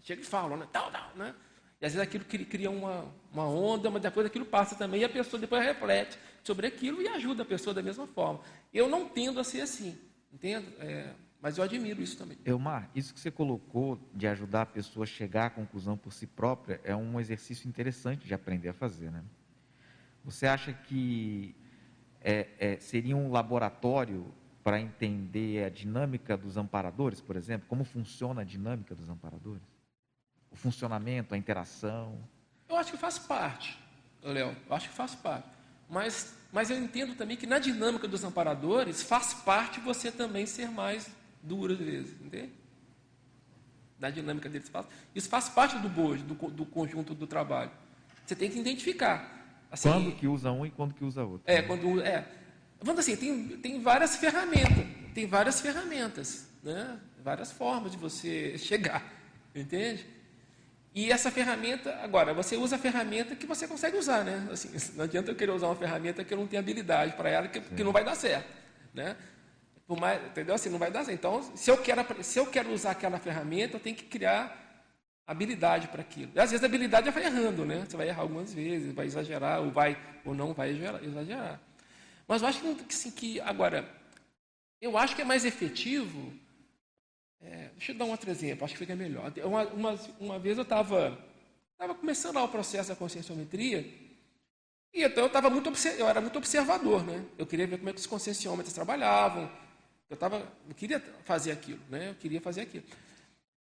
[0.03, 0.67] chega e falam, né?
[0.71, 1.33] Tal, tal, né?
[1.81, 5.09] E às vezes aquilo cria uma, uma onda, mas depois aquilo passa também e a
[5.09, 8.39] pessoa depois reflete sobre aquilo e ajuda a pessoa da mesma forma.
[8.73, 9.97] Eu não tendo a ser assim,
[10.31, 10.71] entendo?
[10.79, 11.09] É,
[11.41, 12.37] mas eu admiro isso também.
[12.43, 16.25] Elmar, isso que você colocou de ajudar a pessoa a chegar à conclusão por si
[16.25, 19.23] própria é um exercício interessante de aprender a fazer, né?
[20.23, 21.55] Você acha que
[22.19, 24.33] é, é, seria um laboratório
[24.63, 27.67] para entender a dinâmica dos amparadores, por exemplo?
[27.69, 29.61] Como funciona a dinâmica dos amparadores?
[30.49, 32.17] O funcionamento, a interação?
[32.67, 33.77] Eu acho que faz parte,
[34.23, 34.55] Léo.
[34.67, 35.47] Eu acho que faz parte.
[35.87, 40.71] Mas, mas eu entendo também que na dinâmica dos amparadores faz parte você também ser
[40.71, 41.07] mais
[41.45, 42.51] duro às vezes, entende?
[43.99, 44.69] Na dinâmica deles.
[45.13, 47.71] Isso faz parte do bojo, do, do conjunto do trabalho.
[48.25, 49.35] Você tem que identificar.
[49.71, 51.43] Assim, quando que usa um e quando que usa outro.
[51.45, 52.27] É, quando é.
[52.81, 56.99] Vamos assim, tem, tem várias ferramentas, tem várias ferramentas, né?
[57.23, 59.03] Várias formas de você chegar,
[59.55, 60.05] entende?
[60.93, 64.47] E essa ferramenta, agora, você usa a ferramenta que você consegue usar, né?
[64.49, 67.47] Assim, não adianta eu querer usar uma ferramenta que eu não tenho habilidade para ela,
[67.49, 68.47] que, que, não vai dar certo,
[68.93, 69.17] né?
[69.87, 70.55] Por mais, entendeu?
[70.55, 71.17] Assim, não vai dar certo.
[71.17, 74.65] Então, se eu quero, se eu quero usar aquela ferramenta, eu tenho que criar
[75.27, 76.31] habilidade para aquilo.
[76.35, 77.85] E às vezes a habilidade vai errando, né?
[77.87, 81.59] Você vai errar algumas vezes, vai exagerar, ou vai ou não vai exagerar.
[82.27, 83.87] Mas eu acho que, assim, que agora,
[84.81, 86.33] eu acho que é mais efetivo.
[87.41, 89.31] É, deixa eu dar um outro exemplo, acho que fica melhor.
[89.43, 91.17] Uma, uma, uma vez eu estava
[91.77, 93.85] tava começando lá o processo da conscienciometria,
[94.93, 97.23] e então eu, tava muito, eu era muito observador, né?
[97.37, 99.51] Eu queria ver como é que os conscienciômetros trabalhavam.
[100.15, 102.09] Eu, tava, eu queria fazer aquilo, né?
[102.09, 102.85] Eu queria fazer aquilo.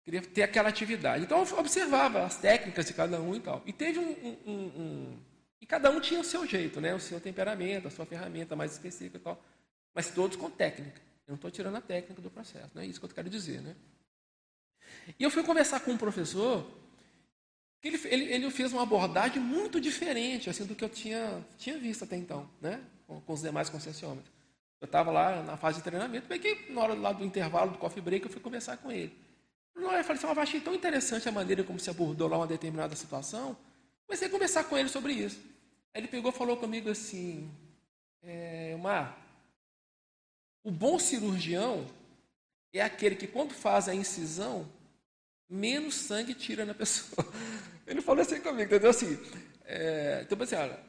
[0.04, 1.24] Queria ter aquela atividade.
[1.24, 3.62] Então eu observava as técnicas de cada um e tal.
[3.64, 4.12] E teve um,
[4.46, 5.20] um, um,
[5.62, 6.96] E cada um tinha o seu jeito, né?
[6.96, 9.40] o seu temperamento, a sua ferramenta mais específica e tal.
[9.94, 11.00] Mas todos com técnica.
[11.28, 13.62] Eu não estou tirando a técnica do processo, não é isso que eu quero dizer.
[13.62, 13.76] Né?
[15.20, 16.66] E eu fui conversar com um professor
[17.80, 21.78] que ele, ele, ele fez uma abordagem muito diferente assim, do que eu tinha, tinha
[21.78, 22.84] visto até então, né?
[23.06, 24.41] com, com os demais concessionômetros.
[24.82, 28.02] Eu estava lá na fase de treinamento, peguei na hora lá do intervalo do coffee
[28.02, 29.16] break, eu fui conversar com ele.
[29.76, 32.96] Eu falei assim, eu achei tão interessante a maneira como se abordou lá uma determinada
[32.96, 33.56] situação.
[34.08, 35.40] Comecei a conversar com ele sobre isso.
[35.94, 37.50] Aí ele pegou e falou comigo assim,
[38.24, 39.18] é, Mar,
[40.64, 41.86] o bom cirurgião
[42.74, 44.68] é aquele que quando faz a incisão,
[45.50, 47.26] menos sangue tira na pessoa.
[47.86, 48.90] Ele falou assim comigo, entendeu?
[48.90, 49.20] Assim,
[49.66, 50.80] é, então, assim, olha,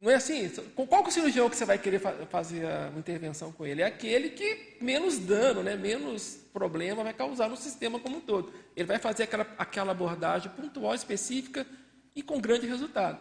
[0.00, 0.48] não é assim?
[0.76, 2.00] Com qual que é o cirurgião que você vai querer
[2.30, 3.82] fazer uma intervenção com ele?
[3.82, 8.52] É aquele que menos dano, né, menos problema vai causar no sistema como um todo.
[8.76, 11.66] Ele vai fazer aquela, aquela abordagem pontual, específica
[12.14, 13.18] e com grande resultado.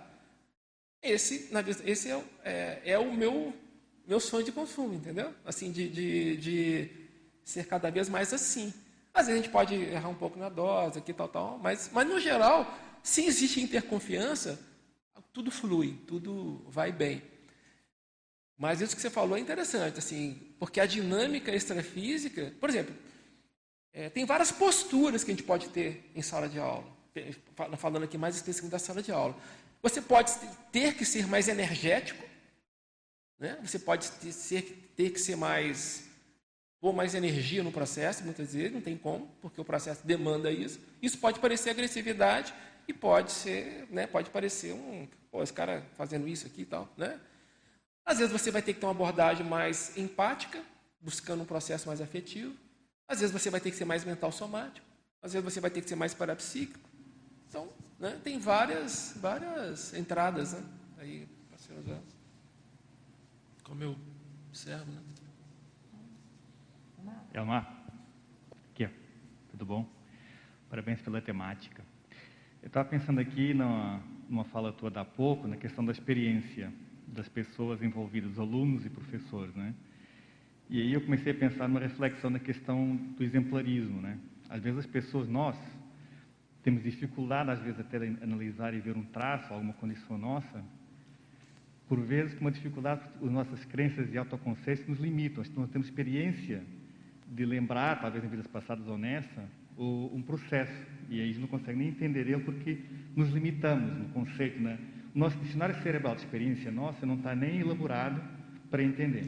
[1.01, 1.49] Esse,
[1.85, 3.53] esse é, é, é o meu,
[4.05, 5.33] meu sonho de consumo, entendeu?
[5.45, 6.91] Assim, de, de, de
[7.43, 8.71] ser cada vez mais assim.
[9.13, 12.07] Às vezes a gente pode errar um pouco na dose, aqui, tal, tal, mas, mas
[12.07, 12.71] no geral,
[13.01, 14.59] se existe interconfiança,
[15.37, 17.21] tudo flui, tudo vai bem.
[18.57, 22.95] Mas isso que você falou é interessante, assim, porque a dinâmica extrafísica, por exemplo,
[23.93, 26.87] é, tem várias posturas que a gente pode ter em sala de aula.
[27.77, 29.35] Falando aqui mais especificamente da sala de aula.
[29.83, 30.31] Você pode
[30.71, 32.27] ter que ser mais energético,
[33.39, 33.59] né?
[33.63, 36.09] você pode ter, ser, ter que ser mais.
[36.81, 40.79] pôr mais energia no processo, muitas vezes, não tem como, porque o processo demanda isso.
[40.99, 42.55] Isso pode parecer agressividade,
[42.87, 46.87] e pode ser, né, pode parecer um, pô, esse cara fazendo isso aqui e tal,
[46.95, 47.19] né?
[48.05, 50.63] Às vezes você vai ter que ter uma abordagem mais empática,
[51.01, 52.55] buscando um processo mais afetivo.
[53.05, 54.87] Às vezes você vai ter que ser mais mental somático.
[55.21, 56.89] Às vezes você vai ter que ser mais parapsíquico.
[57.49, 57.69] Então,
[57.99, 60.63] né, tem várias, várias entradas, né?
[60.97, 62.03] Aí, para ser usado.
[63.63, 63.95] Como eu
[64.47, 65.01] observo, né?
[67.33, 67.85] Elmar,
[68.71, 68.89] aqui,
[69.51, 69.85] tudo bom?
[70.69, 71.83] Parabéns pela temática.
[72.61, 76.71] Eu estava pensando aqui numa, numa fala toda há pouco, na questão da experiência
[77.07, 79.73] das pessoas envolvidas, alunos e professores, né?
[80.69, 84.17] E aí eu comecei a pensar numa reflexão na questão do exemplarismo, né?
[84.49, 85.55] Às vezes as pessoas, nós,
[86.63, 90.61] temos dificuldade, às vezes, até de analisar e ver um traço, alguma condição nossa,
[91.87, 95.43] por vezes com uma dificuldade, as nossas crenças e autoconceito nos limitam.
[95.55, 96.61] Nós temos experiência
[97.27, 99.47] de lembrar, talvez em vidas passadas ou nessa,
[99.77, 100.73] um processo
[101.09, 102.79] e aí a gente não consegue nem entender porque
[103.15, 104.77] nos limitamos no conceito, né?
[105.15, 108.21] O nosso dicionário cerebral de experiência nossa não está nem elaborado
[108.69, 109.25] para entender.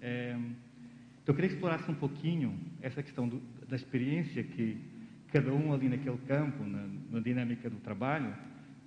[0.00, 0.36] É,
[1.22, 4.78] Então, eu queria que explorasse um pouquinho essa questão do, da experiência que
[5.32, 8.32] cada um ali naquele campo, na, na dinâmica do trabalho,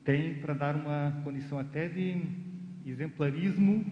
[0.03, 2.21] tem para dar uma condição até de
[2.85, 3.85] exemplarismo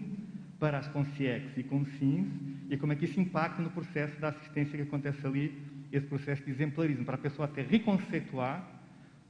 [0.58, 4.76] para as consciex e consciências e como é que isso impacta no processo da assistência
[4.76, 5.54] que acontece ali,
[5.92, 8.78] esse processo de exemplarismo, para a pessoa até reconceituar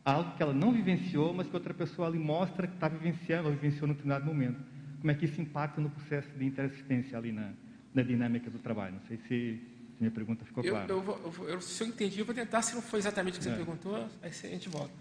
[0.04, 3.54] algo que ela não vivenciou, mas que outra pessoa ali mostra que está vivenciando ou
[3.54, 4.58] vivenciou no determinado momento.
[5.00, 7.52] Como é que isso impacta no processo de interassistência ali na,
[7.94, 8.94] na dinâmica do trabalho?
[8.94, 9.60] Não sei se
[10.00, 10.90] minha pergunta ficou clara.
[10.90, 11.04] Eu,
[11.38, 13.50] eu, eu, se eu entendi, eu vou tentar, se não foi exatamente o que você
[13.50, 13.56] é.
[13.56, 14.92] perguntou, aí a gente volta.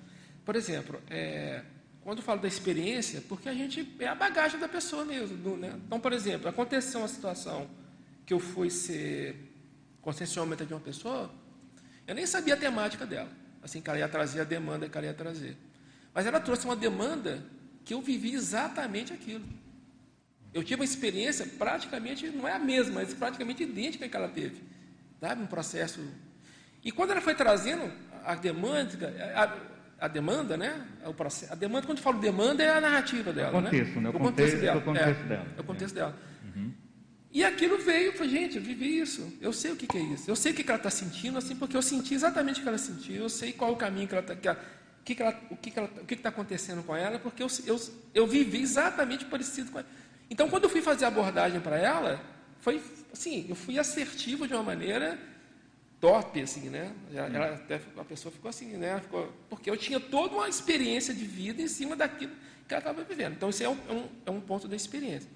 [0.43, 1.63] Por exemplo, é,
[2.01, 5.37] quando eu falo da experiência, porque a gente é a bagagem da pessoa mesmo.
[5.37, 5.73] Do, né?
[5.85, 7.69] Então, por exemplo, aconteceu uma situação
[8.25, 9.35] que eu fui ser
[10.01, 11.29] conscienciômetra de uma pessoa,
[12.07, 13.29] eu nem sabia a temática dela,
[13.61, 15.55] assim, que ela ia trazer a demanda que ela ia trazer.
[16.13, 17.45] Mas ela trouxe uma demanda
[17.85, 19.45] que eu vivi exatamente aquilo.
[20.53, 24.77] Eu tive uma experiência praticamente, não é a mesma, mas praticamente idêntica que ela teve
[25.19, 25.43] sabe?
[25.43, 25.99] Um processo.
[26.83, 27.91] E quando ela foi trazendo
[28.23, 30.85] a demanda, a, a demanda, né?
[31.05, 33.49] O processo, a demanda, quando eu falo demanda, é a narrativa dela.
[33.49, 34.01] O contexto, né?
[34.01, 34.09] né?
[34.09, 34.79] O, o contexto, contexto, dela.
[34.79, 35.47] O contexto é, dela.
[35.57, 35.99] É o contexto é.
[35.99, 36.17] dela.
[36.55, 36.71] Uhum.
[37.37, 40.27] E aquilo veio, falei, gente, eu vivi isso, eu sei o que, que é isso,
[40.27, 42.67] eu sei o que, que ela está sentindo, assim, porque eu senti exatamente o que
[42.67, 44.55] ela sentiu, eu sei qual o caminho que ela está.
[45.05, 47.47] Que que que ela, o que está que que tá acontecendo com ela, porque eu,
[47.67, 47.79] eu,
[48.15, 49.87] eu vivi exatamente parecido com ela.
[50.31, 52.19] Então, quando eu fui fazer a abordagem para ela,
[52.59, 52.81] foi
[53.13, 55.19] assim, eu fui assertivo de uma maneira
[56.01, 56.91] top, assim, né?
[57.13, 58.99] Ela, até, a pessoa ficou assim, né?
[58.99, 62.31] Ficou, porque eu tinha toda uma experiência de vida em cima daquilo
[62.67, 63.33] que ela estava vivendo.
[63.33, 65.29] Então, isso é um, é um, é um ponto da experiência.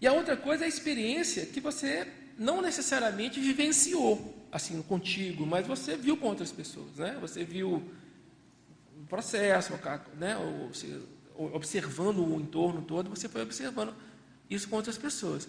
[0.00, 2.06] E a outra coisa é a experiência que você
[2.38, 7.18] não necessariamente vivenciou, assim, contigo, mas você viu com outras pessoas, né?
[7.20, 7.82] Você viu
[8.98, 9.74] o processo,
[10.16, 10.36] né?
[11.36, 13.94] observando o entorno todo, você foi observando
[14.48, 15.48] isso com outras pessoas.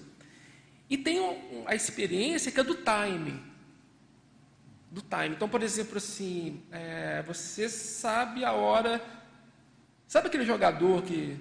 [0.89, 1.19] E tem
[1.65, 3.41] a experiência que é do time.
[4.91, 5.29] Do time.
[5.29, 9.01] Então, por exemplo, assim, é, você sabe a hora.
[10.05, 11.39] Sabe aquele jogador que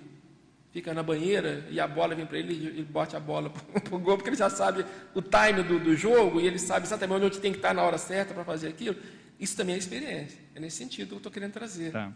[0.73, 3.51] fica na banheira e a bola vem para ele e ele bota a bola
[3.83, 4.85] para o gol, porque ele já sabe
[5.15, 7.99] o time do, do jogo e ele sabe exatamente onde tem que estar na hora
[7.99, 8.97] certa para fazer aquilo.
[9.39, 10.39] Isso também é experiência.
[10.55, 11.93] É nesse sentido que eu estou querendo trazer.
[11.93, 12.13] Tá.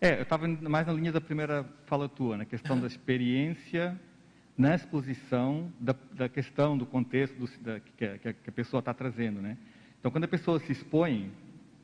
[0.00, 3.98] É, eu estava mais na linha da primeira fala tua, na questão da experiência
[4.58, 8.92] na exposição da, da questão, do contexto do, da, que, a, que, a, pessoa está
[8.92, 9.40] trazendo.
[9.40, 9.56] Né?
[10.00, 11.30] Então, quando a pessoa se expõe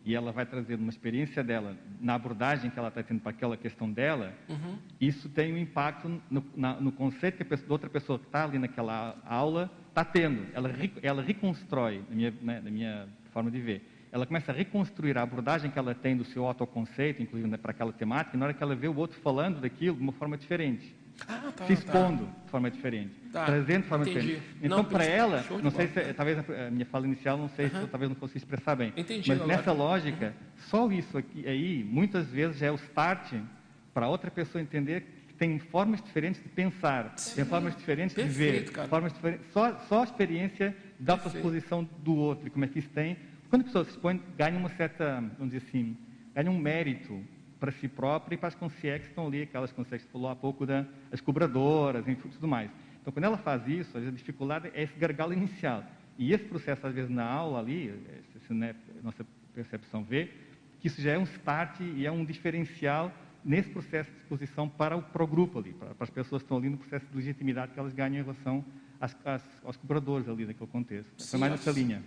[0.04, 3.56] e ela vai trazendo uma experiência dela na abordagem que ela está tendo para aquela
[3.56, 4.76] questão dela, uhum.
[5.00, 8.44] isso tem um impacto no, na, no conceito que a pessoa, outra pessoa que está
[8.44, 10.46] ali naquela aula está tendo.
[10.52, 10.70] Ela,
[11.02, 15.22] ela reconstrói, na minha, né, na minha forma de ver, ela começa a reconstruir a
[15.22, 18.54] abordagem que ela tem do seu autoconceito, inclusive né, para aquela temática, e na hora
[18.54, 20.94] que ela vê o outro falando daquilo de uma forma diferente.
[21.28, 22.32] Ah, tá, se expondo tá.
[22.44, 24.26] de forma diferente, tá, trazendo de forma entendi.
[24.26, 24.58] diferente.
[24.62, 27.80] Então, para ela, não sei se, talvez a minha fala inicial, não sei uh -huh.
[27.82, 30.68] se talvez não fosse expressar bem, entendi, mas nessa lógica, uh -huh.
[30.68, 33.32] só isso aqui aí, muitas vezes já é o start
[33.92, 37.36] para outra pessoa entender que tem formas diferentes de pensar, Sim.
[37.36, 38.88] tem formas diferentes Perfeito, de ver, cara.
[38.88, 43.16] formas diferentes, só, só a experiência da exposição do outro, como é que isso tem.
[43.48, 45.96] Quando a pessoa se expõe, ganha uma certa, vamos dizer assim,
[46.34, 47.22] ganha um mérito
[47.64, 50.36] para si própria e para as consciências que estão ali, aquelas consciências que falou há
[50.36, 52.70] pouco das da, cobradoras, enfim, tudo mais.
[53.00, 55.82] Então, quando ela faz isso, a dificuldade é esse gargalo inicial.
[56.18, 57.98] E esse processo, às vezes, na aula ali,
[58.46, 59.24] se né, nossa
[59.54, 60.30] percepção vê,
[60.78, 63.10] que isso já é um start e é um diferencial
[63.42, 66.44] nesse processo de exposição para o, para o grupo ali, para, para, as pessoas que
[66.44, 68.62] estão ali no processo de legitimidade que elas ganham em relação
[69.00, 71.10] às, às, aos cobradores ali naquele contexto.
[71.16, 72.02] Sim, Foi mais nessa linha.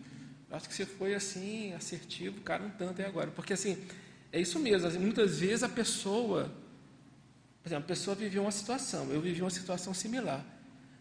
[0.52, 3.32] Acho que você foi, assim, assertivo, cara, um tanto até agora.
[3.32, 3.78] Porque, assim,
[4.32, 4.90] é isso mesmo.
[5.00, 6.52] Muitas vezes a pessoa,
[7.62, 10.44] por exemplo, a pessoa viveu uma situação, eu vivi uma situação similar.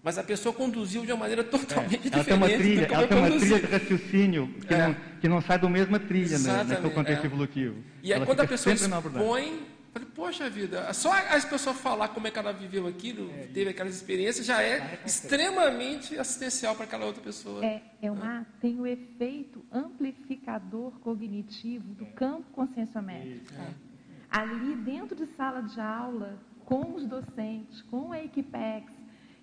[0.02, 2.26] Mas a pessoa conduziu de uma maneira totalmente é, ela diferente.
[2.26, 4.86] Tem uma trilha, ela tem uma trilha de raciocínio que, é.
[4.86, 7.26] não, que não sai da mesma trilha né, naquele contexto é.
[7.26, 7.76] evolutivo.
[8.02, 9.66] E aí, quando a pessoa se põe
[9.96, 13.70] Falei, poxa vida, só as pessoas falar como é que ela viveu aquilo, é, teve
[13.70, 17.64] aquelas experiências, já é extremamente assistencial para aquela outra pessoa.
[17.64, 23.54] É, é uma, tem o efeito amplificador cognitivo do campo conscienciométrico.
[23.54, 23.70] É.
[24.30, 28.92] Ali dentro de sala de aula, com os docentes, com a Equipex.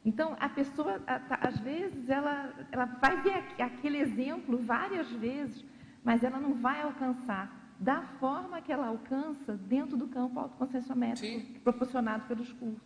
[0.06, 5.66] Então, a pessoa, tá, às vezes, ela, ela vai ver aquele exemplo várias vezes,
[6.04, 11.60] mas ela não vai alcançar da forma que ela alcança dentro do campo autoconcessiométrico Sim.
[11.64, 12.81] proporcionado pelos cursos.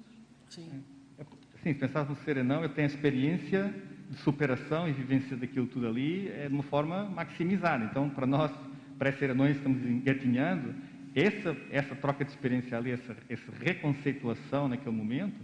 [0.50, 0.84] Sim.
[1.20, 1.24] É,
[1.64, 3.74] sim, se pensar no serenão, eu tenho a experiência
[4.10, 7.86] de superação e vivência daquilo tudo ali é de uma forma maximizada.
[7.86, 8.52] Então, para nós,
[8.98, 10.74] pré-serenões, estamos engatinhando,
[11.14, 15.36] essa, essa troca de experiência ali, essa, essa reconceituação naquele momento,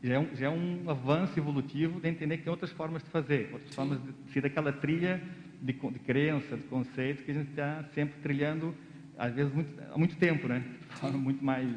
[0.00, 3.10] já é, um, já é um avanço evolutivo de entender que tem outras formas de
[3.10, 3.76] fazer, outras Sim.
[3.76, 5.20] formas de ser daquela trilha
[5.60, 8.74] de, de crença, de conceito que a gente está sempre trilhando,
[9.16, 10.60] às vezes muito, há muito tempo, né?
[10.88, 11.68] De forma muito mais,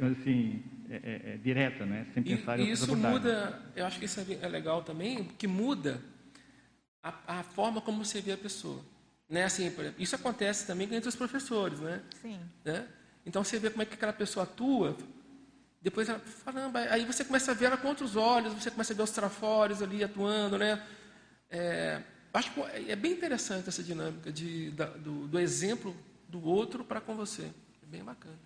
[0.00, 2.06] assim, é, é, é, direta, né?
[2.12, 5.46] Sem pensar e, em isso muda, eu acho que isso é, é legal também, que
[5.46, 6.00] muda
[7.02, 8.84] a, a, forma como você vê a pessoa.
[9.28, 9.44] Né?
[9.44, 12.02] Assim, exemplo, isso acontece também entre os professores, né?
[12.20, 12.38] Sim.
[12.64, 12.86] Né?
[13.24, 14.96] Então você vê como é que aquela pessoa atua,
[15.80, 18.96] depois ela, caramba, aí você começa a ver ela com outros olhos, você começa a
[18.96, 20.82] ver os trafores ali atuando, né?
[21.48, 22.02] É,
[22.34, 25.96] acho que é bem interessante essa dinâmica de, da, do, do, exemplo
[26.30, 27.52] do outro para com você.
[27.82, 28.38] É bem bacana.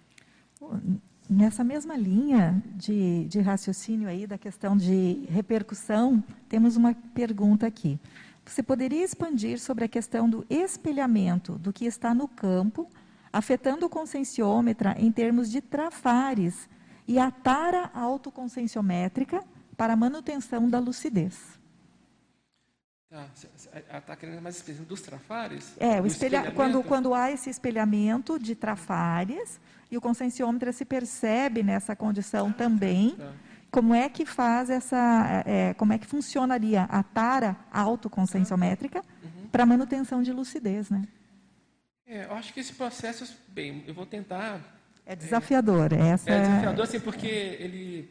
[1.28, 7.98] Nessa mesma linha de, de raciocínio aí da questão de repercussão, temos uma pergunta aqui.
[8.44, 12.88] Você poderia expandir sobre a questão do espelhamento do que está no campo,
[13.32, 16.68] afetando o conscienciômetra em termos de trafares
[17.08, 19.42] e a tara autoconscienciométrica
[19.76, 21.58] para manutenção da lucidez?
[23.14, 25.72] Está tá, tá querendo mais espelhamento dos trafares?
[25.78, 29.60] É, o espelha, quando, quando há esse espelhamento de trafares,
[29.90, 33.14] e o conscienciômetra se percebe nessa condição ah, também.
[33.16, 33.32] Tá.
[33.70, 39.48] Como é que faz essa, é, como é que funcionaria a tara autoconscienciométrica uhum.
[39.50, 41.02] para manutenção de lucidez, né?
[42.06, 44.60] É, eu acho que esse processo, bem, eu vou tentar.
[45.06, 46.30] É desafiador, é, essa.
[46.30, 48.10] É desafiador, assim, porque ele.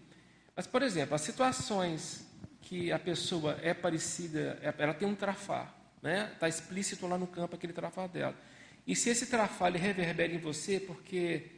[0.56, 2.26] Mas, por exemplo, as situações
[2.64, 6.32] que a pessoa é parecida, é, ela tem um trafar, né?
[6.34, 8.36] Está explícito lá no campo aquele trafar dela.
[8.88, 11.52] E se esse trafar ele reverbera em você, porque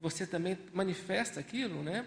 [0.00, 2.06] você também manifesta aquilo, né?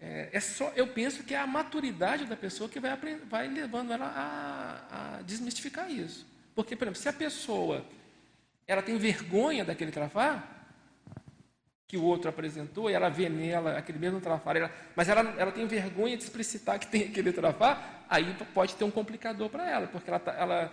[0.00, 2.96] É, é, só, eu penso que é a maturidade da pessoa que vai,
[3.28, 6.26] vai levando ela a, a, desmistificar isso.
[6.54, 7.84] Porque, por exemplo, se a pessoa
[8.66, 10.57] ela tem vergonha daquele trafar
[11.88, 15.66] que o outro apresentou, e ela vê nela aquele mesmo trafar, mas ela, ela tem
[15.66, 20.10] vergonha de explicitar que tem aquele trafar, aí pode ter um complicador para ela, porque
[20.10, 20.70] ela, tá, ela,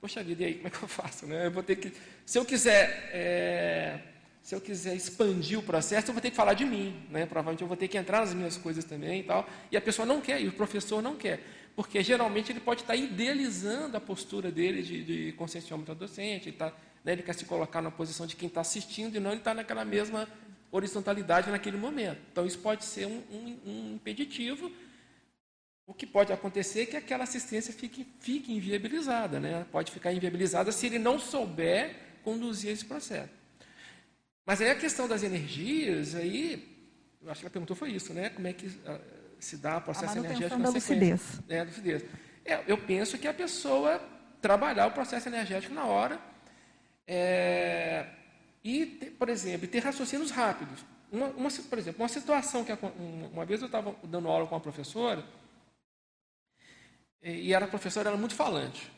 [0.00, 1.26] poxa vida, e aí como é que eu faço?
[1.26, 1.46] Né?
[1.46, 1.92] Eu vou ter que,
[2.24, 3.98] se eu quiser é,
[4.42, 7.24] se eu quiser expandir o processo, eu vou ter que falar de mim, né?
[7.24, 9.48] Provavelmente eu vou ter que entrar nas minhas coisas também e tal.
[9.72, 11.40] E a pessoa não quer, e o professor não quer,
[11.74, 16.74] porque geralmente ele pode estar idealizando a postura dele de, de conscienciômetro docente, ele, tá,
[17.02, 17.12] né?
[17.12, 19.82] ele quer se colocar na posição de quem está assistindo e não ele está naquela
[19.82, 20.28] mesma
[20.76, 22.20] horizontalidade naquele momento.
[22.32, 24.70] Então isso pode ser um, um, um impeditivo.
[25.86, 29.66] O que pode acontecer é que aquela assistência fique, fique inviabilizada, né?
[29.70, 31.94] Pode ficar inviabilizada se ele não souber
[32.24, 33.30] conduzir esse processo.
[34.44, 36.66] Mas aí a questão das energias, aí,
[37.22, 38.30] eu acho que ela perguntou foi isso, né?
[38.30, 39.00] Como é que uh,
[39.38, 41.40] se dá o processo energético da lucidez.
[41.48, 42.04] É, lucidez.
[42.44, 44.02] É, eu penso que a pessoa
[44.40, 46.18] trabalhar o processo energético na hora
[47.06, 48.06] é,
[48.64, 48.86] e,
[49.18, 50.82] por exemplo, ter raciocínios rápidos.
[51.12, 52.72] Uma, uma, por exemplo, uma situação que
[53.32, 55.22] uma vez eu estava dando aula com uma professora
[57.22, 58.90] e era a professora era muito falante.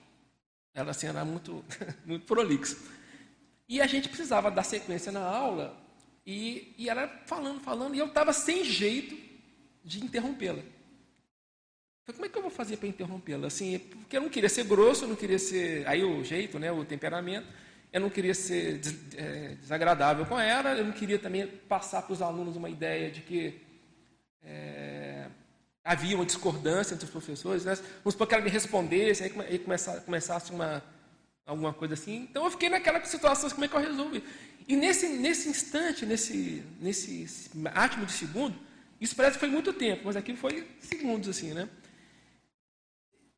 [0.73, 1.65] Ela assim, era muito,
[2.07, 2.77] muito prolixa.
[3.69, 5.77] E a gente precisava dar sequência na aula
[6.25, 9.19] e, e ela falando, falando, e eu estava sem jeito
[9.85, 10.63] de interrompê-la.
[12.07, 13.49] Como é que eu vou fazer para interrompê-la?
[13.49, 15.87] Assim, porque eu não queria ser grosso, não queria ser.
[15.89, 17.49] Aí o jeito, né, o temperamento,
[17.93, 18.81] eu não queria ser
[19.17, 23.21] é, desagradável com ela, eu não queria também passar para os alunos uma ideia de
[23.23, 23.61] que
[24.43, 25.27] é,
[25.85, 27.65] havia uma discordância entre os professores.
[27.65, 27.75] Né?
[27.75, 30.83] Vamos supor que ela me respondesse, aí, aí começasse, começasse uma
[31.47, 32.27] alguma coisa assim.
[32.29, 34.23] Então eu fiquei naquela situação, como é que eu resolvi?
[34.67, 37.29] E nesse, nesse instante, nesse, nesse
[37.73, 38.59] átimo de segundo,
[39.01, 41.69] isso parece que foi muito tempo, mas aquilo foi segundos, assim, né?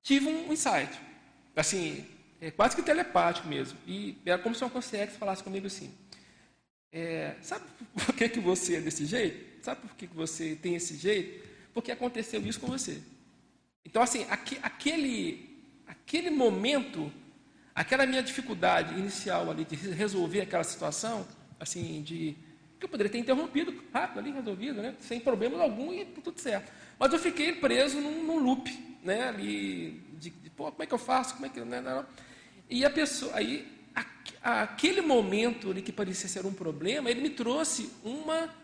[0.02, 0.98] Tive um insight,
[1.54, 2.06] assim,
[2.40, 3.78] é quase que telepático mesmo.
[3.86, 5.92] E era como se uma consciência falasse comigo assim,
[6.92, 9.64] é, sabe por que, que você é desse jeito?
[9.64, 11.46] Sabe por que, que você tem esse jeito?
[11.74, 13.00] Porque aconteceu isso com você.
[13.84, 17.12] Então, assim, aquele, aquele momento
[17.78, 21.24] Aquela minha dificuldade inicial ali de resolver aquela situação,
[21.60, 22.36] assim, de
[22.76, 24.96] que eu poderia ter interrompido rápido ali, resolvido, né?
[24.98, 26.72] Sem problema algum e tudo certo.
[26.98, 28.68] Mas eu fiquei preso num, num loop,
[29.04, 29.28] né?
[29.28, 31.34] Ali, de, de, pô, como é que eu faço?
[31.34, 31.60] Como é que.
[31.60, 32.04] Né, não.
[32.68, 33.66] E a pessoa, aí,
[34.42, 38.54] a, aquele momento ali que parecia ser um problema, ele me trouxe uma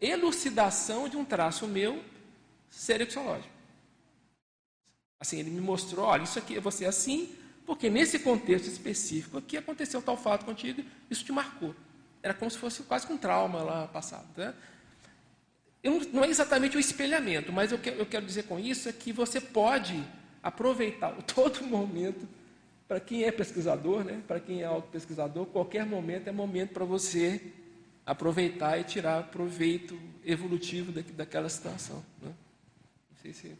[0.00, 2.02] elucidação de um traço meu
[2.70, 3.52] serexológico.
[5.20, 9.56] Assim, ele me mostrou, olha, isso aqui, você é assim, porque nesse contexto específico aqui
[9.56, 11.74] aconteceu tal fato contigo, isso te marcou.
[12.22, 14.26] Era como se fosse quase um trauma lá passado.
[14.36, 14.52] Né?
[15.82, 18.92] Eu, não é exatamente o espelhamento, mas o que eu quero dizer com isso é
[18.92, 20.02] que você pode
[20.42, 22.26] aproveitar todo momento,
[22.92, 24.22] para quem é pesquisador, né?
[24.28, 27.40] para quem é autopesquisador, qualquer momento é momento para você
[28.04, 32.04] aproveitar e tirar proveito evolutivo daquela situação.
[32.20, 32.30] Né?
[33.22, 33.56] Sim, sim.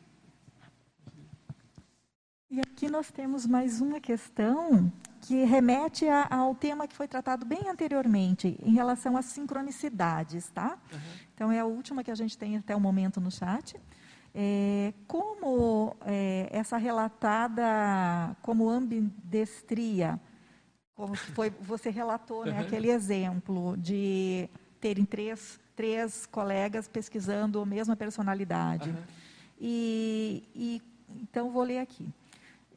[2.50, 4.92] E aqui nós temos mais uma questão
[5.22, 10.76] que remete a, ao tema que foi tratado bem anteriormente, em relação às sincronicidades, tá?
[10.92, 10.98] Uhum.
[11.34, 13.80] Então, é a última que a gente tem até o momento no chat.
[14.34, 20.18] É, como é, essa relatada como ambidestria,
[20.94, 22.60] como foi, você relatou, né, uhum.
[22.60, 24.48] aquele exemplo de
[24.80, 28.90] terem três, três colegas pesquisando a mesma personalidade.
[28.90, 29.02] Uhum.
[29.60, 30.82] E, e,
[31.20, 32.08] então, vou ler aqui.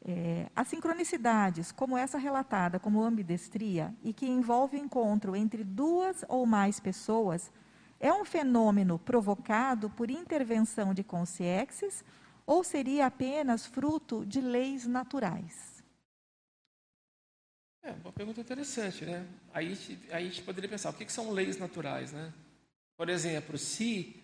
[0.07, 6.45] É, as sincronicidades, como essa relatada como ambidestria, e que envolve encontro entre duas ou
[6.45, 7.51] mais pessoas,
[7.99, 12.03] é um fenômeno provocado por intervenção de consciências
[12.45, 15.83] ou seria apenas fruto de leis naturais?
[17.81, 19.27] É uma pergunta interessante, né?
[19.53, 19.77] Aí,
[20.11, 22.33] aí a gente poderia pensar, o que, que são leis naturais, né?
[22.97, 24.15] Por exemplo, se,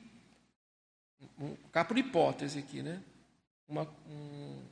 [1.40, 3.04] um, cá por hipótese aqui, né?
[3.68, 4.64] Uma, um,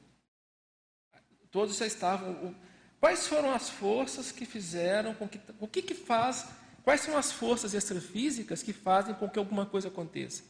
[1.51, 2.55] todos já estavam.
[2.99, 5.39] Quais foram as forças que fizeram com que.
[5.59, 6.47] O que, que faz.
[6.89, 10.41] Quais são as forças extrafísicas que fazem com que alguma coisa aconteça?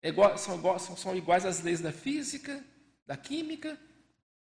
[0.00, 2.62] É igual, são, são, são iguais às leis da física,
[3.04, 3.76] da química?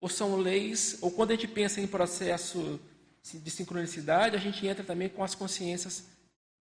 [0.00, 0.98] Ou são leis.
[1.00, 2.80] Ou quando a gente pensa em processo
[3.22, 6.08] de sincronicidade, a gente entra também com as consciências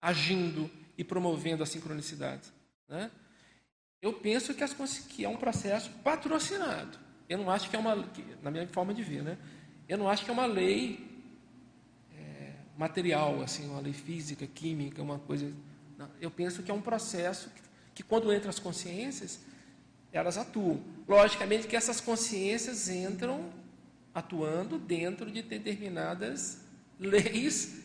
[0.00, 2.48] agindo e promovendo a sincronicidade.
[2.88, 3.10] Né?
[4.00, 4.72] Eu penso que, as,
[5.08, 6.96] que é um processo patrocinado
[7.28, 7.96] eu não acho que é uma,
[8.42, 9.38] na minha forma de ver, né?
[9.88, 11.13] Eu não acho que é uma lei
[12.76, 15.52] material, assim, uma lei física, química, uma coisa.
[16.20, 17.62] Eu penso que é um processo que,
[17.94, 19.40] que, quando entra as consciências,
[20.12, 20.80] elas atuam.
[21.06, 23.50] Logicamente que essas consciências entram
[24.14, 26.60] atuando dentro de determinadas
[26.98, 27.82] leis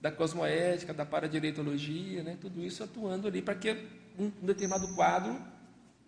[0.00, 2.36] da cosmoética, da paradireitologia, né?
[2.40, 3.86] tudo isso atuando ali para que
[4.18, 5.40] um determinado quadro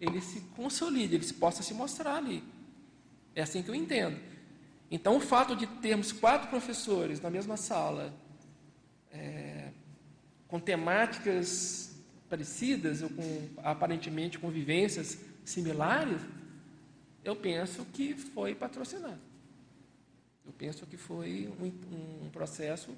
[0.01, 2.43] ele se consolide, ele possa se mostrar ali.
[3.35, 4.19] É assim que eu entendo.
[4.91, 8.15] Então, o fato de termos quatro professores na mesma sala,
[9.11, 9.71] é,
[10.47, 11.97] com temáticas
[12.29, 16.21] parecidas, ou com aparentemente convivências similares,
[17.25, 19.19] eu penso que foi patrocinado.
[20.45, 22.91] Eu penso que foi um, um processo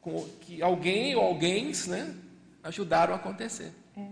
[0.00, 2.14] com, que alguém ou alguém né,
[2.62, 3.72] ajudaram a acontecer.
[3.96, 4.10] É,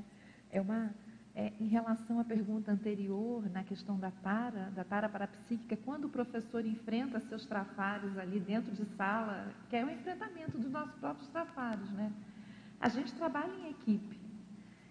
[0.52, 0.94] é uma
[1.34, 6.08] é, em relação à pergunta anterior, na questão da tara, da tara parapsíquica, quando o
[6.08, 11.28] professor enfrenta seus trafares ali dentro de sala, que é o enfrentamento dos nossos próprios
[11.28, 12.12] trafares, né?
[12.80, 14.20] A gente trabalha em equipe.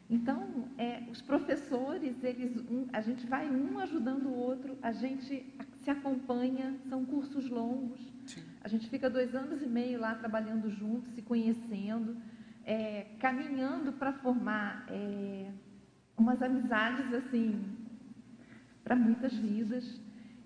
[0.10, 5.46] Então, é, os professores, eles, um, a gente vai um ajudando o outro, a gente
[5.82, 8.00] se acompanha, são cursos longos.
[8.26, 8.44] Sim.
[8.62, 12.18] A gente fica dois anos e meio lá trabalhando juntos, se conhecendo,
[12.66, 15.52] é, caminhando para formar é,
[16.18, 17.62] umas amizades assim
[18.84, 20.02] para muitas vidas.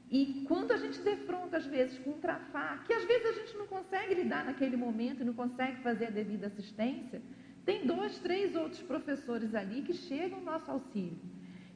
[0.10, 3.58] E quando a gente defronta, às vezes, com um trafar, que às vezes a gente
[3.58, 7.22] não consegue lidar naquele momento, não consegue fazer a devida assistência,
[7.66, 11.20] tem dois, três outros professores ali que chegam ao nosso auxílio.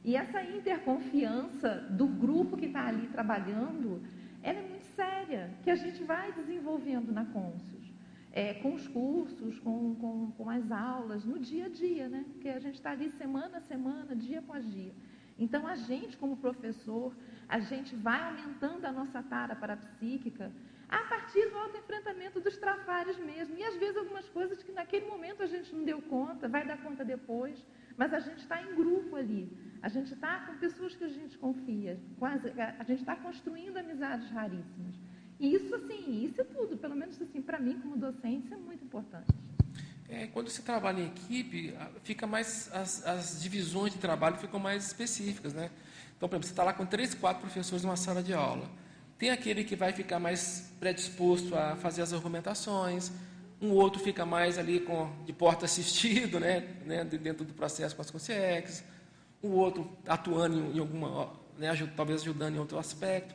[0.02, 4.02] E essa interconfiança do grupo que está ali trabalhando,
[4.42, 7.81] ela é muito séria, que a gente vai desenvolvendo na Côncio
[8.32, 12.24] é, com os cursos, com, com, com as aulas, no dia a dia, né?
[12.32, 14.92] Porque a gente está ali semana a semana, dia após dia.
[15.38, 17.14] Então, a gente, como professor,
[17.48, 20.50] a gente vai aumentando a nossa tara parapsíquica
[20.88, 23.56] a partir do autoenfrentamento dos trafares mesmo.
[23.56, 26.78] E, às vezes, algumas coisas que naquele momento a gente não deu conta, vai dar
[26.82, 27.62] conta depois,
[27.96, 29.50] mas a gente está em grupo ali.
[29.82, 31.98] A gente está com pessoas que a gente confia.
[32.78, 34.96] A gente está construindo amizades raríssimas.
[35.42, 36.76] Isso, assim, isso é tudo.
[36.76, 39.26] Pelo menos, assim, para mim, como docente, isso é muito importante.
[40.08, 41.74] É, quando você trabalha em equipe,
[42.04, 45.68] fica mais as, as, divisões de trabalho ficam mais específicas, né?
[46.16, 48.70] Então, por exemplo, você está lá com três, quatro professores numa sala de aula.
[49.18, 53.10] Tem aquele que vai ficar mais predisposto a fazer as argumentações,
[53.60, 58.02] um outro fica mais ali com de porta assistido, né, né dentro do processo com
[58.02, 58.84] as consciências,
[59.42, 63.34] o outro atuando em, alguma, né, talvez ajudando em outro aspecto.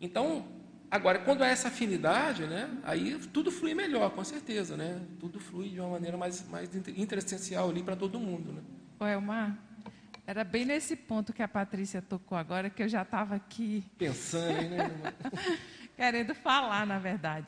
[0.00, 0.59] Então,
[0.90, 5.00] Agora, quando há essa afinidade, né, aí tudo flui melhor, com certeza, né?
[5.20, 8.62] Tudo flui de uma maneira mais, mais interessencial ali para todo mundo, né?
[8.98, 9.56] Ô, Elmar,
[10.26, 13.84] era bem nesse ponto que a Patrícia tocou agora, que eu já estava aqui...
[13.96, 14.90] Pensando, né?
[15.96, 17.46] Querendo falar, na verdade.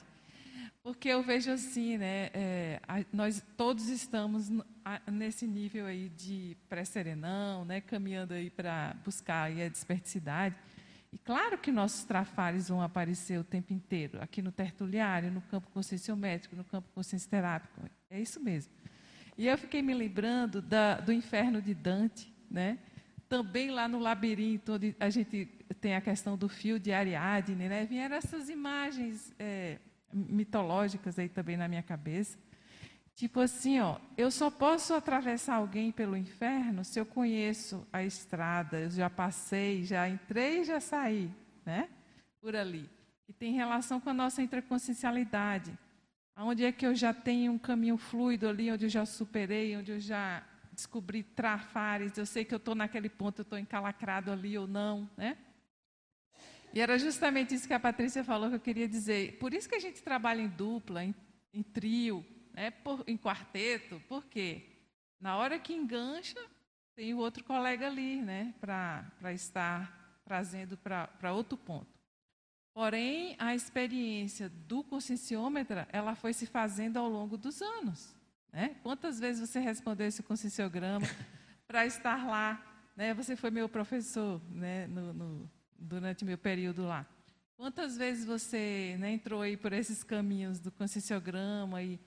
[0.82, 4.50] Porque eu vejo assim, né, é, a, nós todos estamos
[5.10, 10.56] nesse nível aí de pré-serenão, né, caminhando aí para buscar aí a desperticidade.
[11.12, 15.68] E claro que nossos trafares vão aparecer o tempo inteiro, aqui no tertuliário, no campo
[15.70, 17.82] conscienciométrico, no campo consciencioterápico.
[18.10, 18.72] É isso mesmo.
[19.36, 22.78] E eu fiquei me lembrando da, do inferno de Dante, né?
[23.32, 25.46] também lá no labirinto, onde a gente
[25.80, 27.86] tem a questão do fio de Ariadne, né?
[27.86, 29.78] vieram essas imagens é,
[30.12, 32.38] mitológicas aí também na minha cabeça.
[33.14, 38.80] Tipo assim, ó, eu só posso atravessar alguém pelo inferno se eu conheço a estrada,
[38.80, 41.30] eu já passei, já entrei já saí,
[41.64, 41.88] né?
[42.40, 42.88] Por ali.
[43.28, 45.78] E tem relação com a nossa interconsciencialidade.
[46.36, 49.92] Onde é que eu já tenho um caminho fluido ali, onde eu já superei, onde
[49.92, 54.56] eu já descobri trafares, eu sei que eu estou naquele ponto, eu estou encalacrado ali
[54.56, 55.36] ou não, né?
[56.74, 59.38] E era justamente isso que a Patrícia falou que eu queria dizer.
[59.38, 61.14] Por isso que a gente trabalha em dupla, em,
[61.52, 62.70] em trio, né?
[62.70, 64.62] Por, em quarteto, por quê?
[65.20, 66.38] Na hora que engancha,
[66.94, 68.54] tem o outro colega ali, né?
[68.60, 71.92] Para estar trazendo para outro ponto.
[72.74, 78.14] Porém, a experiência do conscienciômetra, ela foi se fazendo ao longo dos anos.
[78.50, 78.76] Né?
[78.82, 81.06] Quantas vezes você respondeu esse conscienciograma
[81.66, 82.62] para estar lá?
[82.96, 83.12] Né?
[83.14, 84.86] Você foi meu professor né?
[84.86, 87.06] no, no, durante meu período lá.
[87.56, 92.00] Quantas vezes você né, entrou aí por esses caminhos do conscienciograma e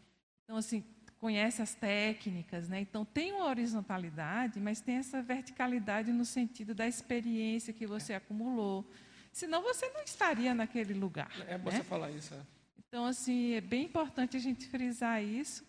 [0.45, 0.83] então assim
[1.19, 2.79] conhece as técnicas, né?
[2.79, 8.87] Então tem uma horizontalidade, mas tem essa verticalidade no sentido da experiência que você acumulou,
[9.35, 11.29] Senão você não estaria naquele lugar.
[11.45, 11.79] É bom né?
[11.79, 12.33] você falar isso.
[12.33, 12.39] É.
[12.87, 15.67] Então, assim, é bem importante a gente frisar isso,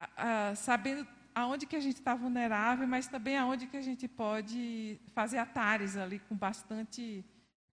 [0.00, 4.08] a, a, sabendo aonde que a gente está vulnerável, mas também aonde que a gente
[4.08, 7.24] pode fazer atares ali com bastante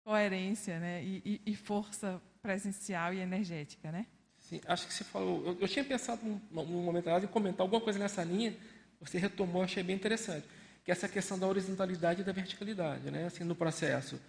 [0.05, 1.03] coerência né?
[1.03, 3.91] e, e, e força presencial e energética.
[3.91, 4.05] Né?
[4.47, 5.45] Sim, acho que você falou.
[5.45, 8.55] Eu, eu tinha pensado num, num momento em comentar alguma coisa nessa linha,
[8.99, 10.47] você retomou, achei bem interessante,
[10.85, 13.25] que é essa questão da horizontalidade e da verticalidade, né?
[13.25, 14.19] assim, no processo.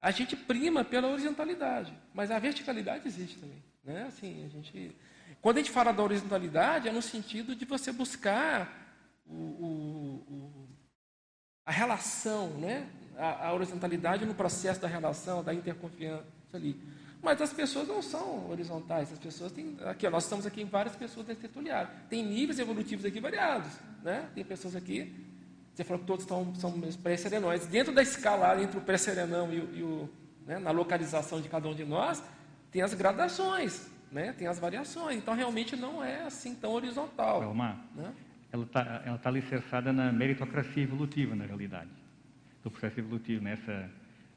[0.00, 3.62] A gente prima pela horizontalidade, mas a verticalidade existe também.
[3.84, 4.04] Né?
[4.08, 4.96] Assim, a gente,
[5.42, 8.96] quando a gente fala da horizontalidade, é no sentido de você buscar
[9.26, 10.68] o, o, o,
[11.66, 12.88] a relação, né?
[13.18, 16.24] A, a, horizontalidade no processo da relação, da interconfiança
[16.54, 16.80] ali.
[17.28, 19.76] Mas as pessoas não são horizontais, as pessoas têm.
[19.84, 21.90] Aqui, nós estamos aqui em várias pessoas tertuliares.
[22.08, 23.70] Tem níveis evolutivos aqui variados.
[24.02, 24.30] Né?
[24.34, 25.14] Tem pessoas aqui
[25.78, 27.66] você falou que todos estão, são pré-serenões.
[27.66, 30.10] Dentro da escala entre o pré-serenão e o, e o
[30.44, 32.20] né, na localização de cada um de nós,
[32.72, 35.18] tem as gradações, né, tem as variações.
[35.18, 37.44] Então, realmente não é assim tão horizontal.
[37.44, 38.12] Elmar, né?
[38.50, 41.90] ela está ela tá alicerçada na meritocracia evolutiva, na realidade,
[42.64, 43.90] do processo evolutivo, nessa né?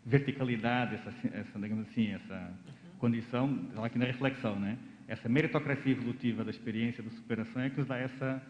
[0.06, 2.54] verticalidade, essa, essa digamos assim, essa
[3.02, 4.78] condição, aqui na reflexão, né?
[5.08, 8.42] Essa meritocracia evolutiva da experiência, da superação é que nos dá essa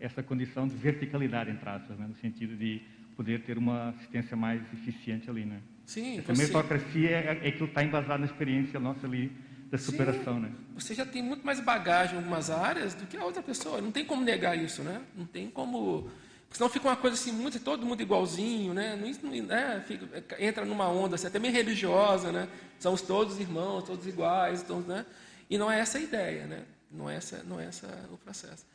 [0.00, 2.06] essa condição de verticalidade, entre aspas, né?
[2.08, 2.80] no sentido de
[3.14, 5.44] poder ter uma assistência mais eficiente ali.
[5.44, 5.60] Né?
[5.84, 6.40] Sim, essa você...
[6.40, 9.30] meritocracia é, é que está embasado na experiência nossa ali
[9.70, 10.36] da superação.
[10.36, 10.52] Sim, né?
[10.74, 13.82] Você já tem muito mais bagagem em algumas áreas do que a outra pessoa.
[13.82, 15.02] Não tem como negar isso, né?
[15.14, 16.10] Não tem como...
[16.50, 18.96] Senão fica uma coisa assim, muito, todo mundo igualzinho, né?
[18.96, 19.84] Não, né?
[19.86, 22.48] Fica, entra numa onda assim, até meio religiosa, né?
[22.78, 25.06] Somos todos irmãos, todos iguais, todos, né?
[25.48, 26.66] E não é essa a ideia, né?
[26.90, 28.66] Não é essa, não é essa o processo.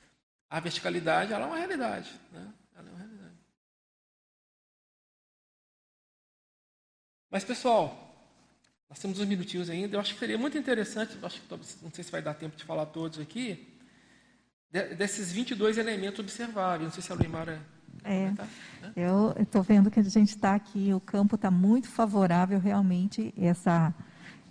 [0.50, 2.10] A verticalidade ela é uma realidade.
[2.32, 2.54] Né?
[2.78, 3.36] Ela é uma realidade.
[7.30, 8.06] Mas, pessoal,
[8.90, 9.98] nós temos uns minutinhos ainda.
[9.98, 12.64] Eu acho que seria muito interessante, acho que não sei se vai dar tempo de
[12.64, 13.75] falar todos aqui,
[14.98, 16.84] desses 22 elementos observáveis.
[16.84, 17.62] Não sei se a Luimara
[18.04, 18.48] é, né?
[18.96, 23.94] eu estou vendo que a gente está aqui, o campo está muito favorável realmente, essa,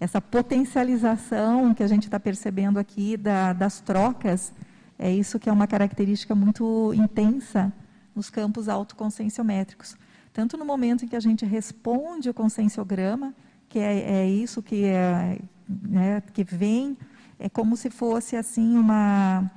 [0.00, 4.52] essa potencialização que a gente está percebendo aqui da, das trocas
[4.98, 7.72] é isso que é uma característica muito intensa
[8.14, 9.96] nos campos autoconscienciométricos.
[10.32, 13.34] Tanto no momento em que a gente responde o conscienciograma,
[13.68, 15.38] que é, é isso que, é,
[15.68, 16.96] né, que vem,
[17.38, 19.50] é como se fosse assim uma, uma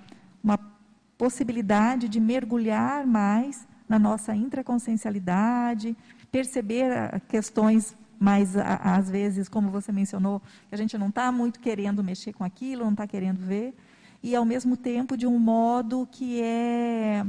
[1.18, 5.95] possibilidade de mergulhar mais na nossa intraconsciencialidade,
[6.31, 10.41] perceber ah, questões mais, às vezes, como você mencionou,
[10.72, 13.76] a gente não está muito querendo mexer com aquilo, não está querendo ver,
[14.23, 17.26] e, ao mesmo tempo, de um modo que é,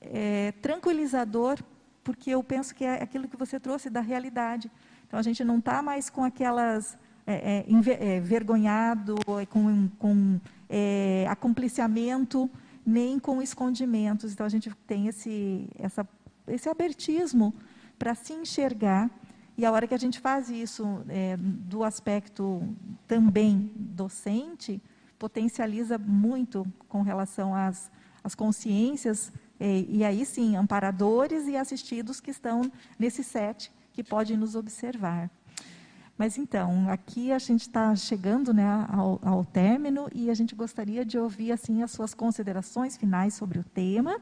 [0.00, 1.58] é tranquilizador,
[2.02, 4.70] porque eu penso que é aquilo que você trouxe da realidade.
[5.06, 9.16] Então, a gente não está mais com aquelas é, é, é vergonhado,
[9.50, 10.40] com, com
[10.70, 12.50] é, acompliciamento,
[12.86, 14.32] nem com escondimentos.
[14.32, 16.08] Então, a gente tem esse, essa,
[16.46, 17.52] esse abertismo
[17.98, 19.10] para se enxergar.
[19.58, 22.62] E a hora que a gente faz isso é, do aspecto
[23.08, 24.80] também docente,
[25.18, 27.90] potencializa muito com relação às,
[28.22, 34.36] às consciências, e, e aí sim, amparadores e assistidos que estão nesse set, que podem
[34.36, 35.30] nos observar.
[36.18, 41.04] Mas então, aqui a gente está chegando né, ao, ao, término e a gente gostaria
[41.04, 44.18] de ouvir assim as suas considerações finais sobre o tema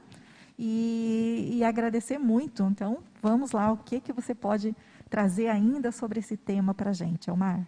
[0.59, 2.65] e, e agradecer muito.
[2.65, 4.75] Então, vamos lá, o que, que você pode
[5.09, 7.65] trazer ainda sobre esse tema para a gente, Elmar?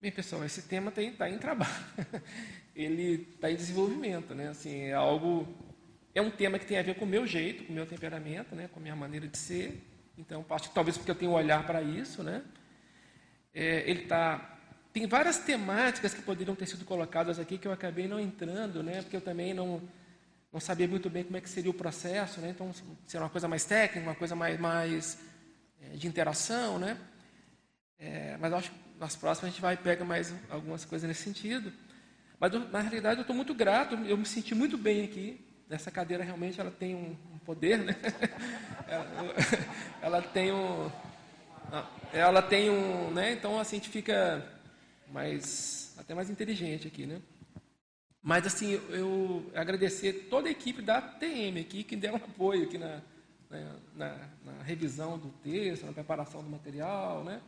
[0.00, 1.70] Bem, pessoal, esse tema está em, trabalho.
[2.76, 4.48] Ele está em desenvolvimento, né?
[4.48, 5.48] Assim, é algo,
[6.14, 8.54] é um tema que tem a ver com o meu jeito, com o meu temperamento,
[8.54, 8.68] né?
[8.72, 9.84] Com a minha maneira de ser.
[10.16, 12.42] Então, talvez porque eu tenho um olhar para isso, né?
[13.54, 14.58] É, ele está
[14.92, 19.02] tem várias temáticas que poderiam ter sido colocadas aqui que eu acabei não entrando, né?
[19.02, 19.80] Porque eu também não
[20.52, 22.50] não sabia muito bem como é que seria o processo, né?
[22.50, 22.72] Então,
[23.06, 25.18] seria uma coisa mais técnica, uma coisa mais mais
[25.80, 26.98] é, de interação, né?
[27.98, 31.72] É, mas acho que nas próximas a gente vai pega mais algumas coisas nesse sentido.
[32.40, 35.44] Mas na realidade eu estou muito grato, eu me senti muito bem aqui.
[35.68, 37.94] Essa cadeira realmente ela tem um, um poder, né?
[38.88, 39.34] ela,
[40.02, 40.90] ela, tem um,
[42.12, 43.32] ela tem um, né?
[43.32, 44.46] Então assim a gente fica
[45.08, 47.20] mais até mais inteligente aqui, né?
[48.22, 52.78] Mas assim eu, agradecer toda a equipe da TM aqui que deu um apoio aqui
[52.78, 53.00] na,
[53.48, 57.40] na, na, na revisão do texto, na preparação do material, né?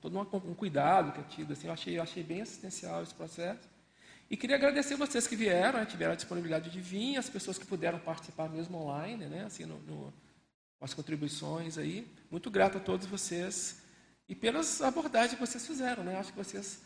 [0.00, 1.52] todo um cuidado que é tido.
[1.52, 3.68] Assim, eu, achei, eu achei bem assistencial esse processo.
[4.30, 7.66] E queria agradecer vocês que vieram, né, tiveram a disponibilidade de vir, as pessoas que
[7.66, 10.12] puderam participar mesmo online, né, assim, no, no,
[10.78, 12.06] com as contribuições aí.
[12.30, 13.82] Muito grato a todos vocês
[14.28, 16.04] e pelas abordagens que vocês fizeram.
[16.04, 16.16] Né?
[16.16, 16.80] Acho que vocês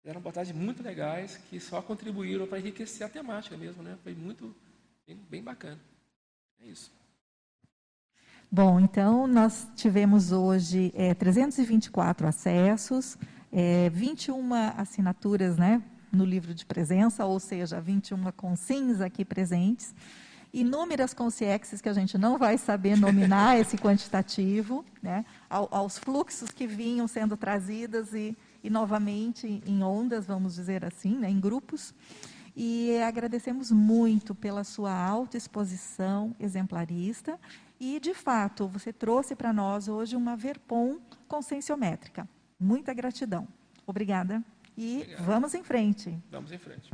[0.00, 3.82] fizeram abordagens muito legais que só contribuíram para enriquecer a temática mesmo.
[3.82, 3.96] Né?
[4.02, 4.54] Foi muito,
[5.06, 5.80] bem, bem bacana.
[6.62, 6.90] É isso.
[8.50, 13.18] Bom, então nós tivemos hoje é, 324 acessos,
[13.52, 15.82] é, 21 assinaturas né,
[16.12, 19.92] no livro de presença, ou seja, 21 consins aqui presentes,
[20.52, 26.66] inúmeras consciexes que a gente não vai saber nominar esse quantitativo, né, aos fluxos que
[26.66, 31.94] vinham sendo trazidas e, e novamente em ondas, vamos dizer assim, né, em grupos.
[32.54, 37.38] E agradecemos muito pela sua autoexposição exemplarista
[37.78, 40.98] e, de fato, você trouxe para nós hoje uma Verpom
[41.28, 42.26] conscienciométrica.
[42.58, 43.46] Muita gratidão.
[43.86, 44.42] Obrigada.
[44.76, 45.24] E Obrigado.
[45.24, 46.18] vamos em frente.
[46.30, 46.90] Vamos em frente.